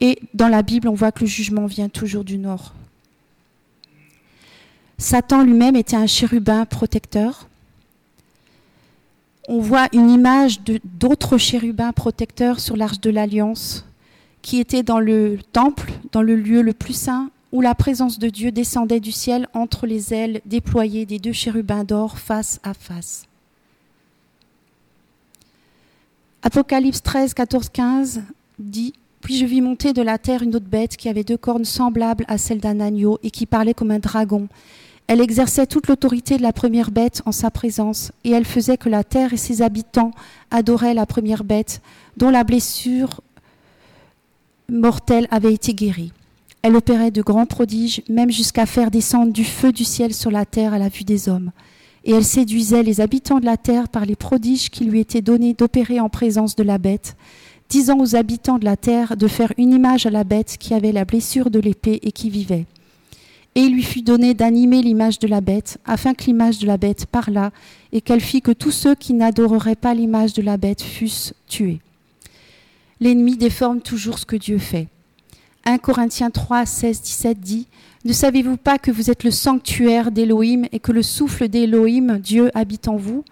Et 0.00 0.18
dans 0.34 0.48
la 0.48 0.62
Bible, 0.62 0.88
on 0.88 0.94
voit 0.94 1.12
que 1.12 1.20
le 1.20 1.26
jugement 1.26 1.66
vient 1.66 1.88
toujours 1.88 2.24
du 2.24 2.38
nord. 2.38 2.74
Satan 4.98 5.42
lui-même 5.42 5.76
était 5.76 5.96
un 5.96 6.06
chérubin 6.06 6.64
protecteur. 6.66 7.48
On 9.48 9.60
voit 9.60 9.88
une 9.92 10.10
image 10.10 10.60
d'autres 10.84 11.38
chérubins 11.38 11.92
protecteurs 11.92 12.60
sur 12.60 12.76
l'arche 12.76 13.00
de 13.00 13.10
l'Alliance 13.10 13.84
qui 14.42 14.58
étaient 14.58 14.82
dans 14.82 15.00
le 15.00 15.38
temple, 15.52 15.92
dans 16.12 16.22
le 16.22 16.36
lieu 16.36 16.62
le 16.62 16.72
plus 16.72 16.94
saint, 16.94 17.30
où 17.52 17.60
la 17.60 17.74
présence 17.74 18.18
de 18.18 18.28
Dieu 18.28 18.52
descendait 18.52 19.00
du 19.00 19.12
ciel 19.12 19.48
entre 19.54 19.86
les 19.86 20.14
ailes 20.14 20.40
déployées 20.46 21.04
des 21.04 21.18
deux 21.18 21.32
chérubins 21.32 21.84
d'or 21.84 22.18
face 22.18 22.60
à 22.62 22.74
face. 22.74 23.26
Apocalypse 26.42 27.02
13, 27.02 27.34
14, 27.34 27.68
15 27.68 28.22
dit 28.58 28.94
Puis 29.20 29.36
je 29.36 29.44
vis 29.44 29.60
monter 29.60 29.92
de 29.92 30.00
la 30.00 30.16
terre 30.16 30.42
une 30.42 30.56
autre 30.56 30.68
bête 30.68 30.96
qui 30.96 31.10
avait 31.10 31.24
deux 31.24 31.36
cornes 31.36 31.66
semblables 31.66 32.24
à 32.28 32.38
celles 32.38 32.60
d'un 32.60 32.80
agneau 32.80 33.18
et 33.22 33.30
qui 33.30 33.44
parlait 33.44 33.74
comme 33.74 33.90
un 33.90 33.98
dragon. 33.98 34.48
Elle 35.06 35.20
exerçait 35.20 35.66
toute 35.66 35.88
l'autorité 35.88 36.38
de 36.38 36.42
la 36.42 36.54
première 36.54 36.92
bête 36.92 37.20
en 37.26 37.32
sa 37.32 37.50
présence, 37.50 38.12
et 38.24 38.30
elle 38.30 38.44
faisait 38.44 38.76
que 38.76 38.88
la 38.88 39.02
terre 39.02 39.32
et 39.32 39.36
ses 39.36 39.60
habitants 39.60 40.12
adoraient 40.50 40.94
la 40.94 41.04
première 41.04 41.42
bête, 41.42 41.82
dont 42.16 42.30
la 42.30 42.44
blessure 42.44 43.20
mortelle 44.70 45.26
avait 45.30 45.52
été 45.52 45.74
guérie. 45.74 46.12
Elle 46.62 46.76
opérait 46.76 47.10
de 47.10 47.22
grands 47.22 47.46
prodiges, 47.46 48.02
même 48.08 48.30
jusqu'à 48.30 48.66
faire 48.66 48.90
descendre 48.90 49.32
du 49.32 49.44
feu 49.44 49.72
du 49.72 49.84
ciel 49.84 50.14
sur 50.14 50.30
la 50.30 50.46
terre 50.46 50.74
à 50.74 50.78
la 50.78 50.88
vue 50.88 51.04
des 51.04 51.28
hommes. 51.28 51.50
Et 52.04 52.12
elle 52.12 52.24
séduisait 52.24 52.82
les 52.82 53.00
habitants 53.00 53.40
de 53.40 53.44
la 53.44 53.56
terre 53.56 53.88
par 53.88 54.06
les 54.06 54.16
prodiges 54.16 54.70
qui 54.70 54.84
lui 54.84 55.00
étaient 55.00 55.22
donnés 55.22 55.54
d'opérer 55.54 56.00
en 56.00 56.08
présence 56.08 56.56
de 56.56 56.62
la 56.62 56.78
bête, 56.78 57.16
disant 57.68 57.98
aux 57.98 58.16
habitants 58.16 58.58
de 58.58 58.64
la 58.64 58.76
terre 58.76 59.16
de 59.16 59.28
faire 59.28 59.52
une 59.58 59.72
image 59.72 60.06
à 60.06 60.10
la 60.10 60.24
bête 60.24 60.56
qui 60.58 60.74
avait 60.74 60.92
la 60.92 61.04
blessure 61.04 61.50
de 61.50 61.60
l'épée 61.60 62.00
et 62.02 62.12
qui 62.12 62.30
vivait. 62.30 62.66
Et 63.54 63.62
il 63.62 63.74
lui 63.74 63.82
fut 63.82 64.02
donné 64.02 64.34
d'animer 64.34 64.80
l'image 64.80 65.18
de 65.18 65.26
la 65.26 65.40
bête, 65.40 65.78
afin 65.84 66.14
que 66.14 66.24
l'image 66.24 66.58
de 66.58 66.66
la 66.66 66.76
bête 66.76 67.06
parlât, 67.06 67.50
et 67.92 68.00
qu'elle 68.00 68.20
fit 68.20 68.42
que 68.42 68.52
tous 68.52 68.70
ceux 68.70 68.94
qui 68.94 69.12
n'adoreraient 69.12 69.74
pas 69.74 69.94
l'image 69.94 70.32
de 70.32 70.42
la 70.42 70.56
bête 70.56 70.82
fussent 70.82 71.34
tués. 71.48 71.80
L'ennemi 73.00 73.36
déforme 73.36 73.80
toujours 73.80 74.18
ce 74.18 74.26
que 74.26 74.36
Dieu 74.36 74.58
fait. 74.58 74.88
1 75.64 75.78
Corinthiens 75.78 76.30
3, 76.30 76.64
16, 76.64 77.02
17 77.02 77.40
dit 77.40 77.66
Ne 78.04 78.14
savez-vous 78.14 78.56
pas 78.56 78.78
que 78.78 78.90
vous 78.90 79.10
êtes 79.10 79.24
le 79.24 79.30
sanctuaire 79.30 80.10
d'Élohim 80.10 80.66
et 80.72 80.78
que 80.78 80.90
le 80.90 81.02
souffle 81.02 81.48
d'Élohim, 81.48 82.18
Dieu, 82.18 82.50
habite 82.54 82.88
en 82.88 82.96
vous? 82.96 83.24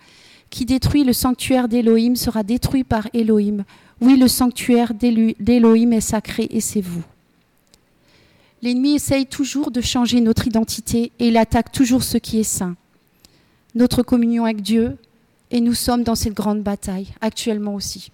Qui 0.51 0.67
détruit 0.67 1.05
le 1.05 1.15
sanctuaire 1.15 1.69
d'Élohim 1.69 2.17
sera 2.17 2.43
détruit 2.43 2.85
par 2.85 3.09
Élohim. 3.15 3.65
Oui, 4.01 4.19
le 4.19 4.29
sanctuaire 4.29 4.93
d'Élohim 4.95 5.93
est 5.93 6.03
sacré 6.03 6.49
et 6.51 6.61
c'est 6.61 6.83
vous. 6.83 7.03
L'ennemi 8.61 8.95
essaye 8.95 9.27
toujours 9.27 9.71
de 9.71 9.81
changer 9.81 10.21
notre 10.21 10.47
identité 10.47 11.13
et 11.19 11.29
il 11.29 11.37
attaque 11.37 11.73
toujours 11.73 12.03
ce 12.03 12.19
qui 12.19 12.41
est 12.41 12.45
saint. 12.45 12.77
Notre 13.75 14.03
communion 14.03 14.45
avec 14.45 14.63
Dieu, 14.63 14.97
et 15.51 15.61
nous 15.61 15.75
sommes 15.75 16.03
dans 16.03 16.15
cette 16.15 16.35
grande 16.35 16.63
bataille, 16.63 17.09
actuellement 17.21 17.75
aussi. 17.75 18.11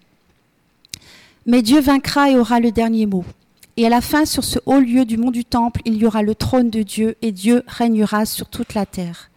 Mais 1.47 1.63
Dieu 1.63 1.81
vaincra 1.81 2.31
et 2.31 2.39
aura 2.39 2.61
le 2.61 2.71
dernier 2.71 3.07
mot. 3.07 3.25
Et 3.77 3.87
à 3.87 3.89
la 3.89 4.01
fin, 4.01 4.25
sur 4.25 4.45
ce 4.45 4.59
haut 4.67 4.79
lieu 4.79 5.05
du 5.05 5.17
mont 5.17 5.33
du 5.33 5.45
Temple, 5.45 5.81
il 5.85 5.97
y 5.97 6.07
aura 6.07 6.23
le 6.23 6.37
trône 6.37 6.71
de 6.71 6.83
Dieu 6.83 7.17
et 7.23 7.33
Dieu 7.33 7.65
régnera 7.67 8.25
sur 8.25 8.49
toute 8.49 8.75
la 8.75 8.87
terre. 8.87 9.31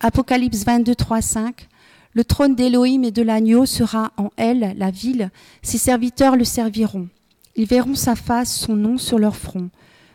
Apocalypse 0.00 0.64
22, 0.64 0.94
3, 0.94 1.20
5. 1.20 1.68
Le 2.14 2.24
trône 2.24 2.54
d'Élohim 2.54 3.04
et 3.04 3.10
de 3.10 3.22
l'agneau 3.22 3.66
sera 3.66 4.12
en 4.16 4.30
elle, 4.36 4.74
la 4.78 4.90
ville. 4.90 5.30
Ses 5.60 5.76
serviteurs 5.76 6.36
le 6.36 6.44
serviront. 6.44 7.08
Ils 7.56 7.66
verront 7.66 7.94
sa 7.94 8.14
face, 8.14 8.54
son 8.54 8.74
nom 8.74 8.96
sur 8.96 9.18
leur 9.18 9.36
front. 9.36 9.68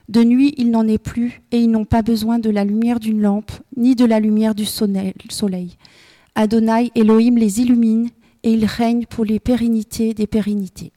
De 0.10 0.24
nuit, 0.24 0.56
il 0.58 0.72
n'en 0.72 0.88
est 0.88 0.98
plus, 0.98 1.42
et 1.52 1.60
ils 1.60 1.70
n'ont 1.70 1.86
pas 1.86 2.02
besoin 2.02 2.40
de 2.40 2.50
la 2.50 2.66
lumière 2.66 3.00
d'une 3.00 3.22
lampe, 3.22 3.52
ni 3.78 3.96
de 3.96 4.06
la 4.06 4.20
lumière 4.20 4.56
du 4.56 4.66
soleil. 4.66 5.78
Adonai, 6.36 6.92
Elohim 6.96 7.38
les 7.38 7.62
illumine, 7.62 8.10
et 8.42 8.52
ils 8.52 8.66
règnent 8.66 9.06
pour 9.06 9.26
les 9.26 9.40
pérennités 9.40 10.14
des 10.14 10.28
pérennités. 10.28 10.92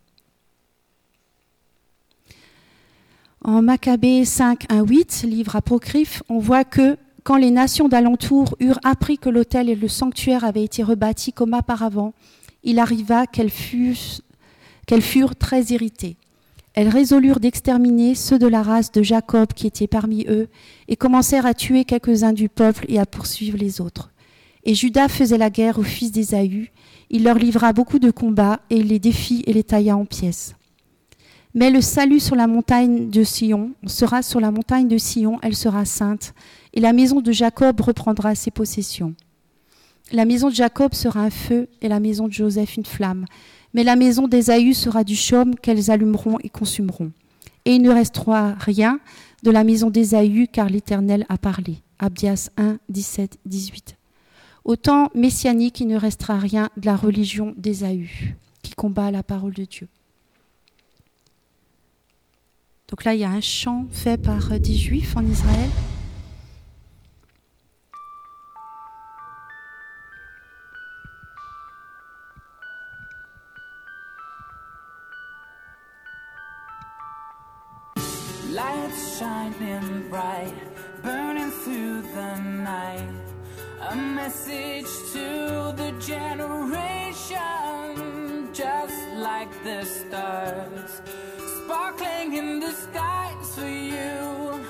En 3.47 3.63
Maccabée 3.63 4.25
5, 4.25 4.65
1, 4.73 4.85
8, 4.85 5.23
livre 5.29 5.55
apocryphe, 5.55 6.21
on 6.29 6.41
voit 6.41 6.65
que 6.65 6.97
quand 7.23 7.37
les 7.37 7.53
nations 7.53 7.87
d'alentour 7.87 8.57
eurent 8.59 8.81
appris 8.83 9.19
que 9.19 9.29
l'autel 9.29 9.69
et 9.69 9.77
le 9.77 9.87
sanctuaire 9.87 10.43
avaient 10.43 10.65
été 10.65 10.83
rebâtis 10.83 11.33
comme 11.33 11.55
auparavant, 11.55 12.13
il 12.65 12.81
arriva 12.81 13.29
qu'elles 13.29 13.53
furent, 13.53 15.37
très 15.39 15.63
irritées. 15.67 16.17
Elles 16.75 16.89
résolurent 16.89 17.39
d'exterminer 17.39 18.17
ceux 18.17 18.41
de 18.41 18.49
la 18.49 18.65
race 18.65 18.91
de 18.91 19.05
Jacob 19.05 19.53
qui 19.53 19.69
étaient 19.69 19.87
parmi 19.87 20.27
eux, 20.29 20.49
et 20.89 20.97
commencèrent 20.97 21.47
à 21.47 21.55
tuer 21.55 21.85
quelques-uns 21.85 22.33
du 22.33 22.49
peuple 22.49 22.85
et 22.89 22.99
à 22.99 23.07
poursuivre 23.07 23.59
les 23.59 23.81
autres. 23.81 24.11
Et 24.65 24.75
Judas 24.75 25.07
faisait 25.07 25.39
la 25.39 25.51
guerre 25.51 25.79
aux 25.79 25.85
fils 25.85 26.11
d'Ésaü, 26.11 26.73
il 27.11 27.23
leur 27.23 27.39
livra 27.39 27.73
beaucoup 27.73 28.01
de 28.01 28.11
combats, 28.11 28.59
et 28.71 28.83
les 28.83 28.99
défit 28.99 29.45
et 29.47 29.53
les 29.53 29.63
tailla 29.63 29.97
en 29.97 30.05
pièces. 30.05 30.57
Mais 31.57 31.71
le 31.71 31.81
salut 31.81 32.21
sur 32.21 32.37
la 32.37 32.47
montagne 32.47 33.09
de 33.09 33.25
Sion 33.25 33.71
sera 33.87 34.21
sur 34.21 34.41
la 34.41 34.51
montagne 34.51 34.89
de 34.89 34.99
Sion, 34.99 35.39
elle 35.43 35.57
sera 35.57 35.87
sainte, 35.87 36.35
et 36.75 36.81
la 36.81 36.93
maison 36.93 37.23
de 37.23 37.33
Jacob 37.33 37.81
reprendra 37.81 38.35
ses 38.35 38.51
possessions. 38.51 39.15
La 40.13 40.27
maison 40.27 40.51
de 40.51 40.55
Jacob 40.55 40.93
sera 40.93 41.21
un 41.21 41.31
feu, 41.31 41.71
et 41.81 41.89
la 41.89 41.99
maison 41.99 42.29
de 42.29 42.33
Joseph 42.35 42.77
une 42.77 42.85
flamme. 42.85 43.25
Mais 43.73 43.85
la 43.85 43.97
maison 43.97 44.29
d'Ésaü 44.29 44.75
sera 44.75 45.03
du 45.03 45.17
chaume 45.17 45.55
qu'elles 45.55 45.91
allumeront 45.91 46.37
et 46.45 46.51
consumeront. 46.51 47.11
Et 47.65 47.77
il 47.77 47.81
ne 47.81 47.91
restera 47.91 48.53
rien 48.59 49.01
de 49.43 49.51
la 49.51 49.65
maison 49.65 49.89
d'Ésaü, 49.89 50.49
car 50.49 50.69
l'Éternel 50.69 51.25
a 51.31 51.39
parlé. 51.39 51.79
Abdias 51.99 52.51
1, 52.59 52.77
17, 52.91 53.39
18. 53.47 53.97
Au 54.67 54.77
temps 54.77 55.09
messianique, 55.15 55.81
il 55.81 55.87
ne 55.87 55.97
restera 55.97 56.39
rien 56.39 56.69
de 56.77 56.85
la 56.85 56.97
religion 56.97 57.55
d'Ésaü, 57.57 58.37
qui 58.61 58.75
combat 58.75 59.11
la 59.11 59.23
parole 59.23 59.55
de 59.55 59.65
Dieu. 59.65 59.89
Donc 62.89 63.03
là, 63.03 63.15
il 63.15 63.21
y 63.21 63.25
a 63.25 63.31
un 63.31 63.41
chant 63.41 63.87
fait 63.91 64.17
par 64.17 64.53
euh, 64.53 64.59
des 64.61 64.77
juifs 64.77 65.17
en 65.17 65.25
Israël. 65.25 65.71
Lights 78.53 79.19
shining 79.19 80.09
bright, 80.09 80.55
burning 81.03 81.51
through 81.51 82.03
the 82.15 82.39
night. 82.63 83.03
A 83.91 83.97
message 83.97 84.87
to 85.13 85.73
the 85.77 85.93
generation, 86.01 87.35
just 88.53 88.95
like 89.17 89.51
the 89.65 89.85
stars. 89.85 91.03
In 92.37 92.61
the 92.61 92.71
skies 92.71 93.55
for 93.55 93.67
you, 93.67 94.61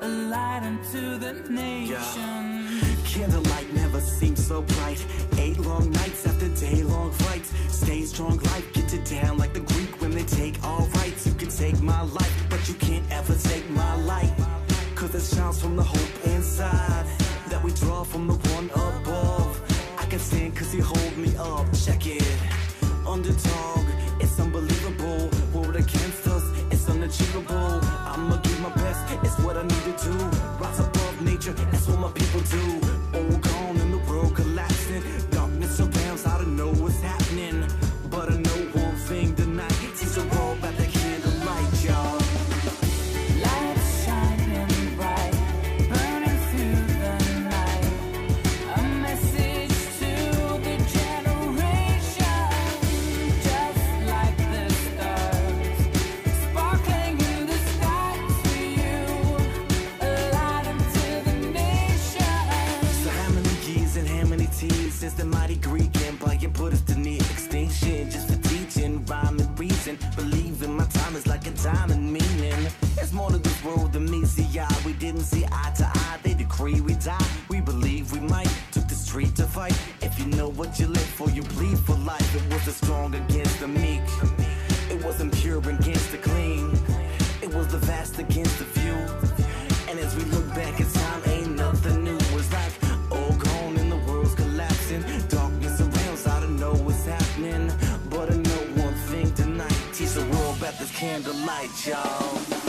a 0.00 0.08
light 0.08 0.62
unto 0.64 1.18
the 1.18 1.32
nation. 1.48 2.80
Candlelight 3.04 3.72
never 3.74 4.00
seemed 4.00 4.38
so 4.38 4.62
bright. 4.62 5.04
Eight 5.38 5.58
long 5.58 5.90
nights 5.92 6.26
after 6.26 6.48
day 6.48 6.82
long 6.82 7.12
fights. 7.12 7.52
Stay 7.68 8.02
strong, 8.02 8.38
life 8.38 8.72
get 8.72 8.92
it 8.92 9.04
down 9.04 9.38
like 9.38 9.52
the 9.54 9.60
Greek 9.60 10.00
when 10.00 10.10
they 10.10 10.24
take 10.24 10.56
all 10.64 10.86
rights. 11.00 11.24
You 11.26 11.34
can 11.34 11.48
take 11.48 11.80
my 11.80 12.02
life, 12.02 12.36
but 12.50 12.66
you 12.68 12.74
can't 12.74 13.06
ever 13.12 13.34
take 13.34 13.68
my 13.70 13.94
light. 14.02 14.32
Cause 14.96 15.14
it 15.14 15.34
shines 15.34 15.60
from 15.62 15.76
the 15.76 15.84
hope 15.84 16.14
inside 16.24 17.06
that 17.50 17.62
we 17.62 17.70
draw 17.72 18.02
from 18.02 18.26
the 18.26 18.34
one 18.56 18.68
above. 18.70 19.52
I 19.98 20.06
can 20.06 20.18
stand 20.18 20.56
cause 20.56 20.74
you 20.74 20.82
hold 20.82 21.16
me 21.16 21.36
up. 21.36 21.66
Check 21.84 22.06
it. 22.06 22.38
Underdog, 23.06 23.84
unachievable. 27.12 27.80
I'm 28.06 28.32
a 28.32 28.41
Greek 65.62 65.94
Empire 66.06 66.50
put 66.52 66.72
us 66.72 66.82
to 66.82 66.98
near 66.98 67.20
extinction? 67.20 68.10
Just 68.10 68.28
for 68.28 68.48
teaching, 68.48 69.04
rhyme 69.06 69.38
and 69.38 69.58
reason. 69.58 69.96
Believing 70.16 70.76
my 70.76 70.84
time 70.86 71.14
is 71.16 71.26
like 71.26 71.46
a 71.46 71.50
diamond 71.50 72.12
meaning. 72.12 72.66
It's 72.98 73.12
more 73.12 73.30
to 73.30 73.38
this 73.38 73.64
world 73.64 73.92
than 73.92 74.10
me. 74.10 74.24
See, 74.24 74.48
yeah, 74.50 74.68
we 74.84 74.92
didn't 74.92 75.22
see 75.22 75.44
eye 75.50 75.72
to 75.76 75.86
eye. 75.86 76.18
They 76.22 76.34
decree 76.34 76.80
we 76.80 76.94
die. 76.94 77.26
We 77.48 77.60
believe 77.60 78.12
we 78.12 78.20
might. 78.20 78.50
Took 78.72 78.88
the 78.88 78.94
street 78.94 79.36
to 79.36 79.44
fight. 79.44 79.78
If 80.00 80.18
you 80.18 80.26
know 80.26 80.48
what 80.48 80.78
you 80.80 80.86
live 80.88 81.12
for, 81.18 81.30
you 81.30 81.42
bleed 81.42 81.78
for 81.78 81.94
life. 81.96 82.34
It 82.34 82.52
was 82.52 82.64
the 82.64 82.72
strong 82.72 83.14
candlelight, 101.02 101.88
y'all. 101.88 102.61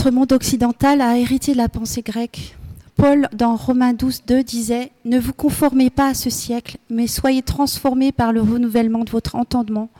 Notre 0.00 0.14
monde 0.14 0.32
occidental 0.32 1.02
a 1.02 1.18
hérité 1.18 1.52
de 1.52 1.58
la 1.58 1.68
pensée 1.68 2.00
grecque. 2.00 2.56
Paul, 2.96 3.28
dans 3.34 3.54
Romains 3.54 3.92
12, 3.92 4.22
2, 4.26 4.42
disait 4.42 4.92
Ne 5.04 5.18
vous 5.18 5.34
conformez 5.34 5.90
pas 5.90 6.06
à 6.06 6.14
ce 6.14 6.30
siècle, 6.30 6.78
mais 6.88 7.06
soyez 7.06 7.42
transformés 7.42 8.10
par 8.10 8.32
le 8.32 8.40
renouvellement 8.40 9.04
de 9.04 9.10
votre 9.10 9.36
entendement, 9.36 9.90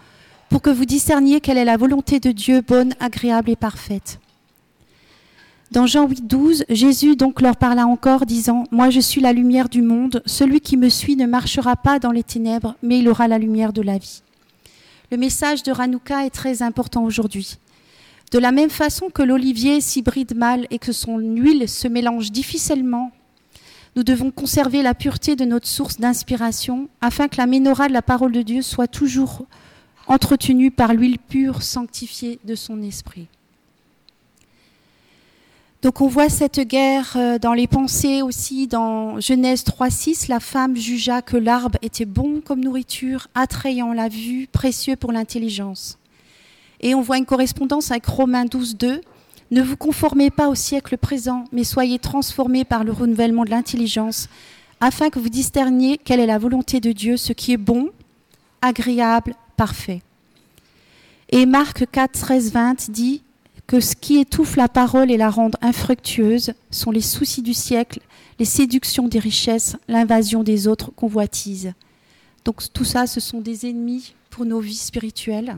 pour 0.48 0.62
que 0.62 0.70
vous 0.70 0.86
discerniez 0.86 1.42
quelle 1.42 1.58
est 1.58 1.66
la 1.66 1.76
volonté 1.76 2.18
de 2.18 2.32
Dieu, 2.32 2.62
bonne, 2.62 2.94
agréable 2.98 3.50
et 3.50 3.56
parfaite. 3.56 4.20
Dans 5.70 5.84
Jean 5.84 6.08
8, 6.08 6.26
12, 6.26 6.64
Jésus 6.70 7.14
donc 7.14 7.42
leur 7.42 7.58
parla 7.58 7.86
encore, 7.86 8.24
disant 8.24 8.64
Moi 8.70 8.88
je 8.88 9.00
suis 9.00 9.20
la 9.20 9.34
lumière 9.34 9.68
du 9.68 9.82
monde, 9.82 10.22
celui 10.24 10.62
qui 10.62 10.78
me 10.78 10.88
suit 10.88 11.16
ne 11.16 11.26
marchera 11.26 11.76
pas 11.76 11.98
dans 11.98 12.12
les 12.12 12.24
ténèbres, 12.24 12.74
mais 12.82 13.00
il 13.00 13.08
aura 13.10 13.28
la 13.28 13.36
lumière 13.36 13.74
de 13.74 13.82
la 13.82 13.98
vie. 13.98 14.22
Le 15.10 15.18
message 15.18 15.62
de 15.62 15.78
Hanouka 15.78 16.24
est 16.24 16.30
très 16.30 16.62
important 16.62 17.04
aujourd'hui. 17.04 17.58
De 18.30 18.38
la 18.38 18.52
même 18.52 18.70
façon 18.70 19.10
que 19.10 19.22
l'olivier 19.22 19.80
s'hybride 19.80 20.36
mal 20.36 20.66
et 20.70 20.78
que 20.78 20.92
son 20.92 21.18
huile 21.18 21.68
se 21.68 21.88
mélange 21.88 22.30
difficilement, 22.30 23.10
nous 23.96 24.04
devons 24.04 24.30
conserver 24.30 24.82
la 24.82 24.94
pureté 24.94 25.34
de 25.34 25.44
notre 25.44 25.66
source 25.66 25.98
d'inspiration 25.98 26.88
afin 27.00 27.26
que 27.26 27.38
la 27.38 27.46
menorah 27.46 27.88
de 27.88 27.92
la 27.92 28.02
parole 28.02 28.30
de 28.30 28.42
Dieu 28.42 28.62
soit 28.62 28.86
toujours 28.86 29.46
entretenue 30.06 30.70
par 30.70 30.94
l'huile 30.94 31.18
pure 31.18 31.62
sanctifiée 31.62 32.38
de 32.44 32.54
son 32.54 32.82
esprit. 32.82 33.26
Donc 35.82 36.00
on 36.02 36.08
voit 36.08 36.28
cette 36.28 36.60
guerre 36.60 37.14
euh, 37.16 37.38
dans 37.38 37.54
les 37.54 37.66
pensées 37.66 38.20
aussi 38.20 38.66
dans 38.66 39.18
Genèse 39.18 39.64
3.6. 39.64 40.28
La 40.28 40.38
femme 40.38 40.76
jugea 40.76 41.22
que 41.22 41.38
l'arbre 41.38 41.78
était 41.80 42.04
bon 42.04 42.42
comme 42.44 42.60
nourriture, 42.60 43.28
attrayant 43.34 43.94
la 43.94 44.08
vue, 44.08 44.46
précieux 44.52 44.96
pour 44.96 45.10
l'intelligence. 45.10 45.99
Et 46.80 46.94
on 46.94 47.02
voit 47.02 47.18
une 47.18 47.26
correspondance 47.26 47.90
avec 47.90 48.06
Romains 48.06 48.46
12.2. 48.46 49.00
Ne 49.50 49.62
vous 49.62 49.76
conformez 49.76 50.30
pas 50.30 50.48
au 50.48 50.54
siècle 50.54 50.96
présent, 50.96 51.44
mais 51.52 51.64
soyez 51.64 51.98
transformés 51.98 52.64
par 52.64 52.84
le 52.84 52.92
renouvellement 52.92 53.44
de 53.44 53.50
l'intelligence, 53.50 54.28
afin 54.80 55.10
que 55.10 55.18
vous 55.18 55.28
discerniez 55.28 55.98
quelle 55.98 56.20
est 56.20 56.26
la 56.26 56.38
volonté 56.38 56.80
de 56.80 56.92
Dieu, 56.92 57.16
ce 57.16 57.32
qui 57.32 57.52
est 57.52 57.58
bon, 57.58 57.90
agréable, 58.62 59.34
parfait. 59.56 60.02
Et 61.28 61.46
Marc 61.46 61.84
4, 61.90 62.12
13, 62.12 62.52
20 62.52 62.90
dit 62.90 63.22
que 63.66 63.80
ce 63.80 63.94
qui 63.94 64.18
étouffe 64.18 64.56
la 64.56 64.68
parole 64.68 65.10
et 65.10 65.16
la 65.16 65.30
rend 65.30 65.50
infructueuse 65.60 66.54
sont 66.70 66.90
les 66.90 67.00
soucis 67.00 67.42
du 67.42 67.54
siècle, 67.54 68.00
les 68.38 68.44
séductions 68.44 69.06
des 69.06 69.20
richesses, 69.20 69.76
l'invasion 69.86 70.42
des 70.42 70.66
autres 70.66 70.90
convoitises. 70.90 71.72
Donc 72.44 72.62
tout 72.72 72.84
ça, 72.84 73.06
ce 73.06 73.20
sont 73.20 73.40
des 73.40 73.66
ennemis 73.66 74.14
pour 74.30 74.44
nos 74.44 74.60
vies 74.60 74.74
spirituelles. 74.74 75.56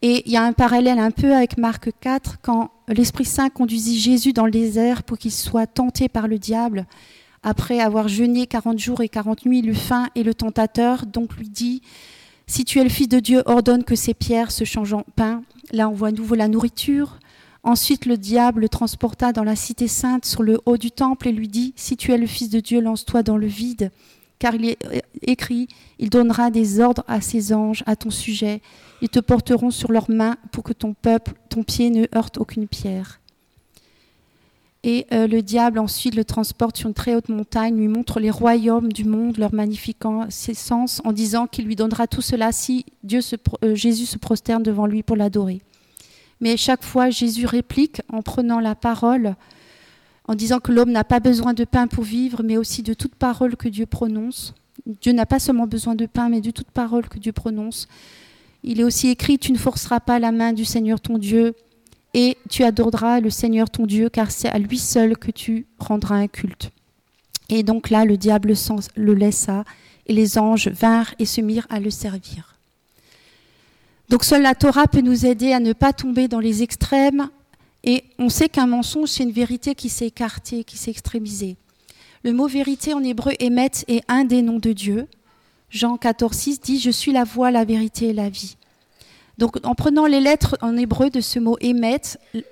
Et 0.00 0.22
il 0.26 0.32
y 0.32 0.36
a 0.36 0.44
un 0.44 0.52
parallèle 0.52 1.00
un 1.00 1.10
peu 1.10 1.34
avec 1.34 1.58
Marc 1.58 1.90
4, 2.00 2.38
quand 2.40 2.70
l'Esprit 2.86 3.24
Saint 3.24 3.50
conduisit 3.50 3.98
Jésus 3.98 4.32
dans 4.32 4.44
le 4.44 4.52
désert 4.52 5.02
pour 5.02 5.18
qu'il 5.18 5.32
soit 5.32 5.66
tenté 5.66 6.08
par 6.08 6.28
le 6.28 6.38
diable. 6.38 6.86
Après 7.42 7.80
avoir 7.80 8.06
jeûné 8.06 8.46
40 8.46 8.78
jours 8.78 9.00
et 9.00 9.08
40 9.08 9.46
nuits, 9.46 9.60
eut 9.60 9.74
faim 9.74 10.08
et 10.14 10.22
le 10.22 10.34
tentateur 10.34 11.04
donc 11.04 11.36
lui 11.36 11.48
dit 11.48 11.82
Si 12.46 12.64
tu 12.64 12.78
es 12.78 12.84
le 12.84 12.90
Fils 12.90 13.08
de 13.08 13.18
Dieu, 13.18 13.42
ordonne 13.46 13.82
que 13.82 13.96
ces 13.96 14.14
pierres 14.14 14.52
se 14.52 14.64
changent 14.64 14.94
en 14.94 15.04
pain. 15.16 15.42
Là, 15.72 15.88
on 15.88 15.94
voit 15.94 16.08
à 16.08 16.12
nouveau 16.12 16.36
la 16.36 16.46
nourriture. 16.48 17.18
Ensuite, 17.64 18.06
le 18.06 18.16
diable 18.16 18.62
le 18.62 18.68
transporta 18.68 19.32
dans 19.32 19.44
la 19.44 19.56
cité 19.56 19.88
sainte 19.88 20.24
sur 20.24 20.44
le 20.44 20.60
haut 20.64 20.76
du 20.76 20.92
temple 20.92 21.26
et 21.26 21.32
lui 21.32 21.48
dit 21.48 21.72
Si 21.74 21.96
tu 21.96 22.12
es 22.12 22.18
le 22.18 22.26
Fils 22.28 22.50
de 22.50 22.60
Dieu, 22.60 22.80
lance-toi 22.80 23.24
dans 23.24 23.36
le 23.36 23.48
vide. 23.48 23.90
Car 24.38 24.54
il 24.54 24.64
est 24.66 24.78
écrit 25.22 25.68
Il 25.98 26.10
donnera 26.10 26.50
des 26.50 26.80
ordres 26.80 27.04
à 27.08 27.20
ses 27.20 27.52
anges 27.52 27.82
à 27.86 27.96
ton 27.96 28.10
sujet. 28.10 28.60
Ils 29.02 29.08
te 29.08 29.20
porteront 29.20 29.70
sur 29.70 29.92
leurs 29.92 30.10
mains 30.10 30.36
pour 30.52 30.64
que 30.64 30.72
ton 30.72 30.94
peuple, 30.94 31.32
ton 31.48 31.62
pied 31.62 31.90
ne 31.90 32.06
heurte 32.14 32.38
aucune 32.38 32.68
pierre. 32.68 33.20
Et 34.84 35.06
euh, 35.12 35.26
le 35.26 35.42
diable 35.42 35.80
ensuite 35.80 36.14
le 36.14 36.24
transporte 36.24 36.76
sur 36.76 36.88
une 36.88 36.94
très 36.94 37.14
haute 37.14 37.28
montagne, 37.28 37.76
lui 37.76 37.88
montre 37.88 38.20
les 38.20 38.30
royaumes 38.30 38.92
du 38.92 39.04
monde, 39.04 39.36
leur 39.36 39.52
magnificence, 39.52 41.02
en 41.04 41.12
disant 41.12 41.46
qu'il 41.48 41.66
lui 41.66 41.74
donnera 41.74 42.06
tout 42.06 42.22
cela 42.22 42.52
si 42.52 42.86
Dieu 43.02 43.20
euh, 43.64 43.74
Jésus 43.74 44.06
se 44.06 44.18
prosterne 44.18 44.62
devant 44.62 44.86
lui 44.86 45.02
pour 45.02 45.16
l'adorer. 45.16 45.60
Mais 46.40 46.56
chaque 46.56 46.84
fois, 46.84 47.10
Jésus 47.10 47.46
réplique 47.46 48.02
en 48.12 48.22
prenant 48.22 48.60
la 48.60 48.76
parole, 48.76 49.34
en 50.28 50.34
disant 50.34 50.60
que 50.60 50.70
l'homme 50.70 50.92
n'a 50.92 51.04
pas 51.04 51.20
besoin 51.20 51.54
de 51.54 51.64
pain 51.64 51.86
pour 51.86 52.04
vivre, 52.04 52.42
mais 52.44 52.58
aussi 52.58 52.82
de 52.82 52.92
toute 52.92 53.14
parole 53.14 53.56
que 53.56 53.68
Dieu 53.68 53.86
prononce. 53.86 54.54
Dieu 55.00 55.12
n'a 55.12 55.26
pas 55.26 55.38
seulement 55.38 55.66
besoin 55.66 55.94
de 55.94 56.06
pain, 56.06 56.28
mais 56.28 56.42
de 56.42 56.50
toute 56.50 56.70
parole 56.70 57.08
que 57.08 57.18
Dieu 57.18 57.32
prononce. 57.32 57.88
Il 58.62 58.80
est 58.80 58.84
aussi 58.84 59.08
écrit, 59.08 59.38
tu 59.38 59.52
ne 59.52 59.58
forceras 59.58 60.00
pas 60.00 60.18
la 60.18 60.30
main 60.30 60.52
du 60.52 60.66
Seigneur 60.66 61.00
ton 61.00 61.16
Dieu, 61.16 61.54
et 62.12 62.36
tu 62.50 62.62
adoreras 62.62 63.20
le 63.20 63.30
Seigneur 63.30 63.70
ton 63.70 63.86
Dieu, 63.86 64.10
car 64.10 64.30
c'est 64.30 64.48
à 64.48 64.58
lui 64.58 64.78
seul 64.78 65.16
que 65.16 65.30
tu 65.30 65.66
rendras 65.78 66.16
un 66.16 66.28
culte. 66.28 66.70
Et 67.48 67.62
donc 67.62 67.88
là, 67.88 68.04
le 68.04 68.18
diable 68.18 68.52
le 68.96 69.14
laissa, 69.14 69.64
et 70.06 70.12
les 70.12 70.38
anges 70.38 70.68
vinrent 70.68 71.14
et 71.18 71.24
se 71.24 71.40
mirent 71.40 71.66
à 71.70 71.80
le 71.80 71.90
servir. 71.90 72.56
Donc 74.10 74.24
seule 74.24 74.42
la 74.42 74.54
Torah 74.54 74.86
peut 74.86 75.00
nous 75.00 75.26
aider 75.26 75.52
à 75.52 75.60
ne 75.60 75.72
pas 75.72 75.92
tomber 75.92 76.28
dans 76.28 76.40
les 76.40 76.62
extrêmes, 76.62 77.28
et 77.88 78.04
on 78.18 78.28
sait 78.28 78.50
qu'un 78.50 78.66
mensonge, 78.66 79.08
c'est 79.08 79.22
une 79.22 79.32
vérité 79.32 79.74
qui 79.74 79.88
s'est 79.88 80.08
écartée, 80.08 80.62
qui 80.62 80.76
s'est 80.76 80.90
extrémisée. 80.90 81.56
Le 82.22 82.34
mot 82.34 82.46
vérité 82.46 82.92
en 82.92 83.02
hébreu 83.02 83.32
émet 83.38 83.70
est 83.86 84.02
un 84.08 84.24
des 84.24 84.42
noms 84.42 84.58
de 84.58 84.74
Dieu. 84.74 85.06
Jean 85.70 85.96
14, 85.96 86.36
6 86.36 86.60
dit 86.60 86.80
Je 86.80 86.90
suis 86.90 87.12
la 87.12 87.24
voie, 87.24 87.50
la 87.50 87.64
vérité 87.64 88.08
et 88.08 88.12
la 88.12 88.28
vie. 88.28 88.58
Donc, 89.38 89.56
en 89.64 89.74
prenant 89.74 90.04
les 90.04 90.20
lettres 90.20 90.58
en 90.60 90.76
hébreu 90.76 91.08
de 91.08 91.22
ce 91.22 91.38
mot 91.38 91.56
émet, 91.62 92.02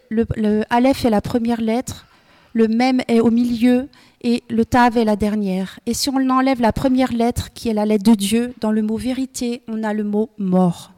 le, 0.09 0.25
le 0.37 0.65
aleph 0.71 1.05
est 1.05 1.11
la 1.11 1.21
première 1.21 1.61
lettre, 1.61 2.07
le 2.55 2.67
même 2.67 3.03
est 3.07 3.21
au 3.21 3.31
milieu 3.31 3.91
et 4.23 4.43
le 4.49 4.65
tav 4.65 4.97
est 4.97 5.05
la 5.05 5.17
dernière. 5.17 5.81
Et 5.85 5.93
si 5.93 6.09
on 6.09 6.31
enlève 6.31 6.63
la 6.63 6.73
première 6.73 7.13
lettre, 7.13 7.53
qui 7.53 7.69
est 7.69 7.75
la 7.75 7.85
lettre 7.85 8.11
de 8.11 8.15
Dieu, 8.15 8.55
dans 8.63 8.73
le 8.73 8.81
mot 8.81 8.97
vérité, 8.97 9.61
on 9.69 9.85
a 9.85 9.93
le 9.93 10.05
mot 10.05 10.31
mort. 10.39 10.93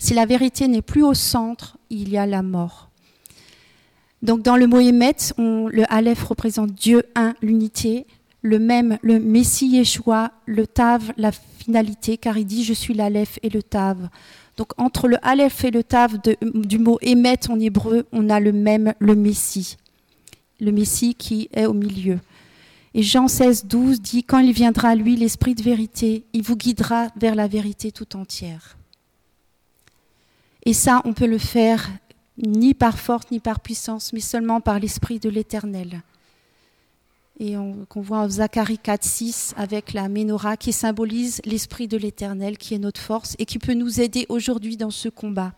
Si 0.00 0.14
la 0.14 0.26
vérité 0.26 0.66
n'est 0.66 0.82
plus 0.82 1.04
au 1.04 1.14
centre, 1.14 1.78
il 1.90 2.08
y 2.08 2.18
a 2.18 2.26
la 2.26 2.42
mort. 2.42 2.83
Donc, 4.24 4.42
dans 4.42 4.56
le 4.56 4.66
mot 4.66 4.80
émet, 4.80 5.14
on- 5.38 5.68
le 5.68 5.84
aleph 5.92 6.24
représente 6.24 6.72
Dieu 6.72 7.04
un, 7.14 7.34
l'unité, 7.42 8.06
le 8.40 8.58
même, 8.58 8.98
le 9.02 9.20
Messie 9.20 9.68
Yeshua, 9.68 10.32
le 10.46 10.66
Tav, 10.66 11.12
la 11.16 11.30
finalité, 11.30 12.16
car 12.16 12.36
il 12.38 12.44
dit 12.46 12.64
Je 12.64 12.72
suis 12.74 12.94
l'Aleph 12.94 13.38
et 13.42 13.50
le 13.50 13.62
Tav. 13.62 14.08
Donc 14.56 14.68
entre 14.78 15.08
le 15.08 15.16
Aleph 15.22 15.64
et 15.64 15.70
le 15.70 15.82
Tav 15.82 16.18
du 16.54 16.78
mot 16.78 16.98
émettre 17.02 17.50
en 17.50 17.60
hébreu, 17.60 18.06
on 18.12 18.30
a 18.30 18.40
le 18.40 18.52
même, 18.52 18.94
le 18.98 19.14
Messie. 19.14 19.76
Le 20.60 20.72
Messie 20.72 21.14
qui 21.14 21.48
est 21.52 21.66
au 21.66 21.72
milieu. 21.74 22.18
Et 22.94 23.02
Jean 23.02 23.28
16, 23.28 23.66
12 23.66 24.00
dit 24.00 24.24
Quand 24.24 24.38
il 24.38 24.52
viendra 24.52 24.90
à 24.90 24.94
lui, 24.94 25.16
l'Esprit 25.16 25.54
de 25.54 25.62
vérité, 25.62 26.24
il 26.32 26.42
vous 26.42 26.56
guidera 26.56 27.08
vers 27.16 27.34
la 27.34 27.46
vérité 27.48 27.92
tout 27.92 28.16
entière. 28.16 28.76
Et 30.64 30.72
ça, 30.72 31.02
on 31.04 31.12
peut 31.12 31.26
le 31.26 31.38
faire 31.38 31.90
ni 32.38 32.74
par 32.74 32.98
force 32.98 33.30
ni 33.30 33.40
par 33.40 33.60
puissance, 33.60 34.12
mais 34.12 34.20
seulement 34.20 34.60
par 34.60 34.78
l'Esprit 34.80 35.18
de 35.20 35.28
l'Éternel 35.28 36.02
et 37.40 37.56
on- 37.56 37.84
voit 37.96 38.20
en 38.20 38.28
Zacharie 38.28 38.78
4, 38.78 39.02
6 39.02 39.54
avec 39.56 39.92
la 39.92 40.08
menorah 40.08 40.56
qui 40.56 40.72
symbolise 40.72 41.40
l'Esprit 41.44 41.88
de 41.88 41.96
l'Éternel, 41.96 42.58
qui 42.58 42.74
est 42.74 42.78
notre 42.78 43.00
force 43.00 43.34
et 43.40 43.44
qui 43.44 43.58
peut 43.58 43.74
nous 43.74 44.00
aider 44.00 44.24
aujourd'hui 44.28 44.76
dans 44.76 44.90
ce 44.92 45.08
combat. 45.08 45.52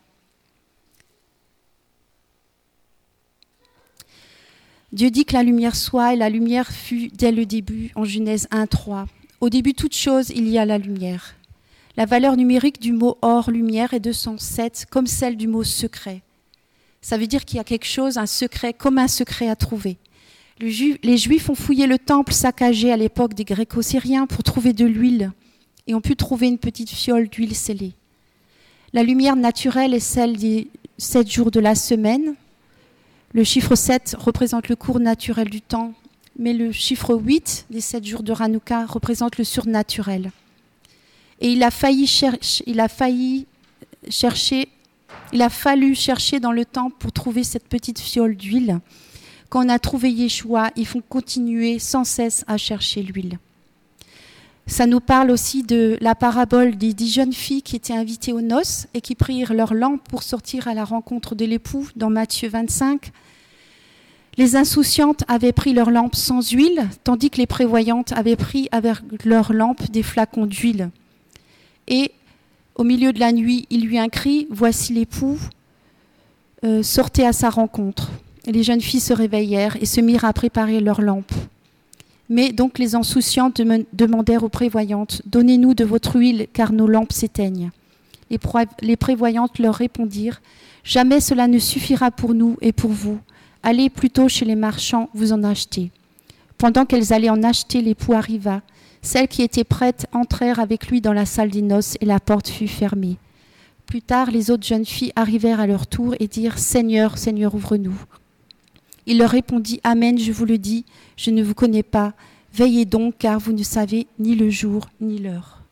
Dieu 4.92 5.10
dit 5.10 5.24
que 5.24 5.34
la 5.34 5.42
lumière 5.42 5.76
soit 5.76 6.14
et 6.14 6.16
la 6.16 6.30
lumière 6.30 6.70
fut 6.70 7.08
dès 7.08 7.32
le 7.32 7.44
début 7.44 7.90
en 7.94 8.04
Genèse 8.04 8.46
1, 8.50 8.66
3. 8.66 9.06
Au 9.40 9.50
début 9.50 9.74
toute 9.74 9.94
chose, 9.94 10.30
il 10.30 10.48
y 10.48 10.58
a 10.58 10.64
la 10.64 10.78
lumière. 10.78 11.34
La 11.98 12.06
valeur 12.06 12.36
numérique 12.36 12.80
du 12.80 12.92
mot 12.92 13.18
or, 13.20 13.50
lumière, 13.50 13.92
est 13.92 14.00
207, 14.00 14.86
comme 14.90 15.06
celle 15.06 15.36
du 15.36 15.48
mot 15.48 15.64
secret. 15.64 16.22
Ça 17.06 17.16
veut 17.18 17.28
dire 17.28 17.44
qu'il 17.44 17.58
y 17.58 17.60
a 17.60 17.64
quelque 17.64 17.86
chose, 17.86 18.18
un 18.18 18.26
secret, 18.26 18.72
comme 18.72 18.98
un 18.98 19.06
secret 19.06 19.48
à 19.48 19.54
trouver. 19.54 19.96
Les 20.58 21.16
Juifs 21.16 21.48
ont 21.48 21.54
fouillé 21.54 21.86
le 21.86 22.00
temple 22.00 22.32
saccagé 22.32 22.90
à 22.90 22.96
l'époque 22.96 23.32
des 23.32 23.44
Gréco-Syriens 23.44 24.26
pour 24.26 24.42
trouver 24.42 24.72
de 24.72 24.84
l'huile 24.84 25.30
et 25.86 25.94
ont 25.94 26.00
pu 26.00 26.16
trouver 26.16 26.48
une 26.48 26.58
petite 26.58 26.90
fiole 26.90 27.28
d'huile 27.28 27.54
scellée. 27.54 27.92
La 28.92 29.04
lumière 29.04 29.36
naturelle 29.36 29.94
est 29.94 30.00
celle 30.00 30.36
des 30.36 30.66
sept 30.98 31.30
jours 31.30 31.52
de 31.52 31.60
la 31.60 31.76
semaine. 31.76 32.34
Le 33.32 33.44
chiffre 33.44 33.76
7 33.76 34.16
représente 34.18 34.68
le 34.68 34.74
cours 34.74 34.98
naturel 34.98 35.48
du 35.48 35.60
temps, 35.60 35.94
mais 36.36 36.54
le 36.54 36.72
chiffre 36.72 37.14
8 37.14 37.66
des 37.70 37.80
sept 37.80 38.04
jours 38.04 38.24
de 38.24 38.32
Hanouka 38.32 38.84
représente 38.84 39.38
le 39.38 39.44
surnaturel. 39.44 40.32
Et 41.40 41.52
il 41.52 41.62
a 41.62 41.70
failli, 41.70 42.10
il 42.66 42.80
a 42.80 42.88
failli 42.88 43.46
chercher, 44.10 44.70
il 45.32 45.42
a 45.42 45.48
fallu 45.48 45.94
chercher 45.94 46.40
dans 46.40 46.52
le 46.52 46.64
temple 46.64 46.96
pour 46.98 47.12
trouver 47.12 47.44
cette 47.44 47.68
petite 47.68 47.98
fiole 47.98 48.36
d'huile. 48.36 48.80
Quand 49.48 49.64
on 49.64 49.68
a 49.68 49.78
trouvé 49.78 50.10
Yeshua, 50.10 50.70
ils 50.76 50.86
font 50.86 51.02
continuer 51.08 51.78
sans 51.78 52.04
cesse 52.04 52.44
à 52.46 52.56
chercher 52.56 53.02
l'huile. 53.02 53.38
Ça 54.68 54.86
nous 54.86 54.98
parle 54.98 55.30
aussi 55.30 55.62
de 55.62 55.96
la 56.00 56.16
parabole 56.16 56.76
des 56.76 56.92
dix 56.92 57.12
jeunes 57.12 57.32
filles 57.32 57.62
qui 57.62 57.76
étaient 57.76 57.94
invitées 57.94 58.32
aux 58.32 58.40
noces 58.40 58.88
et 58.94 59.00
qui 59.00 59.14
prirent 59.14 59.54
leur 59.54 59.74
lampe 59.74 60.02
pour 60.08 60.24
sortir 60.24 60.66
à 60.66 60.74
la 60.74 60.84
rencontre 60.84 61.36
de 61.36 61.44
l'époux 61.44 61.88
dans 61.94 62.10
Matthieu 62.10 62.48
25. 62.48 63.12
Les 64.38 64.56
insouciantes 64.56 65.22
avaient 65.28 65.52
pris 65.52 65.72
leur 65.72 65.90
lampe 65.90 66.16
sans 66.16 66.50
huile, 66.50 66.88
tandis 67.04 67.30
que 67.30 67.38
les 67.38 67.46
prévoyantes 67.46 68.12
avaient 68.12 68.36
pris 68.36 68.68
avec 68.72 69.24
leur 69.24 69.52
lampe 69.52 69.88
des 69.90 70.02
flacons 70.02 70.46
d'huile. 70.46 70.90
Et 71.86 72.10
au 72.76 72.84
milieu 72.84 73.12
de 73.12 73.20
la 73.20 73.32
nuit, 73.32 73.66
il 73.70 73.86
eut 73.92 73.98
un 73.98 74.08
cri 74.08 74.46
Voici 74.50 74.92
l'époux, 74.92 75.38
euh, 76.64 76.82
sortez 76.82 77.26
à 77.26 77.32
sa 77.32 77.50
rencontre. 77.50 78.10
Les 78.46 78.62
jeunes 78.62 78.80
filles 78.80 79.00
se 79.00 79.12
réveillèrent 79.12 79.76
et 79.80 79.86
se 79.86 80.00
mirent 80.00 80.24
à 80.24 80.32
préparer 80.32 80.80
leurs 80.80 81.00
lampes. 81.02 81.32
Mais 82.28 82.52
donc 82.52 82.78
les 82.78 82.94
insouciantes 82.94 83.60
dem- 83.60 83.84
demandèrent 83.92 84.44
aux 84.44 84.48
prévoyantes 84.48 85.22
Donnez-nous 85.26 85.74
de 85.74 85.84
votre 85.84 86.16
huile, 86.16 86.46
car 86.52 86.72
nos 86.72 86.86
lampes 86.86 87.12
s'éteignent. 87.12 87.70
Les, 88.30 88.38
les 88.82 88.96
prévoyantes 88.96 89.58
leur 89.58 89.74
répondirent 89.74 90.40
Jamais 90.84 91.20
cela 91.20 91.48
ne 91.48 91.58
suffira 91.58 92.10
pour 92.12 92.34
nous 92.34 92.56
et 92.60 92.72
pour 92.72 92.90
vous. 92.90 93.18
Allez 93.64 93.90
plutôt 93.90 94.28
chez 94.28 94.44
les 94.44 94.54
marchands, 94.54 95.08
vous 95.14 95.32
en 95.32 95.42
achetez. 95.42 95.90
Pendant 96.58 96.84
qu'elles 96.86 97.12
allaient 97.12 97.30
en 97.30 97.42
acheter, 97.42 97.82
l'époux 97.82 98.12
arriva. 98.12 98.62
Celles 99.02 99.28
qui 99.28 99.42
étaient 99.42 99.64
prêtes 99.64 100.06
entrèrent 100.12 100.60
avec 100.60 100.88
lui 100.88 101.00
dans 101.00 101.12
la 101.12 101.26
salle 101.26 101.50
des 101.50 101.62
noces 101.62 101.96
et 102.00 102.06
la 102.06 102.20
porte 102.20 102.48
fut 102.48 102.68
fermée. 102.68 103.16
Plus 103.86 104.02
tard, 104.02 104.30
les 104.30 104.50
autres 104.50 104.66
jeunes 104.66 104.84
filles 104.84 105.12
arrivèrent 105.14 105.60
à 105.60 105.66
leur 105.66 105.86
tour 105.86 106.14
et 106.18 106.26
dirent 106.26 106.58
Seigneur, 106.58 107.18
Seigneur, 107.18 107.54
ouvre-nous. 107.54 107.96
Il 109.06 109.18
leur 109.18 109.30
répondit 109.30 109.80
Amen, 109.84 110.18
je 110.18 110.32
vous 110.32 110.44
le 110.44 110.58
dis, 110.58 110.84
je 111.16 111.30
ne 111.30 111.42
vous 111.42 111.54
connais 111.54 111.84
pas. 111.84 112.14
Veillez 112.52 112.84
donc, 112.84 113.14
car 113.18 113.38
vous 113.38 113.52
ne 113.52 113.62
savez 113.62 114.06
ni 114.18 114.34
le 114.34 114.50
jour 114.50 114.88
ni 115.00 115.18
l'heure. 115.18 115.62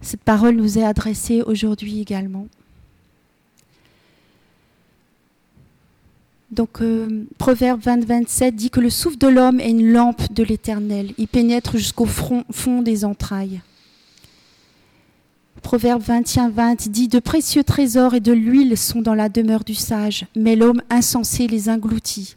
Cette 0.00 0.22
parole 0.22 0.56
nous 0.56 0.78
est 0.78 0.84
adressée 0.84 1.42
aujourd'hui 1.42 2.00
également. 2.00 2.46
Donc, 6.54 6.80
euh, 6.80 7.26
Proverbe 7.36 7.80
20, 7.80 8.04
27 8.04 8.54
dit 8.54 8.70
que 8.70 8.78
le 8.78 8.88
souffle 8.88 9.18
de 9.18 9.26
l'homme 9.26 9.58
est 9.58 9.70
une 9.70 9.92
lampe 9.92 10.32
de 10.32 10.44
l'éternel. 10.44 11.12
Il 11.18 11.26
pénètre 11.26 11.76
jusqu'au 11.76 12.06
fond 12.06 12.82
des 12.82 13.04
entrailles. 13.04 13.60
Proverbe 15.62 16.02
21, 16.02 16.50
20 16.50 16.88
dit 16.88 17.08
De 17.08 17.18
précieux 17.18 17.64
trésors 17.64 18.14
et 18.14 18.20
de 18.20 18.32
l'huile 18.32 18.78
sont 18.78 19.02
dans 19.02 19.14
la 19.14 19.28
demeure 19.28 19.64
du 19.64 19.74
sage, 19.74 20.26
mais 20.36 20.54
l'homme 20.54 20.82
insensé 20.90 21.48
les 21.48 21.68
engloutit. 21.68 22.36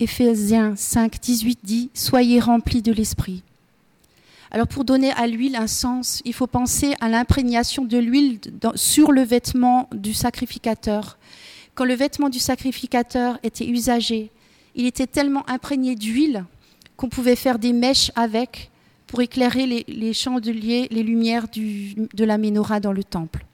Éphésiens 0.00 0.74
5, 0.74 1.20
18 1.20 1.60
dit 1.62 1.90
Soyez 1.94 2.40
remplis 2.40 2.82
de 2.82 2.92
l'esprit. 2.92 3.44
Alors, 4.50 4.66
pour 4.66 4.84
donner 4.84 5.12
à 5.12 5.28
l'huile 5.28 5.54
un 5.54 5.68
sens, 5.68 6.20
il 6.24 6.34
faut 6.34 6.48
penser 6.48 6.94
à 7.00 7.08
l'imprégnation 7.08 7.84
de 7.84 7.98
l'huile 7.98 8.40
sur 8.74 9.12
le 9.12 9.22
vêtement 9.22 9.88
du 9.92 10.14
sacrificateur. 10.14 11.16
Quand 11.74 11.84
le 11.84 11.94
vêtement 11.94 12.28
du 12.28 12.38
sacrificateur 12.38 13.38
était 13.42 13.66
usagé, 13.66 14.30
il 14.74 14.86
était 14.86 15.06
tellement 15.06 15.48
imprégné 15.48 15.94
d'huile 15.94 16.44
qu'on 16.96 17.08
pouvait 17.08 17.36
faire 17.36 17.58
des 17.58 17.72
mèches 17.72 18.10
avec 18.14 18.70
pour 19.06 19.20
éclairer 19.20 19.84
les, 19.86 20.12
chandeliers, 20.12 20.88
les 20.90 21.02
lumières 21.02 21.46
de 21.48 22.24
la 22.24 22.38
menorah 22.38 22.80
dans 22.80 22.92
le 22.92 23.04
temple. 23.04 23.44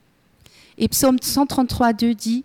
Et 0.77 0.87
Psaume 0.87 1.17
133, 1.21 1.93
2 1.93 2.13
dit 2.13 2.43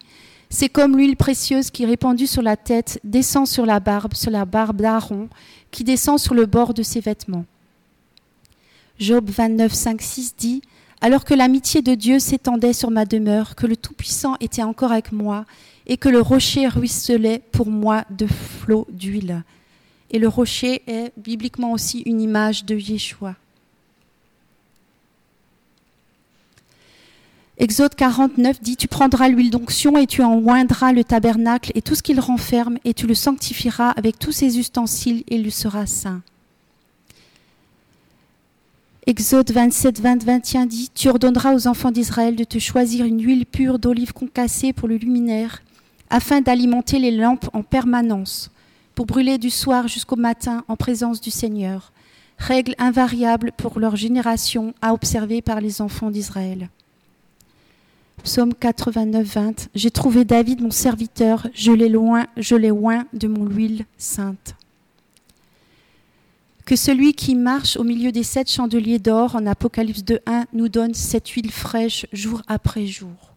C'est 0.51 0.69
comme 0.69 0.97
l'huile 0.97 1.17
précieuse 1.17 1.71
qui, 1.71 1.87
répandue 1.87 2.27
sur 2.27 2.43
la 2.43 2.57
tête, 2.57 3.01
descend 3.05 3.47
sur 3.47 3.67
la 3.67 3.79
barbe, 3.79 4.15
sur 4.15 4.33
la 4.33 4.45
barbe 4.45 4.81
d'Aaron, 4.81 5.29
qui 5.71 5.85
descend 5.85 6.19
sur 6.19 6.35
le 6.35 6.47
bord 6.47 6.75
de 6.75 6.83
ses 6.83 7.01
vêtements. 7.01 7.45
Job 8.99 9.29
29, 9.31 9.73
5, 9.73 10.03
6 10.03 10.35
dit 10.37 10.63
Alors 11.05 11.27
que 11.27 11.35
l'amitié 11.35 11.83
de 11.83 11.95
Dieu 11.95 12.19
s'étendait 12.19 12.73
sur 12.73 12.91
ma 12.91 13.05
demeure, 13.05 13.57
que 13.57 13.67
le 13.67 13.77
Tout-Puissant 13.77 14.37
était 14.41 14.63
encore 14.63 14.91
avec 14.91 15.13
moi, 15.13 15.45
et 15.87 15.99
que 15.99 16.09
le 16.09 16.23
rocher 16.23 16.67
ruisselait 16.67 17.43
pour 17.53 17.67
moi 17.67 18.07
de 18.09 18.27
flots 18.27 18.87
d'huile. 18.91 19.43
Et 20.13 20.19
le 20.19 20.29
rocher 20.29 20.81
est 20.87 21.13
bibliquement 21.19 21.73
aussi 21.73 22.01
une 22.07 22.23
image 22.23 22.65
de 22.65 22.75
Yeshua. 22.75 23.35
Exode 27.59 27.95
49 27.95 28.63
dit 28.63 28.79
Tu 28.79 28.89
prendras 28.89 29.29
l'huile 29.29 29.51
d'onction 29.51 29.99
et 29.99 30.07
tu 30.07 30.23
en 30.23 30.39
oindras 30.39 30.95
le 30.95 31.05
tabernacle 31.05 31.71
et 31.75 31.83
tout 31.83 31.95
ce 31.95 32.03
qu'il 32.03 32.19
renferme, 32.19 32.79
et 32.87 32.95
tu 32.95 33.07
le 33.07 33.15
sanctifieras 33.15 33.91
avec 33.91 34.19
tous 34.19 34.33
ses 34.33 34.59
ustensiles, 34.59 35.23
et 35.29 35.37
il 35.37 35.53
sera 35.53 35.85
saint. 35.85 36.23
Exode 39.07 39.51
27, 39.51 40.01
20, 40.01 40.25
21 40.25 40.65
dit 40.65 40.89
Tu 40.95 41.11
ordonneras 41.11 41.55
aux 41.55 41.67
enfants 41.67 41.91
d'Israël 41.91 42.37
de 42.37 42.45
te 42.45 42.59
choisir 42.59 43.05
une 43.05 43.23
huile 43.23 43.45
pure 43.45 43.79
d'olive 43.79 44.15
concassée 44.15 44.73
pour 44.73 44.89
le 44.89 44.97
luminaire, 44.97 45.63
afin 46.09 46.41
d'alimenter 46.41 46.99
les 46.99 47.11
lampes 47.11 47.51
en 47.53 47.63
permanence, 47.63 48.51
pour 48.95 49.05
brûler 49.05 49.37
du 49.37 49.51
soir 49.51 49.89
jusqu'au 49.89 50.17
matin 50.17 50.65
en 50.69 50.77
présence 50.77 51.21
du 51.21 51.31
Seigneur. 51.31 51.93
Règle 52.39 52.75
invariable 52.79 53.53
pour 53.59 53.79
leur 53.79 53.95
génération 53.95 54.73
à 54.81 54.95
observer 54.95 55.43
par 55.43 55.61
les 55.61 55.83
enfants 55.83 56.11
d'Israël. 56.11 56.71
Psaume 58.23 58.55
89, 58.55 59.27
20 59.27 59.69
J'ai 59.75 59.91
trouvé 59.91 60.25
David 60.25 60.63
mon 60.63 60.71
serviteur, 60.71 61.47
je 61.53 61.73
l'ai 61.73 61.91
loin, 61.91 62.25
je 62.39 62.57
l'ai 62.57 62.69
loin 62.69 63.05
de 63.13 63.29
mon 63.29 63.45
huile 63.45 63.85
sainte. 63.99 64.57
Que 66.65 66.77
celui 66.77 67.13
qui 67.13 67.35
marche 67.35 67.77
au 67.77 67.85
milieu 67.85 68.11
des 68.11 68.23
sept 68.23 68.51
chandeliers 68.51 68.99
d'or 68.99 69.37
en 69.37 69.47
Apocalypse 69.47 70.03
2.1 70.03 70.47
nous 70.55 70.69
donne 70.71 70.95
cette 70.95 71.29
huile 71.29 71.51
fraîche 71.51 72.07
jour 72.13 72.41
après 72.47 72.87
jour. 72.87 73.35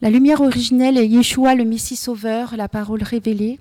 La 0.00 0.10
lumière 0.10 0.40
originelle 0.40 0.96
est 0.96 1.08
Yeshua, 1.08 1.54
le 1.54 1.64
Messie 1.64 1.96
sauveur, 1.96 2.56
la 2.56 2.68
parole 2.68 3.02
révélée. 3.02 3.58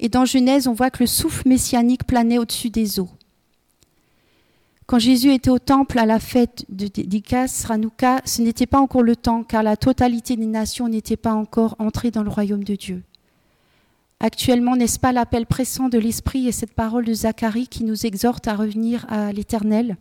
Et 0.00 0.08
dans 0.08 0.24
Genèse, 0.24 0.66
on 0.66 0.72
voit 0.72 0.90
que 0.90 1.02
le 1.02 1.06
souffle 1.06 1.48
messianique 1.48 2.04
planait 2.04 2.38
au-dessus 2.38 2.70
des 2.70 2.98
eaux. 2.98 3.10
Quand 4.86 4.98
Jésus 4.98 5.32
était 5.32 5.50
au 5.50 5.58
temple 5.58 5.98
à 5.98 6.06
la 6.06 6.18
fête 6.18 6.64
de 6.68 6.86
Dikas, 6.86 7.66
Hanouka, 7.68 8.22
ce 8.24 8.40
n'était 8.40 8.66
pas 8.66 8.78
encore 8.78 9.02
le 9.02 9.16
temps, 9.16 9.42
car 9.42 9.62
la 9.62 9.76
totalité 9.76 10.36
des 10.36 10.46
nations 10.46 10.88
n'était 10.88 11.16
pas 11.16 11.34
encore 11.34 11.76
entrée 11.78 12.10
dans 12.10 12.22
le 12.22 12.30
royaume 12.30 12.64
de 12.64 12.74
Dieu. 12.74 13.02
Actuellement, 14.18 14.76
n'est-ce 14.76 14.98
pas 14.98 15.12
l'appel 15.12 15.44
pressant 15.44 15.90
de 15.90 15.98
l'Esprit 15.98 16.48
et 16.48 16.52
cette 16.52 16.72
parole 16.72 17.04
de 17.04 17.12
Zacharie 17.12 17.68
qui 17.68 17.84
nous 17.84 18.06
exhorte 18.06 18.48
à 18.48 18.56
revenir 18.56 19.04
à 19.10 19.30
l'Éternel? 19.30 19.98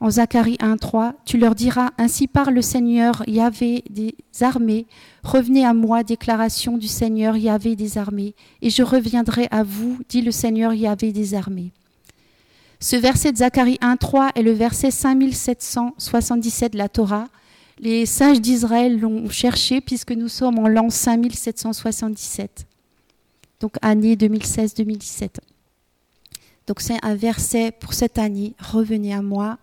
En 0.00 0.10
Zacharie 0.10 0.56
1.3, 0.60 1.12
tu 1.24 1.38
leur 1.38 1.54
diras, 1.54 1.90
Ainsi 1.96 2.26
parle 2.26 2.54
le 2.54 2.62
Seigneur 2.62 3.22
Yahvé 3.28 3.84
des 3.90 4.14
armées, 4.40 4.86
revenez 5.22 5.64
à 5.64 5.74
moi, 5.74 6.02
déclaration 6.02 6.76
du 6.76 6.88
Seigneur 6.88 7.36
Yahvé 7.36 7.76
des 7.76 7.98
armées, 7.98 8.34
et 8.62 8.70
je 8.70 8.82
reviendrai 8.82 9.46
à 9.52 9.62
vous, 9.62 9.98
dit 10.08 10.22
le 10.22 10.32
Seigneur 10.32 10.72
Yahvé 10.72 11.12
des 11.12 11.34
armées. 11.34 11.72
Ce 12.80 12.94
verset 12.94 13.32
de 13.32 13.38
Zacharie 13.38 13.78
1.3 13.80 14.30
est 14.36 14.42
le 14.42 14.52
verset 14.52 14.92
5777 14.92 16.72
de 16.72 16.78
la 16.78 16.88
Torah. 16.88 17.26
Les 17.80 18.06
sages 18.06 18.40
d'Israël 18.40 19.00
l'ont 19.00 19.28
cherché 19.28 19.80
puisque 19.80 20.12
nous 20.12 20.28
sommes 20.28 20.58
en 20.60 20.68
l'an 20.68 20.90
5777 20.90 22.67
donc 23.60 23.76
année 23.82 24.16
2016-2017. 24.16 25.38
Donc 26.66 26.80
c'est 26.80 27.02
un 27.04 27.14
verset 27.14 27.72
pour 27.72 27.94
cette 27.94 28.18
année, 28.18 28.54
revenez 28.58 29.14
à 29.14 29.22
moi 29.22 29.58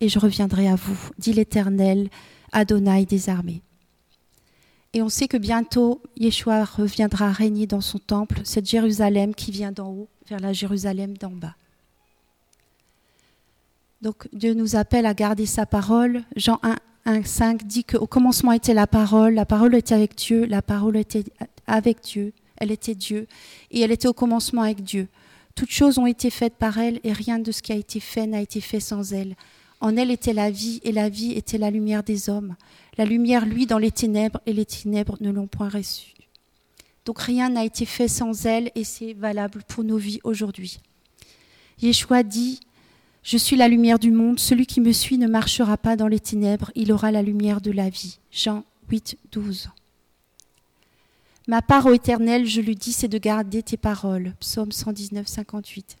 et 0.00 0.08
je 0.08 0.18
reviendrai 0.18 0.68
à 0.68 0.76
vous, 0.76 1.10
dit 1.18 1.32
l'Éternel, 1.32 2.08
Adonai 2.52 3.04
des 3.06 3.28
armées. 3.28 3.62
Et 4.92 5.02
on 5.02 5.08
sait 5.08 5.26
que 5.26 5.36
bientôt, 5.36 6.00
Yeshua 6.16 6.64
reviendra 6.64 7.32
régner 7.32 7.66
dans 7.66 7.80
son 7.80 7.98
temple, 7.98 8.40
cette 8.44 8.68
Jérusalem 8.68 9.34
qui 9.34 9.50
vient 9.50 9.72
d'en 9.72 9.88
haut 9.88 10.08
vers 10.28 10.38
la 10.38 10.52
Jérusalem 10.52 11.16
d'en 11.16 11.32
bas. 11.32 11.56
Donc 14.02 14.28
Dieu 14.32 14.54
nous 14.54 14.76
appelle 14.76 15.06
à 15.06 15.14
garder 15.14 15.46
sa 15.46 15.66
parole. 15.66 16.22
Jean 16.36 16.60
1, 16.62 16.76
1 17.06 17.24
5 17.24 17.64
dit 17.64 17.82
qu'au 17.82 18.06
commencement 18.06 18.52
était 18.52 18.74
la 18.74 18.86
parole, 18.86 19.34
la 19.34 19.46
parole 19.46 19.74
était 19.74 19.94
avec 19.94 20.14
Dieu, 20.14 20.44
la 20.44 20.62
parole 20.62 20.96
était 20.96 21.24
avec 21.66 22.02
Dieu, 22.02 22.32
elle 22.64 22.72
était 22.72 22.94
Dieu, 22.94 23.28
et 23.70 23.80
elle 23.80 23.92
était 23.92 24.08
au 24.08 24.12
commencement 24.12 24.62
avec 24.62 24.82
Dieu. 24.82 25.08
Toutes 25.54 25.70
choses 25.70 25.98
ont 25.98 26.06
été 26.06 26.30
faites 26.30 26.56
par 26.56 26.78
elle, 26.78 26.98
et 27.04 27.12
rien 27.12 27.38
de 27.38 27.52
ce 27.52 27.62
qui 27.62 27.72
a 27.72 27.76
été 27.76 28.00
fait 28.00 28.26
n'a 28.26 28.40
été 28.40 28.60
fait 28.60 28.80
sans 28.80 29.12
elle. 29.12 29.36
En 29.80 29.96
elle 29.96 30.10
était 30.10 30.32
la 30.32 30.50
vie, 30.50 30.80
et 30.82 30.92
la 30.92 31.08
vie 31.08 31.32
était 31.32 31.58
la 31.58 31.70
lumière 31.70 32.02
des 32.02 32.28
hommes. 32.28 32.56
La 32.98 33.04
lumière, 33.04 33.46
lui, 33.46 33.66
dans 33.66 33.78
les 33.78 33.90
ténèbres, 33.90 34.40
et 34.46 34.52
les 34.52 34.64
ténèbres 34.64 35.16
ne 35.20 35.30
l'ont 35.30 35.46
point 35.46 35.68
reçue. 35.68 36.14
Donc 37.04 37.20
rien 37.20 37.50
n'a 37.50 37.64
été 37.64 37.84
fait 37.84 38.08
sans 38.08 38.46
elle, 38.46 38.72
et 38.74 38.82
c'est 38.82 39.12
valable 39.12 39.62
pour 39.68 39.84
nos 39.84 39.98
vies 39.98 40.20
aujourd'hui. 40.24 40.80
Yeshua 41.82 42.22
dit, 42.22 42.60
Je 43.22 43.36
suis 43.36 43.56
la 43.56 43.68
lumière 43.68 43.98
du 43.98 44.10
monde, 44.10 44.40
celui 44.40 44.66
qui 44.66 44.80
me 44.80 44.92
suit 44.92 45.18
ne 45.18 45.28
marchera 45.28 45.76
pas 45.76 45.96
dans 45.96 46.08
les 46.08 46.20
ténèbres, 46.20 46.72
il 46.74 46.92
aura 46.92 47.12
la 47.12 47.22
lumière 47.22 47.60
de 47.60 47.70
la 47.70 47.90
vie. 47.90 48.18
Jean 48.32 48.64
8, 48.90 49.18
12. 49.32 49.68
Ma 51.46 51.60
part, 51.60 51.84
ô 51.84 51.92
Éternel, 51.92 52.46
je 52.46 52.62
le 52.62 52.74
dis, 52.74 52.92
c'est 52.92 53.08
de 53.08 53.18
garder 53.18 53.62
tes 53.62 53.76
paroles. 53.76 54.34
Psaume 54.40 54.72
119, 54.72 55.26
58. 55.26 55.98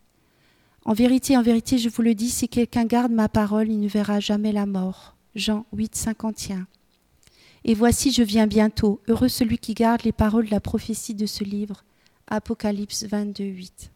En 0.86 0.94
vérité, 0.94 1.36
en 1.36 1.42
vérité, 1.42 1.76
je 1.76 1.90
vous 1.90 2.00
le 2.00 2.14
dis, 2.14 2.30
si 2.30 2.48
quelqu'un 2.48 2.86
garde 2.86 3.12
ma 3.12 3.28
parole, 3.28 3.68
il 3.68 3.78
ne 3.78 3.88
verra 3.88 4.20
jamais 4.20 4.52
la 4.52 4.64
mort. 4.64 5.16
Jean 5.34 5.66
8, 5.74 5.94
51. 5.94 6.66
Et 7.64 7.74
voici, 7.74 8.10
je 8.10 8.22
viens 8.22 8.46
bientôt. 8.46 9.00
Heureux 9.06 9.28
celui 9.28 9.58
qui 9.58 9.74
garde 9.74 10.02
les 10.04 10.12
paroles 10.12 10.46
de 10.46 10.50
la 10.50 10.60
prophétie 10.60 11.14
de 11.14 11.26
ce 11.26 11.44
livre. 11.44 11.84
Apocalypse 12.26 13.04
22, 13.04 13.44
8. 13.44 13.90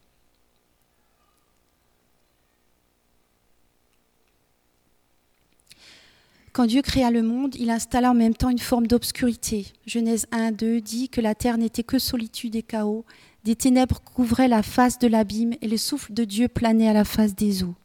Quand 6.51 6.65
Dieu 6.65 6.81
créa 6.81 7.11
le 7.11 7.21
monde, 7.21 7.55
il 7.55 7.69
installa 7.69 8.11
en 8.11 8.15
même 8.15 8.33
temps 8.33 8.49
une 8.49 8.59
forme 8.59 8.87
d'obscurité. 8.87 9.67
Genèse 9.85 10.25
1, 10.31 10.51
2 10.51 10.81
dit 10.81 11.09
que 11.09 11.21
la 11.21 11.35
terre 11.35 11.57
n'était 11.57 11.83
que 11.83 11.99
solitude 11.99 12.55
et 12.55 12.63
chaos, 12.63 13.05
des 13.43 13.55
ténèbres 13.55 14.01
couvraient 14.01 14.47
la 14.47 14.63
face 14.63 14.97
de 14.99 15.07
l'abîme 15.07 15.53
et 15.61 15.67
le 15.67 15.77
souffle 15.77 16.13
de 16.13 16.23
Dieu 16.23 16.47
planait 16.47 16.89
à 16.89 16.93
la 16.93 17.05
face 17.05 17.35
des 17.35 17.63
eaux. 17.63 17.75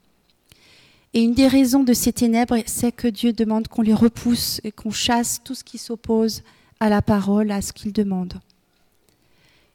Et 1.12 1.22
une 1.22 1.34
des 1.34 1.46
raisons 1.46 1.84
de 1.84 1.92
ces 1.92 2.12
ténèbres, 2.12 2.58
c'est 2.66 2.90
que 2.90 3.06
Dieu 3.06 3.32
demande 3.32 3.68
qu'on 3.68 3.82
les 3.82 3.94
repousse 3.94 4.60
et 4.64 4.72
qu'on 4.72 4.90
chasse 4.90 5.40
tout 5.44 5.54
ce 5.54 5.62
qui 5.62 5.78
s'oppose 5.78 6.42
à 6.80 6.88
la 6.88 7.02
parole, 7.02 7.52
à 7.52 7.62
ce 7.62 7.72
qu'il 7.72 7.92
demande. 7.92 8.40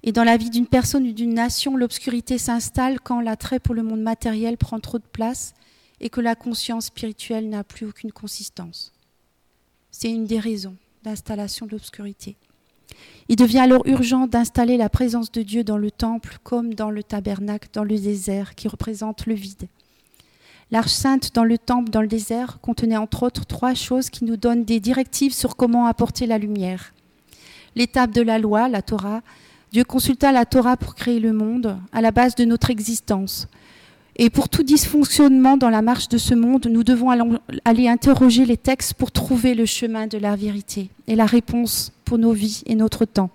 Et 0.04 0.12
dans 0.12 0.24
la 0.24 0.38
vie 0.38 0.50
d'une 0.50 0.68
personne 0.68 1.08
ou 1.08 1.14
d'une 1.14 1.34
nation, 1.34 1.78
l'obscurité 1.78 2.38
s'installe 2.38 3.00
quand 3.00 3.22
l'attrait 3.22 3.60
pour 3.60 3.76
le 3.76 3.84
monde 3.84 4.02
matériel 4.02 4.58
prend 4.58 4.80
trop 4.80 4.98
de 4.98 5.04
place 5.12 5.54
et 6.02 6.10
que 6.10 6.22
la 6.22 6.36
conscience 6.36 6.86
spirituelle 6.86 7.50
n'a 7.50 7.64
plus 7.64 7.88
aucune 7.88 8.12
consistance. 8.12 8.94
C'est 9.92 10.12
une 10.12 10.26
des 10.26 10.40
raisons 10.40 10.76
d'installation 11.04 11.66
de 11.66 11.72
l'obscurité. 11.72 12.36
Il 13.28 13.36
devient 13.36 13.60
alors 13.60 13.86
urgent 13.86 14.28
d'installer 14.28 14.78
la 14.78 14.90
présence 14.90 15.32
de 15.32 15.42
Dieu 15.42 15.64
dans 15.64 15.78
le 15.78 15.92
temple 15.92 16.38
comme 16.44 16.74
dans 16.74 16.90
le 16.90 17.04
tabernacle, 17.04 17.70
dans 17.74 17.84
le 17.84 17.98
désert, 17.98 18.56
qui 18.56 18.68
représente 18.68 19.26
le 19.26 19.36
vide. 19.36 19.68
L'arche 20.72 20.92
sainte 20.92 21.34
dans 21.34 21.44
le 21.44 21.58
temple, 21.58 21.90
dans 21.90 22.02
le 22.02 22.08
désert, 22.08 22.60
contenait 22.62 22.98
entre 22.98 23.24
autres 23.24 23.46
trois 23.46 23.74
choses 23.74 24.10
qui 24.10 24.24
nous 24.24 24.38
donnent 24.38 24.66
des 24.66 24.80
directives 24.80 25.34
sur 25.34 25.56
comment 25.56 25.88
apporter 25.88 26.28
la 26.28 26.38
lumière. 26.38 26.94
L'étape 27.76 28.12
de 28.12 28.22
la 28.22 28.40
loi, 28.40 28.68
la 28.68 28.82
Torah. 28.82 29.22
Dieu 29.72 29.84
consulta 29.84 30.32
la 30.32 30.46
Torah 30.46 30.78
pour 30.78 30.96
créer 30.96 31.20
le 31.20 31.34
monde, 31.34 31.78
à 31.92 32.02
la 32.02 32.12
base 32.12 32.36
de 32.36 32.46
notre 32.46 32.70
existence. 32.70 33.48
Et 34.22 34.30
pour 34.30 34.50
tout 34.50 34.64
dysfonctionnement 34.64 35.56
dans 35.56 35.70
la 35.70 35.82
marche 35.82 36.10
de 36.10 36.18
ce 36.18 36.36
monde, 36.36 36.68
nous 36.70 36.84
devons 36.84 37.10
aller 37.64 37.88
interroger 37.88 38.46
les 38.46 38.58
textes 38.58 38.94
pour 38.94 39.14
trouver 39.14 39.56
le 39.56 39.66
chemin 39.66 40.08
de 40.08 40.18
la 40.18 40.36
vérité 40.36 40.90
et 41.08 41.16
la 41.16 41.26
réponse 41.26 41.94
pour 42.04 42.18
nos 42.18 42.34
vies 42.34 42.62
et 42.66 42.76
notre 42.76 43.06
temps. 43.06 43.30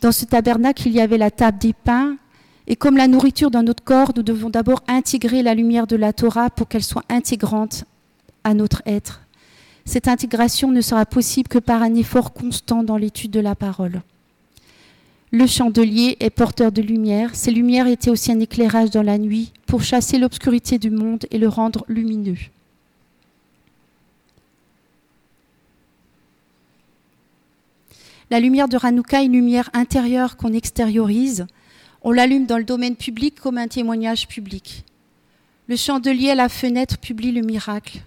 Dans 0.00 0.10
ce 0.10 0.24
tabernacle, 0.24 0.88
il 0.88 0.92
y 0.92 1.00
avait 1.00 1.18
la 1.18 1.30
table 1.30 1.58
des 1.58 1.72
pains, 1.72 2.16
et 2.66 2.74
comme 2.74 2.96
la 2.96 3.06
nourriture 3.06 3.52
dans 3.52 3.62
notre 3.62 3.84
corps, 3.84 4.10
nous 4.16 4.24
devons 4.24 4.50
d'abord 4.50 4.82
intégrer 4.88 5.44
la 5.44 5.54
lumière 5.54 5.86
de 5.86 5.94
la 5.94 6.12
Torah 6.12 6.50
pour 6.50 6.66
qu'elle 6.66 6.82
soit 6.82 7.04
intégrante 7.08 7.84
à 8.42 8.54
notre 8.54 8.82
être. 8.86 9.20
Cette 9.84 10.08
intégration 10.08 10.72
ne 10.72 10.80
sera 10.80 11.06
possible 11.06 11.46
que 11.46 11.60
par 11.60 11.82
un 11.82 11.94
effort 11.94 12.32
constant 12.32 12.82
dans 12.82 12.96
l'étude 12.96 13.30
de 13.30 13.40
la 13.40 13.54
parole. 13.54 14.02
Le 15.30 15.46
chandelier 15.46 16.16
est 16.20 16.30
porteur 16.30 16.72
de 16.72 16.80
lumière. 16.80 17.34
Ces 17.34 17.50
lumières 17.50 17.86
étaient 17.86 18.10
aussi 18.10 18.32
un 18.32 18.40
éclairage 18.40 18.90
dans 18.90 19.02
la 19.02 19.18
nuit 19.18 19.52
pour 19.66 19.82
chasser 19.82 20.18
l'obscurité 20.18 20.78
du 20.78 20.90
monde 20.90 21.26
et 21.30 21.38
le 21.38 21.48
rendre 21.48 21.84
lumineux. 21.86 22.38
La 28.30 28.40
lumière 28.40 28.68
de 28.68 28.78
Hanouka 28.80 29.22
est 29.22 29.26
une 29.26 29.32
lumière 29.32 29.70
intérieure 29.74 30.36
qu'on 30.36 30.52
extériorise. 30.52 31.46
On 32.02 32.12
l'allume 32.12 32.46
dans 32.46 32.58
le 32.58 32.64
domaine 32.64 32.96
public 32.96 33.38
comme 33.40 33.58
un 33.58 33.68
témoignage 33.68 34.28
public. 34.28 34.84
Le 35.66 35.76
chandelier 35.76 36.30
à 36.30 36.34
la 36.34 36.48
fenêtre 36.48 36.98
publie 36.98 37.32
le 37.32 37.42
miracle. 37.42 38.00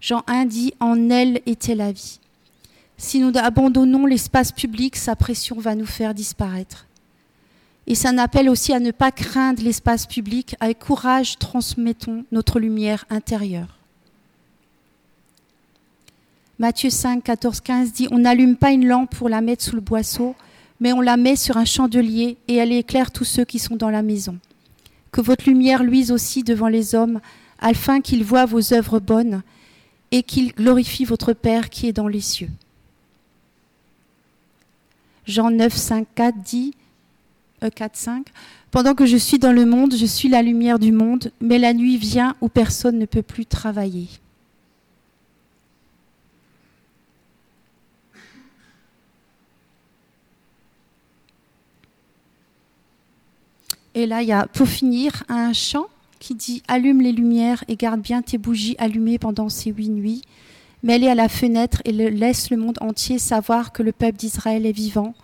Jean 0.00 0.22
1 0.28 0.46
dit 0.46 0.74
En 0.78 1.10
elle 1.10 1.40
était 1.46 1.74
la 1.74 1.90
vie. 1.90 2.20
Si 2.98 3.20
nous 3.20 3.32
abandonnons 3.34 4.06
l'espace 4.06 4.52
public, 4.52 4.96
sa 4.96 5.16
pression 5.16 5.58
va 5.58 5.74
nous 5.74 5.86
faire 5.86 6.14
disparaître. 6.14 6.86
Et 7.86 7.94
ça 7.94 8.10
n'appelle 8.10 8.48
aussi 8.48 8.72
à 8.72 8.80
ne 8.80 8.90
pas 8.90 9.12
craindre 9.12 9.62
l'espace 9.62 10.06
public. 10.06 10.56
Avec 10.60 10.78
courage, 10.78 11.38
transmettons 11.38 12.24
notre 12.32 12.58
lumière 12.58 13.04
intérieure. 13.10 13.76
Matthieu 16.58 16.88
5, 16.88 17.22
14, 17.22 17.60
15 17.60 17.92
dit 17.92 18.08
On 18.10 18.18
n'allume 18.18 18.56
pas 18.56 18.72
une 18.72 18.88
lampe 18.88 19.14
pour 19.14 19.28
la 19.28 19.42
mettre 19.42 19.62
sous 19.62 19.76
le 19.76 19.82
boisseau, 19.82 20.34
mais 20.80 20.92
on 20.92 21.02
la 21.02 21.18
met 21.18 21.36
sur 21.36 21.58
un 21.58 21.66
chandelier 21.66 22.38
et 22.48 22.56
elle 22.56 22.72
éclaire 22.72 23.10
tous 23.10 23.24
ceux 23.24 23.44
qui 23.44 23.58
sont 23.58 23.76
dans 23.76 23.90
la 23.90 24.02
maison. 24.02 24.38
Que 25.12 25.20
votre 25.20 25.48
lumière 25.48 25.82
luise 25.82 26.10
aussi 26.10 26.42
devant 26.42 26.68
les 26.68 26.94
hommes, 26.94 27.20
afin 27.60 28.00
qu'ils 28.00 28.24
voient 28.24 28.46
vos 28.46 28.72
œuvres 28.72 29.00
bonnes 29.00 29.42
et 30.10 30.22
qu'ils 30.22 30.52
glorifient 30.52 31.04
votre 31.04 31.34
Père 31.34 31.68
qui 31.68 31.88
est 31.88 31.92
dans 31.92 32.08
les 32.08 32.20
cieux. 32.20 32.50
Jean 35.26 35.50
9, 35.50 35.74
5, 35.74 36.06
4 36.14 36.36
dit, 36.42 36.74
euh, 37.64 37.70
4, 37.70 37.96
5, 37.96 38.26
Pendant 38.70 38.94
que 38.94 39.06
je 39.06 39.16
suis 39.16 39.38
dans 39.38 39.52
le 39.52 39.66
monde, 39.66 39.94
je 39.94 40.06
suis 40.06 40.28
la 40.28 40.42
lumière 40.42 40.78
du 40.78 40.92
monde, 40.92 41.32
mais 41.40 41.58
la 41.58 41.74
nuit 41.74 41.96
vient 41.96 42.36
où 42.40 42.48
personne 42.48 42.98
ne 42.98 43.06
peut 43.06 43.22
plus 43.22 43.46
travailler. 43.46 44.08
Et 53.96 54.04
là, 54.04 54.20
il 54.22 54.28
y 54.28 54.32
a, 54.32 54.46
pour 54.46 54.68
finir, 54.68 55.24
un 55.30 55.54
chant 55.54 55.86
qui 56.18 56.34
dit 56.34 56.62
Allume 56.68 57.00
les 57.00 57.12
lumières 57.12 57.64
et 57.66 57.76
garde 57.76 58.02
bien 58.02 58.20
tes 58.20 58.36
bougies 58.36 58.76
allumées 58.78 59.18
pendant 59.18 59.48
ces 59.48 59.70
huit 59.70 59.88
nuits. 59.88 60.22
Mets-les 60.86 61.08
à 61.08 61.16
la 61.16 61.28
fenêtre 61.28 61.82
et 61.84 61.90
laisse 61.90 62.48
le 62.48 62.56
monde 62.56 62.78
entier 62.80 63.18
savoir 63.18 63.72
que 63.72 63.82
le 63.82 63.90
peuple 63.90 64.18
d'Israël 64.18 64.66
est 64.66 64.70
vivant. 64.70 65.14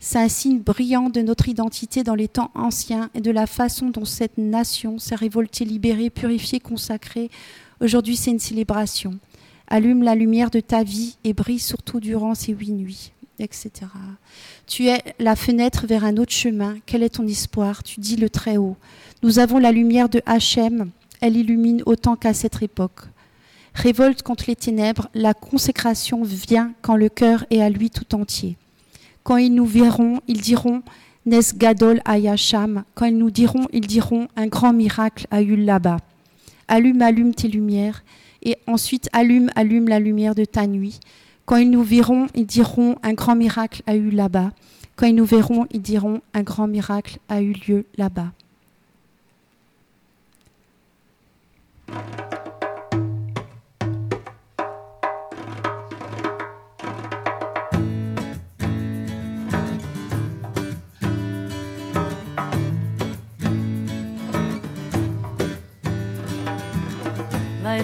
C'est 0.00 0.18
un 0.18 0.28
signe 0.28 0.58
brillant 0.58 1.10
de 1.10 1.20
notre 1.20 1.48
identité 1.48 2.02
dans 2.02 2.16
les 2.16 2.26
temps 2.26 2.50
anciens 2.56 3.08
et 3.14 3.20
de 3.20 3.30
la 3.30 3.46
façon 3.46 3.90
dont 3.90 4.04
cette 4.04 4.36
nation 4.36 4.98
s'est 4.98 5.14
révoltée, 5.14 5.64
libérée, 5.64 6.10
purifiée, 6.10 6.58
consacrée. 6.58 7.30
Aujourd'hui, 7.80 8.16
c'est 8.16 8.32
une 8.32 8.40
célébration. 8.40 9.20
Allume 9.68 10.02
la 10.02 10.16
lumière 10.16 10.50
de 10.50 10.58
ta 10.58 10.82
vie 10.82 11.18
et 11.22 11.34
brille 11.34 11.60
surtout 11.60 12.00
durant 12.00 12.34
ces 12.34 12.52
huit 12.52 12.72
nuits, 12.72 13.12
etc. 13.38 13.70
Tu 14.66 14.88
es 14.88 15.00
la 15.20 15.36
fenêtre 15.36 15.86
vers 15.86 16.02
un 16.02 16.16
autre 16.16 16.32
chemin. 16.32 16.78
Quel 16.84 17.04
est 17.04 17.10
ton 17.10 17.28
espoir? 17.28 17.84
Tu 17.84 18.00
dis 18.00 18.16
le 18.16 18.28
très 18.28 18.56
haut. 18.56 18.76
Nous 19.22 19.38
avons 19.38 19.58
la 19.58 19.70
lumière 19.70 20.08
de 20.08 20.20
Hachem. 20.26 20.90
Elle 21.20 21.36
illumine 21.36 21.84
autant 21.86 22.16
qu'à 22.16 22.34
cette 22.34 22.60
époque. 22.60 23.02
Révolte 23.74 24.22
contre 24.22 24.44
les 24.48 24.56
ténèbres, 24.56 25.08
la 25.14 25.34
consécration 25.34 26.22
vient 26.22 26.72
quand 26.82 26.96
le 26.96 27.08
cœur 27.08 27.44
est 27.50 27.60
à 27.60 27.70
lui 27.70 27.90
tout 27.90 28.14
entier. 28.14 28.56
Quand 29.22 29.36
ils 29.36 29.54
nous 29.54 29.66
verront, 29.66 30.20
ils 30.26 30.40
diront 30.40 30.82
Nes 31.26 31.54
Gadol 31.54 32.00
Ayasham. 32.04 32.84
Quand 32.94 33.06
ils 33.06 33.16
nous 33.16 33.30
diront, 33.30 33.66
ils 33.72 33.86
diront 33.86 34.28
Un 34.36 34.46
grand 34.46 34.72
miracle 34.72 35.26
a 35.30 35.42
eu 35.42 35.56
là-bas. 35.56 35.98
Allume, 36.68 37.02
allume 37.02 37.34
tes 37.34 37.48
lumières. 37.48 38.02
Et 38.42 38.56
ensuite, 38.66 39.08
allume, 39.12 39.50
allume 39.54 39.88
la 39.88 40.00
lumière 40.00 40.34
de 40.34 40.44
ta 40.44 40.66
nuit. 40.66 40.98
Quand 41.44 41.56
ils 41.56 41.70
nous 41.70 41.82
verront, 41.82 42.26
ils 42.34 42.46
diront 42.46 42.96
Un 43.02 43.12
grand 43.12 43.36
miracle 43.36 43.82
a 43.86 43.96
eu 43.96 44.10
là-bas. 44.10 44.52
Quand 44.96 45.06
ils 45.06 45.14
nous 45.14 45.24
verront, 45.24 45.66
ils 45.70 45.82
diront 45.82 46.22
Un 46.32 46.42
grand 46.42 46.66
miracle 46.66 47.18
a 47.28 47.42
eu 47.42 47.52
lieu 47.52 47.84
là-bas. 47.98 48.32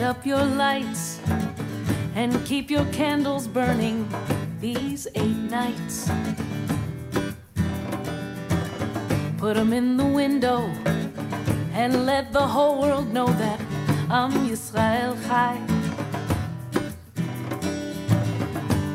Up 0.02 0.24
your 0.24 0.44
lights 0.44 1.18
and 2.14 2.44
keep 2.44 2.70
your 2.70 2.84
candles 2.92 3.48
burning 3.48 4.06
these 4.60 5.08
eight 5.16 5.36
nights. 5.50 6.08
Put 9.38 9.56
them 9.56 9.72
in 9.72 9.96
the 9.96 10.04
window 10.04 10.70
and 11.72 12.06
let 12.06 12.32
the 12.32 12.46
whole 12.46 12.80
world 12.80 13.12
know 13.12 13.26
that 13.26 13.60
I'm 14.08 14.32
Yisrael 14.46 15.16
Chai. 15.26 15.60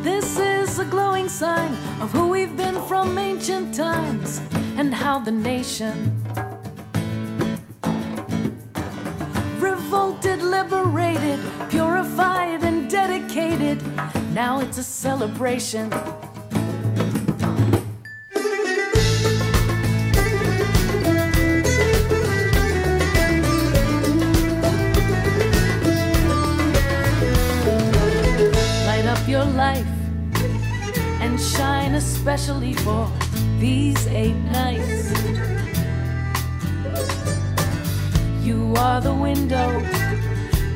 This 0.04 0.40
is 0.40 0.80
a 0.80 0.86
glowing 0.86 1.28
sign 1.28 1.74
of 2.00 2.12
who 2.12 2.30
we've 2.30 2.56
been 2.56 2.80
from 2.84 3.18
ancient 3.18 3.76
times 3.76 4.40
and 4.78 4.94
how 4.94 5.20
the 5.20 5.32
nation 5.32 6.21
liberated, 10.62 11.40
purified, 11.70 12.64
and 12.64 12.88
dedicated. 12.90 13.82
Now 14.32 14.60
it's 14.60 14.78
a 14.78 14.84
celebration. 14.84 15.90
Light 28.86 29.06
up 29.08 29.28
your 29.28 29.46
life 29.46 29.88
and 31.22 31.40
shine 31.40 31.96
especially 31.96 32.74
for 32.74 33.12
these 33.58 34.06
eight 34.08 34.38
nights. 34.52 35.12
You 38.44 38.74
are 38.78 39.02
the 39.02 39.14
window 39.14 40.01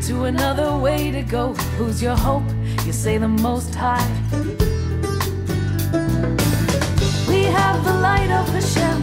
to 0.07 0.25
another 0.25 0.77
way 0.77 1.09
to 1.09 1.23
go. 1.23 1.53
Who's 1.77 1.99
your 1.99 2.15
hope? 2.15 2.43
You 2.85 2.93
say 2.93 3.17
the 3.17 3.27
most 3.27 3.73
high. 3.73 4.07
We 7.27 7.41
have 7.45 7.83
the 7.83 7.95
light 8.07 8.29
of 8.29 8.47
Hashem. 8.49 9.01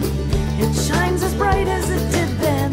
It 0.63 0.73
shines 0.75 1.25
as 1.25 1.35
bright 1.35 1.67
as 1.67 1.91
it 1.91 2.05
did 2.13 2.29
then. 2.39 2.71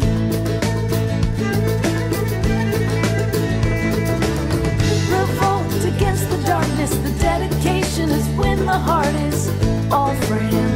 Revolt 5.10 5.84
against 5.92 6.30
the 6.30 6.40
darkness. 6.46 6.90
The 6.90 7.12
dedication 7.18 8.10
is 8.10 8.28
when 8.38 8.64
the 8.64 8.78
heart 8.88 9.14
is 9.28 9.48
all 9.90 10.14
for 10.26 10.36
Him. 10.36 10.70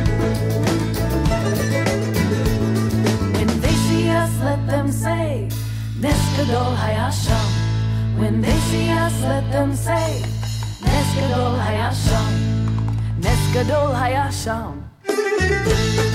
When 3.35 3.61
they 3.61 3.75
see 3.87 4.09
us, 4.09 4.33
let 4.41 4.67
them 4.67 4.91
say, 4.91 5.49
Nes 6.01 6.21
Gadol 6.37 6.75
Hayasham. 6.83 7.44
When 8.25 8.41
they 8.41 8.57
see 8.73 8.89
us, 8.89 9.13
let 9.21 9.45
them 9.53 9.77
say, 9.77 10.25
Nes 10.81 11.09
Gadol 11.15 11.61
Hayasham. 11.61 12.33
Nes 13.21 13.43
Gadol 13.53 13.93
Hayasham. 13.93 16.14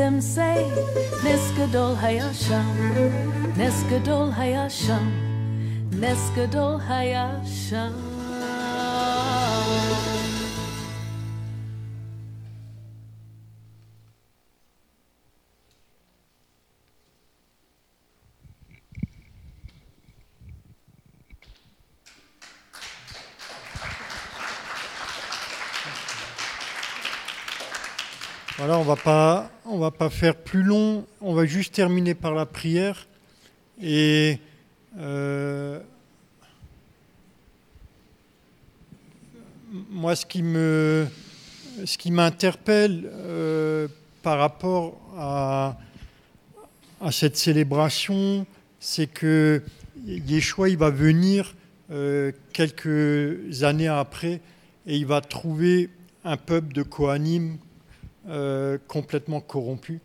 Them 0.00 0.18
say, 0.18 0.64
Nisgadol 1.22 1.94
Hayasham. 1.94 2.64
Nesgadol 3.60 4.32
Hayasham. 4.32 5.06
Nesgadol 5.90 6.80
Hayasham. 6.88 7.92
Voilà, 28.56 28.78
on 28.78 28.82
va 28.82 28.96
pas, 28.96 29.50
on 29.70 29.78
va 29.78 29.90
pas 29.90 30.10
faire 30.10 30.36
plus 30.36 30.62
long. 30.62 31.06
On 31.20 31.34
va 31.34 31.46
juste 31.46 31.74
terminer 31.74 32.14
par 32.14 32.34
la 32.34 32.46
prière. 32.46 33.06
Et 33.82 34.38
euh, 34.98 35.80
moi, 39.90 40.16
ce 40.16 40.26
qui 40.26 40.40
ce 40.42 41.96
qui 41.96 42.10
m'interpelle 42.10 43.08
euh, 43.12 43.88
par 44.22 44.38
rapport 44.38 45.00
à, 45.16 45.78
à 47.00 47.12
cette 47.12 47.36
célébration, 47.36 48.44
c'est 48.80 49.06
que 49.06 49.62
Yeshua, 50.04 50.68
il 50.68 50.76
va 50.76 50.90
venir 50.90 51.54
euh, 51.90 52.32
quelques 52.52 53.62
années 53.62 53.88
après 53.88 54.40
et 54.86 54.96
il 54.96 55.06
va 55.06 55.20
trouver 55.20 55.90
un 56.24 56.36
peuple 56.36 56.72
de 56.72 56.82
Kohanim 56.82 57.56
euh, 58.30 58.78
complètement 58.86 59.40
corrompu. 59.40 59.98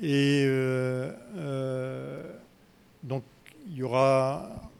Et 0.00 0.44
euh, 0.46 1.10
euh, 1.36 2.22
donc, 3.02 3.24
il 3.68 3.78
y 3.78 3.82
aura 3.82 4.70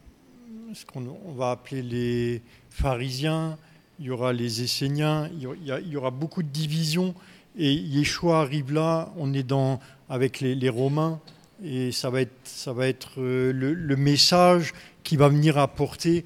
ce 0.73 0.85
qu'on 0.85 1.05
on 1.25 1.33
va 1.33 1.51
appeler 1.51 1.81
les 1.81 2.41
pharisiens, 2.69 3.57
il 3.99 4.05
y 4.05 4.11
aura 4.11 4.31
les 4.31 4.63
Esséniens, 4.63 5.29
il 5.33 5.89
y 5.89 5.97
aura- 5.97 6.11
beaucoup 6.11 6.41
de 6.41 6.47
divisions. 6.47 7.13
Et 7.57 7.73
Yeshua 7.73 8.39
arrive 8.39 8.71
là, 8.71 9.11
on 9.17 9.33
est 9.33 9.43
dans, 9.43 9.81
avec 10.09 10.39
les, 10.39 10.69
Romains, 10.69 11.19
et 11.65 11.91
ça 11.91 12.09
va 12.09 12.21
être, 12.21 12.31
ça 12.45 12.71
va 12.71 12.87
être 12.87 13.19
le, 13.19 13.95
message 13.97 14.73
qui 15.03 15.17
va 15.17 15.27
venir 15.27 15.57
apporter, 15.57 16.23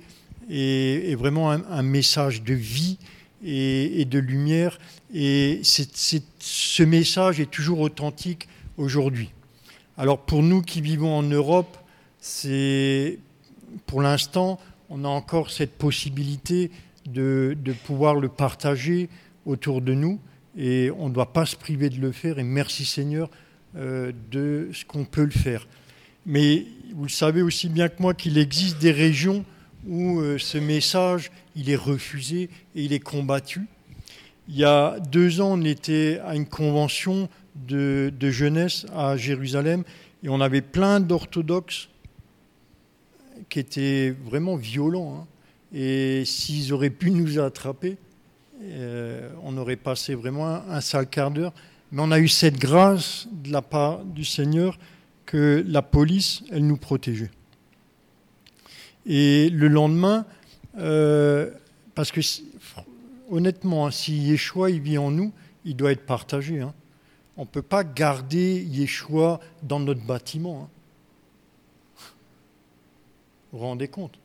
et, 0.52 1.10
et 1.10 1.16
vraiment 1.16 1.50
un, 1.50 1.82
message 1.82 2.44
de 2.44 2.54
vie 2.54 3.00
et 3.44 4.06
de 4.06 4.20
lumière. 4.20 4.78
Et 5.14 5.62
ce 5.64 6.84
message 6.84 7.40
est 7.40 7.50
toujours 7.50 7.80
authentique 7.80 8.48
aujourd'hui. 8.78 9.32
Alors 9.98 10.20
pour 10.20 10.44
nous 10.44 10.62
qui 10.62 10.82
vivons 10.82 11.16
en 11.16 11.24
Europe, 11.24 11.78
c'est 12.20 13.20
pour 13.86 14.02
l'instant, 14.02 14.60
on 14.90 15.04
a 15.04 15.08
encore 15.08 15.52
cette 15.52 15.78
possibilité 15.78 16.72
de, 17.08 17.58
de 17.60 17.74
pouvoir 17.74 18.16
le 18.16 18.30
partager 18.30 19.10
autour 19.46 19.82
de 19.82 19.94
nous 19.94 20.20
et 20.58 20.92
on 20.98 21.10
ne 21.10 21.14
doit 21.14 21.34
pas 21.34 21.46
se 21.46 21.56
priver 21.56 21.90
de 21.90 22.00
le 22.00 22.12
faire 22.12 22.40
et 22.40 22.44
merci 22.44 22.86
Seigneur 22.86 23.30
euh, 23.76 24.12
de 24.32 24.70
ce 24.74 24.86
qu'on 24.86 25.06
peut 25.06 25.24
le 25.24 25.32
faire. 25.32 25.68
Mais 26.26 26.66
vous 26.94 27.04
le 27.04 27.10
savez 27.10 27.42
aussi 27.42 27.70
bien 27.70 27.90
que 27.90 28.02
moi 28.02 28.14
qu'il 28.14 28.38
existe 28.38 28.80
des 28.80 28.92
régions 28.92 29.46
où 29.88 30.20
euh, 30.20 30.38
ce 30.38 30.58
message 30.58 31.32
il 31.56 31.70
est 31.70 31.76
refusé 31.76 32.50
et 32.76 32.84
il 32.84 32.94
est 32.94 33.00
combattu. 33.00 33.68
Il 34.52 34.58
y 34.58 34.64
a 34.64 35.00
deux 35.00 35.42
ans, 35.42 35.60
on 35.60 35.62
était 35.64 36.20
à 36.26 36.36
une 36.36 36.48
convention 36.48 37.30
de, 37.56 38.12
jeunesse 38.20 38.88
à 38.96 39.16
Jérusalem 39.16 39.84
et 40.24 40.30
on 40.30 40.42
avait 40.42 40.62
plein 40.62 41.00
d'orthodoxes 41.00 41.88
qui 43.48 43.60
étaient 43.60 44.16
vraiment 44.26 44.56
violents. 44.56 45.20
hein. 45.20 45.28
Et 45.72 46.24
s'ils 46.26 46.74
auraient 46.74 46.90
pu 46.90 47.12
nous 47.12 47.38
attraper, 47.38 47.98
euh, 48.64 49.30
on 49.44 49.56
aurait 49.56 49.76
passé 49.76 50.16
vraiment 50.16 50.48
un, 50.48 50.82
sale 50.82 51.08
quart 51.08 51.30
d'heure. 51.30 51.54
Mais 51.92 52.02
on 52.02 52.10
a 52.10 52.18
eu 52.18 52.28
cette 52.28 52.58
grâce 52.58 53.28
de 53.32 53.52
la 53.52 53.62
part 53.62 54.04
du 54.04 54.26
Seigneur 54.26 54.80
que 55.28 55.64
la 55.68 55.84
police, 55.84 56.42
elle 56.50 56.66
nous 56.66 56.78
protégeait. 56.78 57.30
Et 59.06 59.52
le 59.52 59.68
lendemain, 59.68 60.26
euh, 60.80 61.52
parce 61.94 62.12
que 62.12 62.22
honnêtement, 63.30 63.88
hein, 63.88 63.92
si 63.92 64.18
Yeshua 64.18 64.70
vit 64.72 64.98
en 64.98 65.12
nous, 65.12 65.32
il 65.66 65.76
doit 65.76 65.92
être 65.92 66.06
partagé. 66.06 66.62
hein. 66.62 66.74
On 67.38 67.42
ne 67.42 67.48
peut 67.48 67.62
pas 67.62 67.84
garder 67.84 68.62
Yeshua 68.64 69.40
dans 69.64 69.80
notre 69.80 70.02
bâtiment. 70.02 70.64
hein. 70.64 70.70
Vous 73.52 73.60
vous 73.60 73.66
rendez 73.66 73.88
compte? 73.88 74.20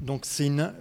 Donc, 0.00 0.24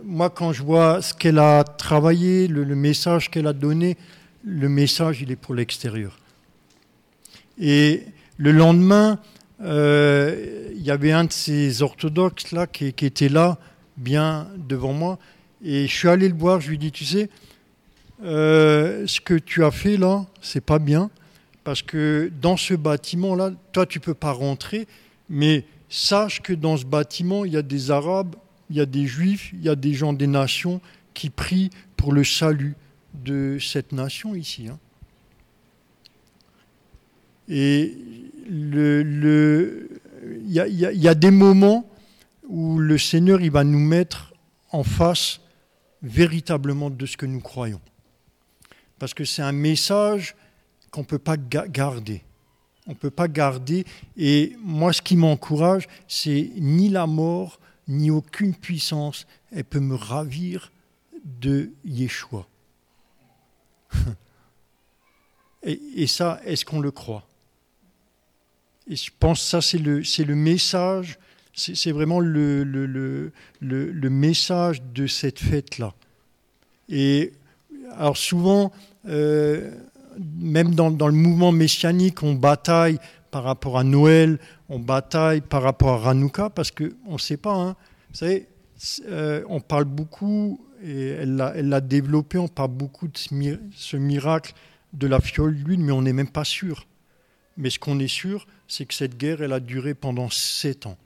moi, 0.03 0.30
quand 0.30 0.53
je 0.53 0.64
vois 0.64 1.01
ce 1.01 1.14
qu'elle 1.14 1.39
a 1.39 1.64
travaillé, 1.64 2.47
le, 2.47 2.64
message 2.73 3.30
qu'elle 3.30 3.47
a 3.47 3.53
donné, 3.53 3.97
le 4.45 4.69
message, 4.69 5.22
il 5.22 5.30
est 5.30 5.35
pour 5.35 5.53
l'extérieur. 5.53 6.18
Et 7.60 8.06
le 8.38 8.53
lendemain, 8.53 9.19
euh, 9.61 10.72
il 10.73 10.81
y 10.81 10.89
avait 10.89 11.11
un 11.11 11.26
de 11.26 11.34
ces 11.34 11.81
orthodoxes 11.81 12.53
là 12.53 12.65
qui 12.65 12.88
était 12.88 13.27
là, 13.27 13.57
bien 13.97 14.47
devant 14.56 14.93
moi, 14.93 15.19
et 15.64 15.88
je 15.88 15.94
suis 15.94 16.07
allé 16.07 16.27
le 16.30 16.36
voir. 16.36 16.61
Je 16.61 16.69
lui 16.69 16.77
dis, 16.77 16.91
tu 16.91 17.06
sais, 17.06 17.30
euh, 18.23 19.06
ce 19.07 19.19
que 19.22 19.34
tu 19.34 19.64
as 19.64 19.72
fait 19.72 19.98
là, 19.98 20.26
c'est 20.41 20.64
pas 20.64 20.80
bien, 20.80 21.10
parce 21.64 21.81
que 21.81 22.31
dans 22.41 22.57
ce 22.57 22.73
bâtiment 22.73 23.36
là, 23.36 23.52
toi, 23.72 23.86
tu 23.86 23.99
peux 23.99 24.14
pas 24.14 24.31
rentrer, 24.31 24.88
mais 25.30 25.65
sache 25.90 26.41
que 26.41 26.53
dans 26.53 26.77
ce 26.77 26.86
bâtiment, 26.86 27.45
il 27.45 27.53
y 27.53 27.57
a 27.57 27.61
des 27.61 27.91
Arabes, 27.91 28.36
il 28.69 28.76
y 28.77 28.81
a 28.81 28.86
des 28.86 29.06
Juifs, 29.07 29.52
il 29.53 29.61
y 29.64 29.69
a 29.69 29.76
des 29.76 29.94
gens 29.94 30.14
des 30.14 30.27
nations 30.27 30.81
qui 31.14 31.30
prient 31.30 31.69
pour 31.98 32.14
le 32.14 32.23
salut 32.23 32.76
de 33.14 33.57
cette 33.60 33.91
nation 33.91 34.36
ici. 34.36 34.68
hein. 34.69 34.77
Et 37.49 37.98
le, 38.49 39.02
le- 39.03 39.90
il 40.45 40.52
y, 40.52 40.60
il 40.69 40.76
y 40.80 40.86
il 40.94 41.02
y 41.02 41.07
a 41.07 41.15
des 41.15 41.31
moments 41.31 41.90
où 42.48 42.77
le 42.80 42.98
Seigneur 42.98 43.41
il 43.41 43.52
va 43.52 43.64
nous 43.64 43.80
mettre 43.80 44.34
en 44.72 44.84
face 44.84 45.40
véritablement 46.01 46.89
de 46.89 47.05
ce 47.05 47.17
que 47.17 47.26
nous 47.26 47.41
croyons. 47.41 47.81
Parce 48.97 49.13
que 49.13 49.26
c'est 49.26 49.41
un 49.41 49.51
message 49.51 50.35
qu'on 50.91 51.01
ne 51.01 51.05
peut 51.05 51.19
pas 51.19 51.38
ga- 51.38 51.67
garder. 51.67 52.23
On 52.88 52.91
ne 52.91 52.95
peut 52.95 53.11
pas 53.11 53.27
garder. 53.27 53.85
Et 54.17 54.55
moi, 54.61 54.91
ce 54.93 55.01
qui 55.01 55.15
m'encourage, 55.15 55.88
c'est 56.07 56.51
ni 56.55 56.89
la 56.89 57.05
mort, 57.07 57.59
ni 57.88 58.11
aucune 58.11 58.55
puissance, 58.55 59.27
elle 59.51 59.63
peut 59.65 59.80
me 59.80 59.95
ravir 59.95 60.71
de 61.23 61.71
Yeshua. 61.85 62.47
Et, 65.63 66.07
ça, 66.07 66.39
est-ce 66.45 66.63
qu'on 66.63 66.80
le 66.80 66.91
croit? 66.91 67.27
Et 68.88 68.95
je 68.95 69.11
pense 69.19 69.39
que 69.41 69.45
ça, 69.49 69.61
c'est 69.61 69.77
le 69.77 70.35
message, 70.35 71.19
c'est 71.60 71.91
vraiment 71.91 72.19
le, 72.19 73.31
message 73.61 74.81
de 74.81 75.07
cette 75.07 75.40
fête-là. 75.40 75.94
Et 76.88 77.34
alors 77.98 78.18
souvent, 78.18 78.72
euh, 79.07 79.72
même 80.40 80.73
dans, 80.73 80.90
le 80.90 81.14
mouvement 81.14 81.52
messianique, 81.52 82.23
on 82.23 82.34
bataille 82.34 82.98
par 83.31 83.44
rapport 83.44 83.77
à 83.77 83.84
Noël, 83.84 84.40
on 84.69 84.80
bataille 84.80 85.41
par 85.41 85.61
rapport 85.61 86.07
à 86.07 86.11
Hanouka, 86.11 86.49
parce 86.49 86.72
qu'on 86.72 87.14
ne 87.14 87.18
sait 87.18 87.38
pas. 87.38 87.53
hein. 87.53 87.76
Vous 88.11 88.18
savez, 88.18 88.48
euh, 89.07 89.44
on 89.49 89.60
parle 89.60 89.86
beaucoup, 89.86 90.65
et 90.84 91.10
elle 91.10 91.36
l'a 91.36 91.81
développé, 91.81 92.38
on 92.38 92.48
parle 92.48 92.72
beaucoup 92.72 93.07
de 93.07 93.18
ce 93.18 93.98
miracle 93.98 94.53
de 94.94 95.07
la 95.07 95.19
fiole 95.19 95.56
d'huile, 95.56 95.81
mais 95.81 95.91
on 95.91 96.02
n'est 96.02 96.14
même 96.14 96.30
pas 96.30 96.45
sûr. 96.45 96.88
Mais 97.57 97.69
ce 97.69 97.77
qu'on 97.77 97.99
est 97.99 98.07
sûr, 98.07 98.48
c'est 98.68 98.86
que 98.86 98.94
cette 98.94 99.18
guerre, 99.18 99.41
elle 99.41 99.53
a 99.53 99.60
duré 99.60 99.94
pendant 99.94 100.30
sept 100.30 100.86
ans. 100.88 100.98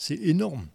C'est 0.00 0.14
énorme. 0.14 0.66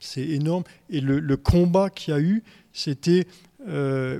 C'est 0.00 0.26
énorme. 0.26 0.64
Et 0.88 1.02
le, 1.02 1.36
combat 1.36 1.90
qu'il 1.90 2.14
y 2.14 2.16
a 2.16 2.20
eu, 2.20 2.42
c'était 2.72 3.26
euh, 3.68 4.18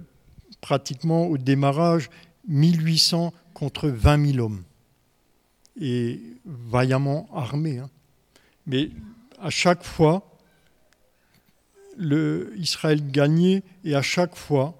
pratiquement 0.60 1.24
au 1.24 1.38
démarrage 1.38 2.10
1800 2.48 3.32
contre 3.54 3.88
20 3.88 4.32
000 4.32 4.44
hommes. 4.44 4.62
Et 5.80 6.20
vaillamment 6.44 7.30
armés. 7.32 7.78
hein. 7.78 7.88
Mais 8.66 8.90
à 9.40 9.48
chaque 9.48 9.84
fois, 9.84 10.36
Israël 11.98 13.10
gagnait 13.10 13.62
et 13.84 13.94
à 13.94 14.02
chaque 14.02 14.36
fois, 14.36 14.78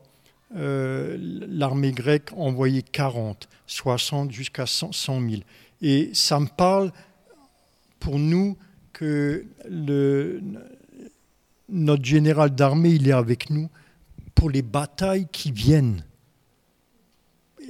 euh, 0.55 1.16
l'armée 1.49 1.93
grecque 1.93 2.31
envoyait 2.36 2.82
40, 2.82 3.49
60 3.66 4.32
jusqu'à 4.32 4.66
100 4.66 4.93
100 4.93 5.31
000. 5.31 5.43
Et 5.81 6.11
ça 6.12 6.39
me 6.40 6.47
parle 6.47 6.93
pour 8.01 8.19
nous 8.19 8.59
que 8.93 9.44
notre 11.69 12.05
général 12.05 12.51
d'armée, 12.55 12.90
il 12.90 13.09
est 13.09 13.12
avec 13.12 13.51
nous 13.51 13.70
pour 14.35 14.51
les 14.51 14.62
batailles 14.62 15.27
qui 15.31 15.52
viennent. 15.52 16.05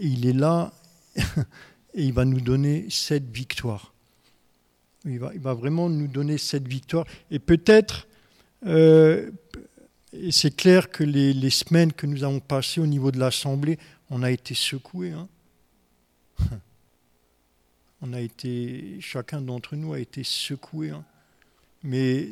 Il 0.00 0.26
est 0.26 0.32
là 0.32 0.72
et 1.94 2.04
il 2.04 2.12
va 2.12 2.24
nous 2.24 2.40
donner 2.40 2.86
cette 2.90 3.30
victoire. 3.30 3.92
Il 5.04 5.18
va, 5.18 5.54
vraiment 5.54 5.88
nous 5.88 6.06
donner 6.06 6.38
cette 6.38 6.68
victoire. 6.68 7.06
Et 7.30 7.38
peut-être, 7.40 8.06
euh, 8.66 9.30
c'est 10.30 10.54
clair 10.54 10.90
que 10.90 11.02
les, 11.02 11.32
les 11.32 11.50
semaines 11.50 11.92
que 11.92 12.06
nous 12.06 12.22
avons 12.22 12.40
passées 12.40 12.80
au 12.80 12.86
niveau 12.86 13.10
de 13.10 13.18
l'Assemblée, 13.18 13.78
on 14.10 14.22
a 14.22 14.30
été 14.30 14.54
secoués. 14.54 15.12
hein. 15.12 15.28
On 18.04 18.12
a 18.14 18.20
été, 18.20 18.96
chacun 19.00 19.40
d'entre 19.40 19.76
nous 19.76 19.92
a 19.92 20.00
été 20.00 20.24
secoué. 20.24 20.90
hein. 20.90 21.04
Mais 21.84 22.28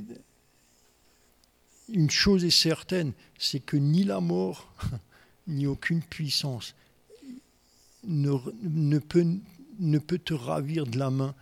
une 1.93 2.11
chose 2.11 2.45
est 2.45 2.51
certaine, 2.51 3.13
c'est 3.39 3.61
que 3.61 3.77
ni 3.77 4.05
la 4.05 4.21
mort, 4.21 4.73
ni 5.49 5.67
aucune 5.67 6.03
puissance 6.03 6.75
ne, 8.07 8.99
peut, 8.99 10.19
te 10.19 10.35
ravir 10.35 10.87
de 10.87 10.99
la 10.99 11.11
main 11.11 11.35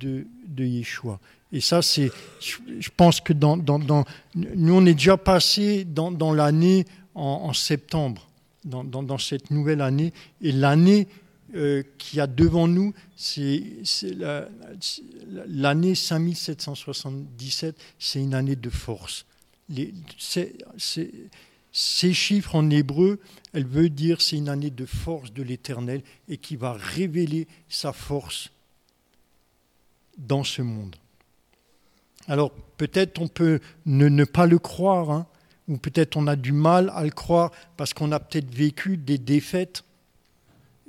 de, 0.00 0.26
Yeshua. 0.58 1.20
Et 1.52 1.60
ça, 1.60 1.82
c'est, 1.82 2.10
je, 2.40 2.88
pense 2.96 3.20
que 3.20 3.32
nous, 3.32 4.74
on 4.74 4.86
est 4.86 4.94
déjà 4.94 5.16
passé 5.16 5.84
dans, 5.84 6.32
l'année 6.32 6.86
en, 7.14 7.22
en 7.22 7.52
septembre, 7.52 8.28
dans 8.64 9.18
cette 9.18 9.50
nouvelle 9.50 9.80
année, 9.80 10.12
et 10.40 10.52
l'année 10.52 11.08
euh, 11.54 11.82
qu'il 11.98 12.18
y 12.18 12.20
a 12.20 12.26
devant 12.26 12.66
nous, 12.68 12.94
c'est 13.16 13.62
c'est 13.84 14.14
la- 14.14 14.48
l'année 15.48 15.94
5777, 15.94 17.76
c'est 17.98 18.20
une 18.20 18.34
année 18.34 18.56
de 18.56 18.70
force. 18.70 19.26
Ces 21.74 22.12
chiffres 22.12 22.54
en 22.54 22.68
hébreu, 22.70 23.18
elle 23.54 23.66
veut 23.66 23.88
dire 23.88 24.20
c'est 24.20 24.36
une 24.36 24.48
année 24.48 24.70
de 24.70 24.84
force 24.84 25.32
de 25.32 25.42
l'Éternel 25.42 26.02
et 26.28 26.36
qui 26.36 26.56
va 26.56 26.74
révéler 26.74 27.48
sa 27.68 27.92
force 27.92 28.50
dans 30.18 30.44
ce 30.44 30.60
monde. 30.62 30.96
Alors 32.28 32.52
peut-être 32.76 33.20
on 33.20 33.28
peut 33.28 33.60
ne, 33.86 34.08
ne 34.08 34.24
pas 34.24 34.46
le 34.46 34.58
croire, 34.58 35.10
hein, 35.10 35.26
ou 35.68 35.78
peut-être 35.78 36.16
on 36.16 36.26
a 36.26 36.36
du 36.36 36.52
mal 36.52 36.90
à 36.94 37.04
le 37.04 37.10
croire 37.10 37.50
parce 37.76 37.94
qu'on 37.94 38.12
a 38.12 38.20
peut-être 38.20 38.52
vécu 38.54 38.96
des 38.98 39.18
défaites 39.18 39.84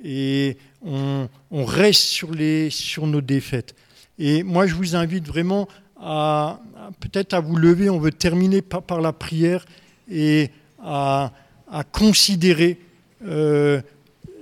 et 0.04 0.58
on, 0.84 1.28
reste 1.50 2.02
sur, 2.02 2.30
les, 2.32 2.68
sur 2.70 3.06
nos 3.06 3.22
défaites. 3.22 3.74
Et 4.18 4.42
moi 4.42 4.66
je 4.66 4.74
vous 4.74 4.94
invite 4.94 5.26
vraiment 5.26 5.66
à, 5.96 6.60
peut-être 7.00 7.32
à 7.34 7.40
vous 7.40 7.56
lever, 7.56 7.88
on 7.88 7.98
veut 7.98 8.12
terminer 8.12 8.60
par, 8.62 8.82
par 8.82 9.00
la 9.00 9.12
prière 9.12 9.64
et 10.10 10.50
à, 10.82 11.32
à 11.70 11.84
considérer 11.84 12.78
euh, 13.24 13.80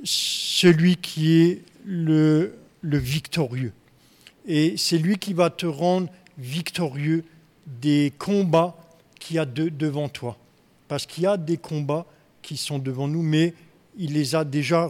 celui 0.03 0.97
qui 0.97 1.41
est 1.41 1.63
le, 1.87 2.55
le 2.81 2.99
victorieux. 2.99 3.73
Et 4.47 4.75
c'est 4.77 4.99
lui 4.99 5.17
qui 5.19 5.33
va 5.33 5.51
te 5.51 5.67
rendre 5.67 6.09
victorieux 6.37 7.25
des 7.67 8.13
combats 8.19 8.77
qu'il 9.21 9.37
y 9.37 9.39
a 9.39 9.45
de- 9.45 9.69
devant 9.69 10.09
toi. 10.09 10.37
Parce 10.89 11.07
qu'il 11.07 11.23
y 11.23 11.27
a 11.27 11.37
des 11.37 11.57
combats 11.57 12.07
qui 12.43 12.57
sont 12.57 12.81
devant 12.81 13.07
nous, 13.07 13.23
mais 13.23 13.55
il 13.97 14.15
les 14.15 14.35
a 14.35 14.45
déjà 14.45 14.85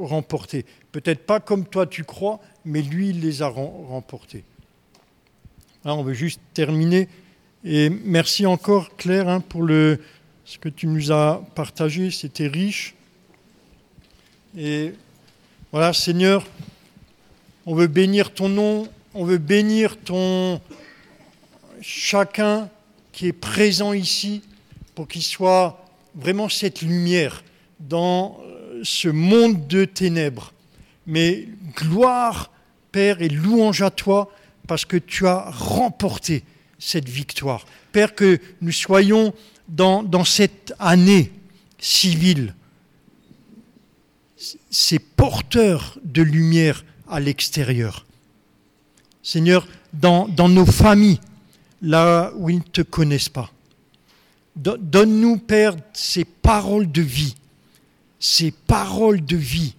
remportés. 0.00 0.64
Peut-être 0.92 1.26
pas 1.26 1.40
comme 1.40 1.64
toi 1.64 1.86
tu 1.86 2.04
crois, 2.04 2.40
mais 2.64 2.82
lui, 2.82 3.10
il 3.10 3.20
les 3.20 3.42
a 3.42 3.48
rem- 3.48 3.86
remportés. 3.88 4.44
On 5.84 6.02
veut 6.02 6.14
juste 6.14 6.40
terminer. 6.54 7.08
Et 7.64 7.90
merci 7.90 8.46
encore, 8.46 8.96
Claire, 8.96 9.28
hein, 9.28 9.40
pour 9.40 9.66
ce 9.68 10.58
que 10.58 10.68
tu 10.68 10.86
nous 10.86 11.12
as 11.12 11.42
partagé. 11.54 12.10
C'était 12.10 12.46
riche. 12.46 12.94
Et 14.56 14.94
voilà, 15.72 15.92
Seigneur, 15.92 16.46
on 17.66 17.74
veut 17.74 17.86
bénir 17.86 18.32
ton 18.32 18.48
nom, 18.48 18.88
on 19.14 19.24
veut 19.24 19.38
bénir 19.38 19.96
ton 19.98 20.60
chacun 21.80 22.68
qui 23.12 23.28
est 23.28 23.32
présent 23.32 23.92
ici 23.92 24.42
pour 24.94 25.08
qu'il 25.08 25.22
soit 25.22 25.84
vraiment 26.14 26.48
cette 26.48 26.82
lumière 26.82 27.42
dans 27.80 28.38
ce 28.84 29.08
monde 29.08 29.66
de 29.66 29.84
ténèbres. 29.84 30.52
Mais 31.06 31.48
gloire, 31.74 32.50
Père, 32.92 33.20
et 33.20 33.28
louange 33.28 33.82
à 33.82 33.90
toi 33.90 34.30
parce 34.68 34.84
que 34.84 34.96
tu 34.96 35.26
as 35.26 35.50
remporté 35.50 36.44
cette 36.78 37.08
victoire. 37.08 37.66
Père, 37.92 38.14
que 38.14 38.38
nous 38.60 38.70
soyons 38.72 39.34
dans, 39.68 40.04
cette 40.24 40.74
année 40.78 41.32
civile, 41.78 42.54
ces 44.70 44.98
porteurs 44.98 45.98
de 46.04 46.22
lumière 46.22 46.84
à 47.08 47.20
l'extérieur. 47.20 48.06
Seigneur, 49.22 49.66
dans, 49.92 50.28
dans 50.28 50.48
nos 50.48 50.66
familles, 50.66 51.20
là 51.82 52.32
où 52.36 52.50
ils 52.50 52.56
ne 52.58 52.62
te 52.62 52.82
connaissent 52.82 53.28
pas. 53.28 53.50
Do- 54.56 54.76
Donne-nous, 54.76 55.38
Père, 55.38 55.74
ces 55.92 56.24
paroles 56.24 56.90
de 56.90 57.02
vie, 57.02 57.34
ces 58.24 58.52
paroles 58.52 59.22
de 59.22 59.36
vie, 59.36 59.74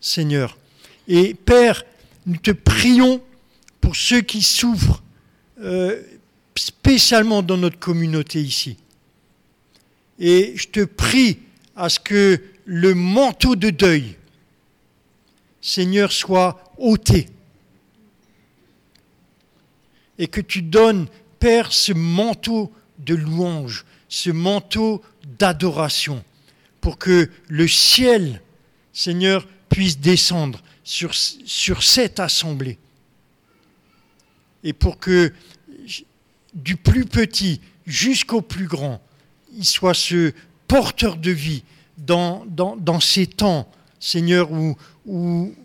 Seigneur. 0.00 0.58
Et 1.06 1.34
Père, 1.34 1.84
nous 2.26 2.36
te 2.36 2.50
prions 2.50 3.22
pour 3.80 3.94
ceux 3.94 4.22
qui 4.22 4.42
souffrent, 4.42 5.04
euh, 5.60 6.02
spécialement 6.56 7.44
dans 7.44 7.56
notre 7.56 7.78
communauté 7.78 8.42
ici. 8.42 8.76
Et 10.18 10.54
je 10.56 10.66
te 10.66 10.84
prie 10.84 11.38
à 11.76 11.88
ce 11.88 12.00
que 12.00 12.42
le 12.64 12.92
manteau 12.92 13.54
de 13.54 13.70
deuil, 13.70 14.16
Seigneur, 15.60 16.10
soit 16.10 16.74
ôté. 16.76 17.28
Et 20.18 20.26
que 20.26 20.40
tu 20.40 20.60
donnes, 20.60 21.06
Père, 21.38 21.72
ce 21.72 21.92
manteau 21.92 22.72
de 22.98 23.14
louange, 23.14 23.84
ce 24.08 24.30
manteau 24.30 25.02
d'adoration, 25.38 26.24
pour 26.84 26.98
que 26.98 27.30
le 27.48 27.66
ciel, 27.66 28.42
Seigneur, 28.92 29.48
puisse 29.70 29.98
descendre 29.98 30.62
sur, 30.82 31.14
cette 31.14 32.20
assemblée. 32.20 32.76
Et 34.62 34.74
pour 34.74 34.98
que 34.98 35.32
du 36.52 36.76
plus 36.76 37.06
petit 37.06 37.62
jusqu'au 37.86 38.42
plus 38.42 38.66
grand, 38.66 39.00
il 39.56 39.64
soit 39.64 39.94
ce 39.94 40.34
porteur 40.68 41.16
de 41.16 41.30
vie 41.30 41.62
dans, 41.96 42.44
ces 43.00 43.28
temps, 43.28 43.66
Seigneur, 43.98 44.50
où 44.52 45.56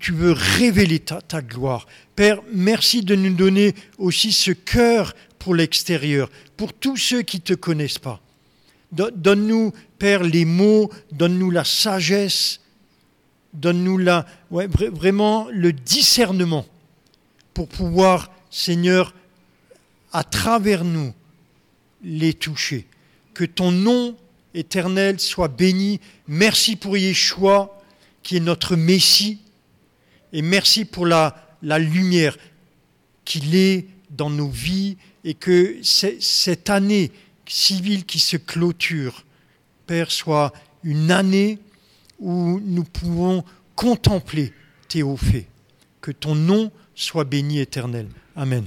tu 0.00 0.10
veux 0.10 0.32
révéler 0.32 0.98
ta, 0.98 1.20
ta 1.20 1.40
gloire. 1.40 1.86
Père, 2.16 2.40
merci 2.52 3.02
de 3.02 3.14
nous 3.14 3.32
donner 3.32 3.76
aussi 3.96 4.32
ce 4.32 4.50
cœur 4.50 5.14
pour 5.38 5.54
l'extérieur, 5.54 6.28
pour 6.56 6.72
tous 6.72 6.96
ceux 6.96 7.22
qui 7.22 7.36
ne 7.36 7.42
te 7.42 7.54
connaissent 7.54 8.00
pas. 8.00 8.20
Do- 8.92 9.10
Donne-nous, 9.10 9.72
Père, 9.98 10.22
les 10.22 10.44
mots, 10.44 10.90
donne-nous 11.12 11.50
la 11.50 11.64
sagesse, 11.64 12.60
donne-nous 13.52 13.98
la, 13.98 14.26
vraiment 14.50 15.48
le 15.50 15.72
discernement 15.72 16.66
pour 17.54 17.68
pouvoir, 17.68 18.30
Seigneur, 18.50 19.14
à 20.12 20.24
travers 20.24 20.84
nous, 20.84 21.12
les 22.02 22.34
toucher. 22.34 22.86
Que 23.34 23.44
ton 23.44 23.70
nom 23.72 24.16
éternel 24.54 25.20
soit 25.20 25.48
béni. 25.48 26.00
Merci 26.26 26.76
pour 26.76 26.96
Yeshua, 26.96 27.80
qui 28.22 28.36
est 28.36 28.40
notre 28.40 28.76
Messie. 28.76 29.38
Et 30.32 30.42
merci 30.42 30.84
pour 30.84 31.06
la, 31.06 31.36
lumière 31.62 32.36
qu'il 33.24 33.54
est 33.54 33.86
dans 34.10 34.30
nos 34.30 34.48
vies 34.48 34.96
et 35.24 35.34
que 35.34 35.76
cette 35.82 36.68
année 36.70 37.12
civile 37.46 38.04
qui 38.04 38.18
se 38.18 38.36
clôture, 38.36 39.24
Père, 39.86 40.10
soit 40.10 40.52
une 40.82 41.10
année 41.10 41.58
où 42.18 42.60
nous 42.64 42.84
pouvons 42.84 43.44
contempler 43.74 44.52
tes 44.88 45.02
hauts 45.02 45.16
faits. 45.16 45.46
Que 46.00 46.10
ton 46.10 46.34
nom 46.34 46.70
soit 46.94 47.24
béni 47.24 47.60
éternel. 47.60 48.08
Amen. 48.36 48.66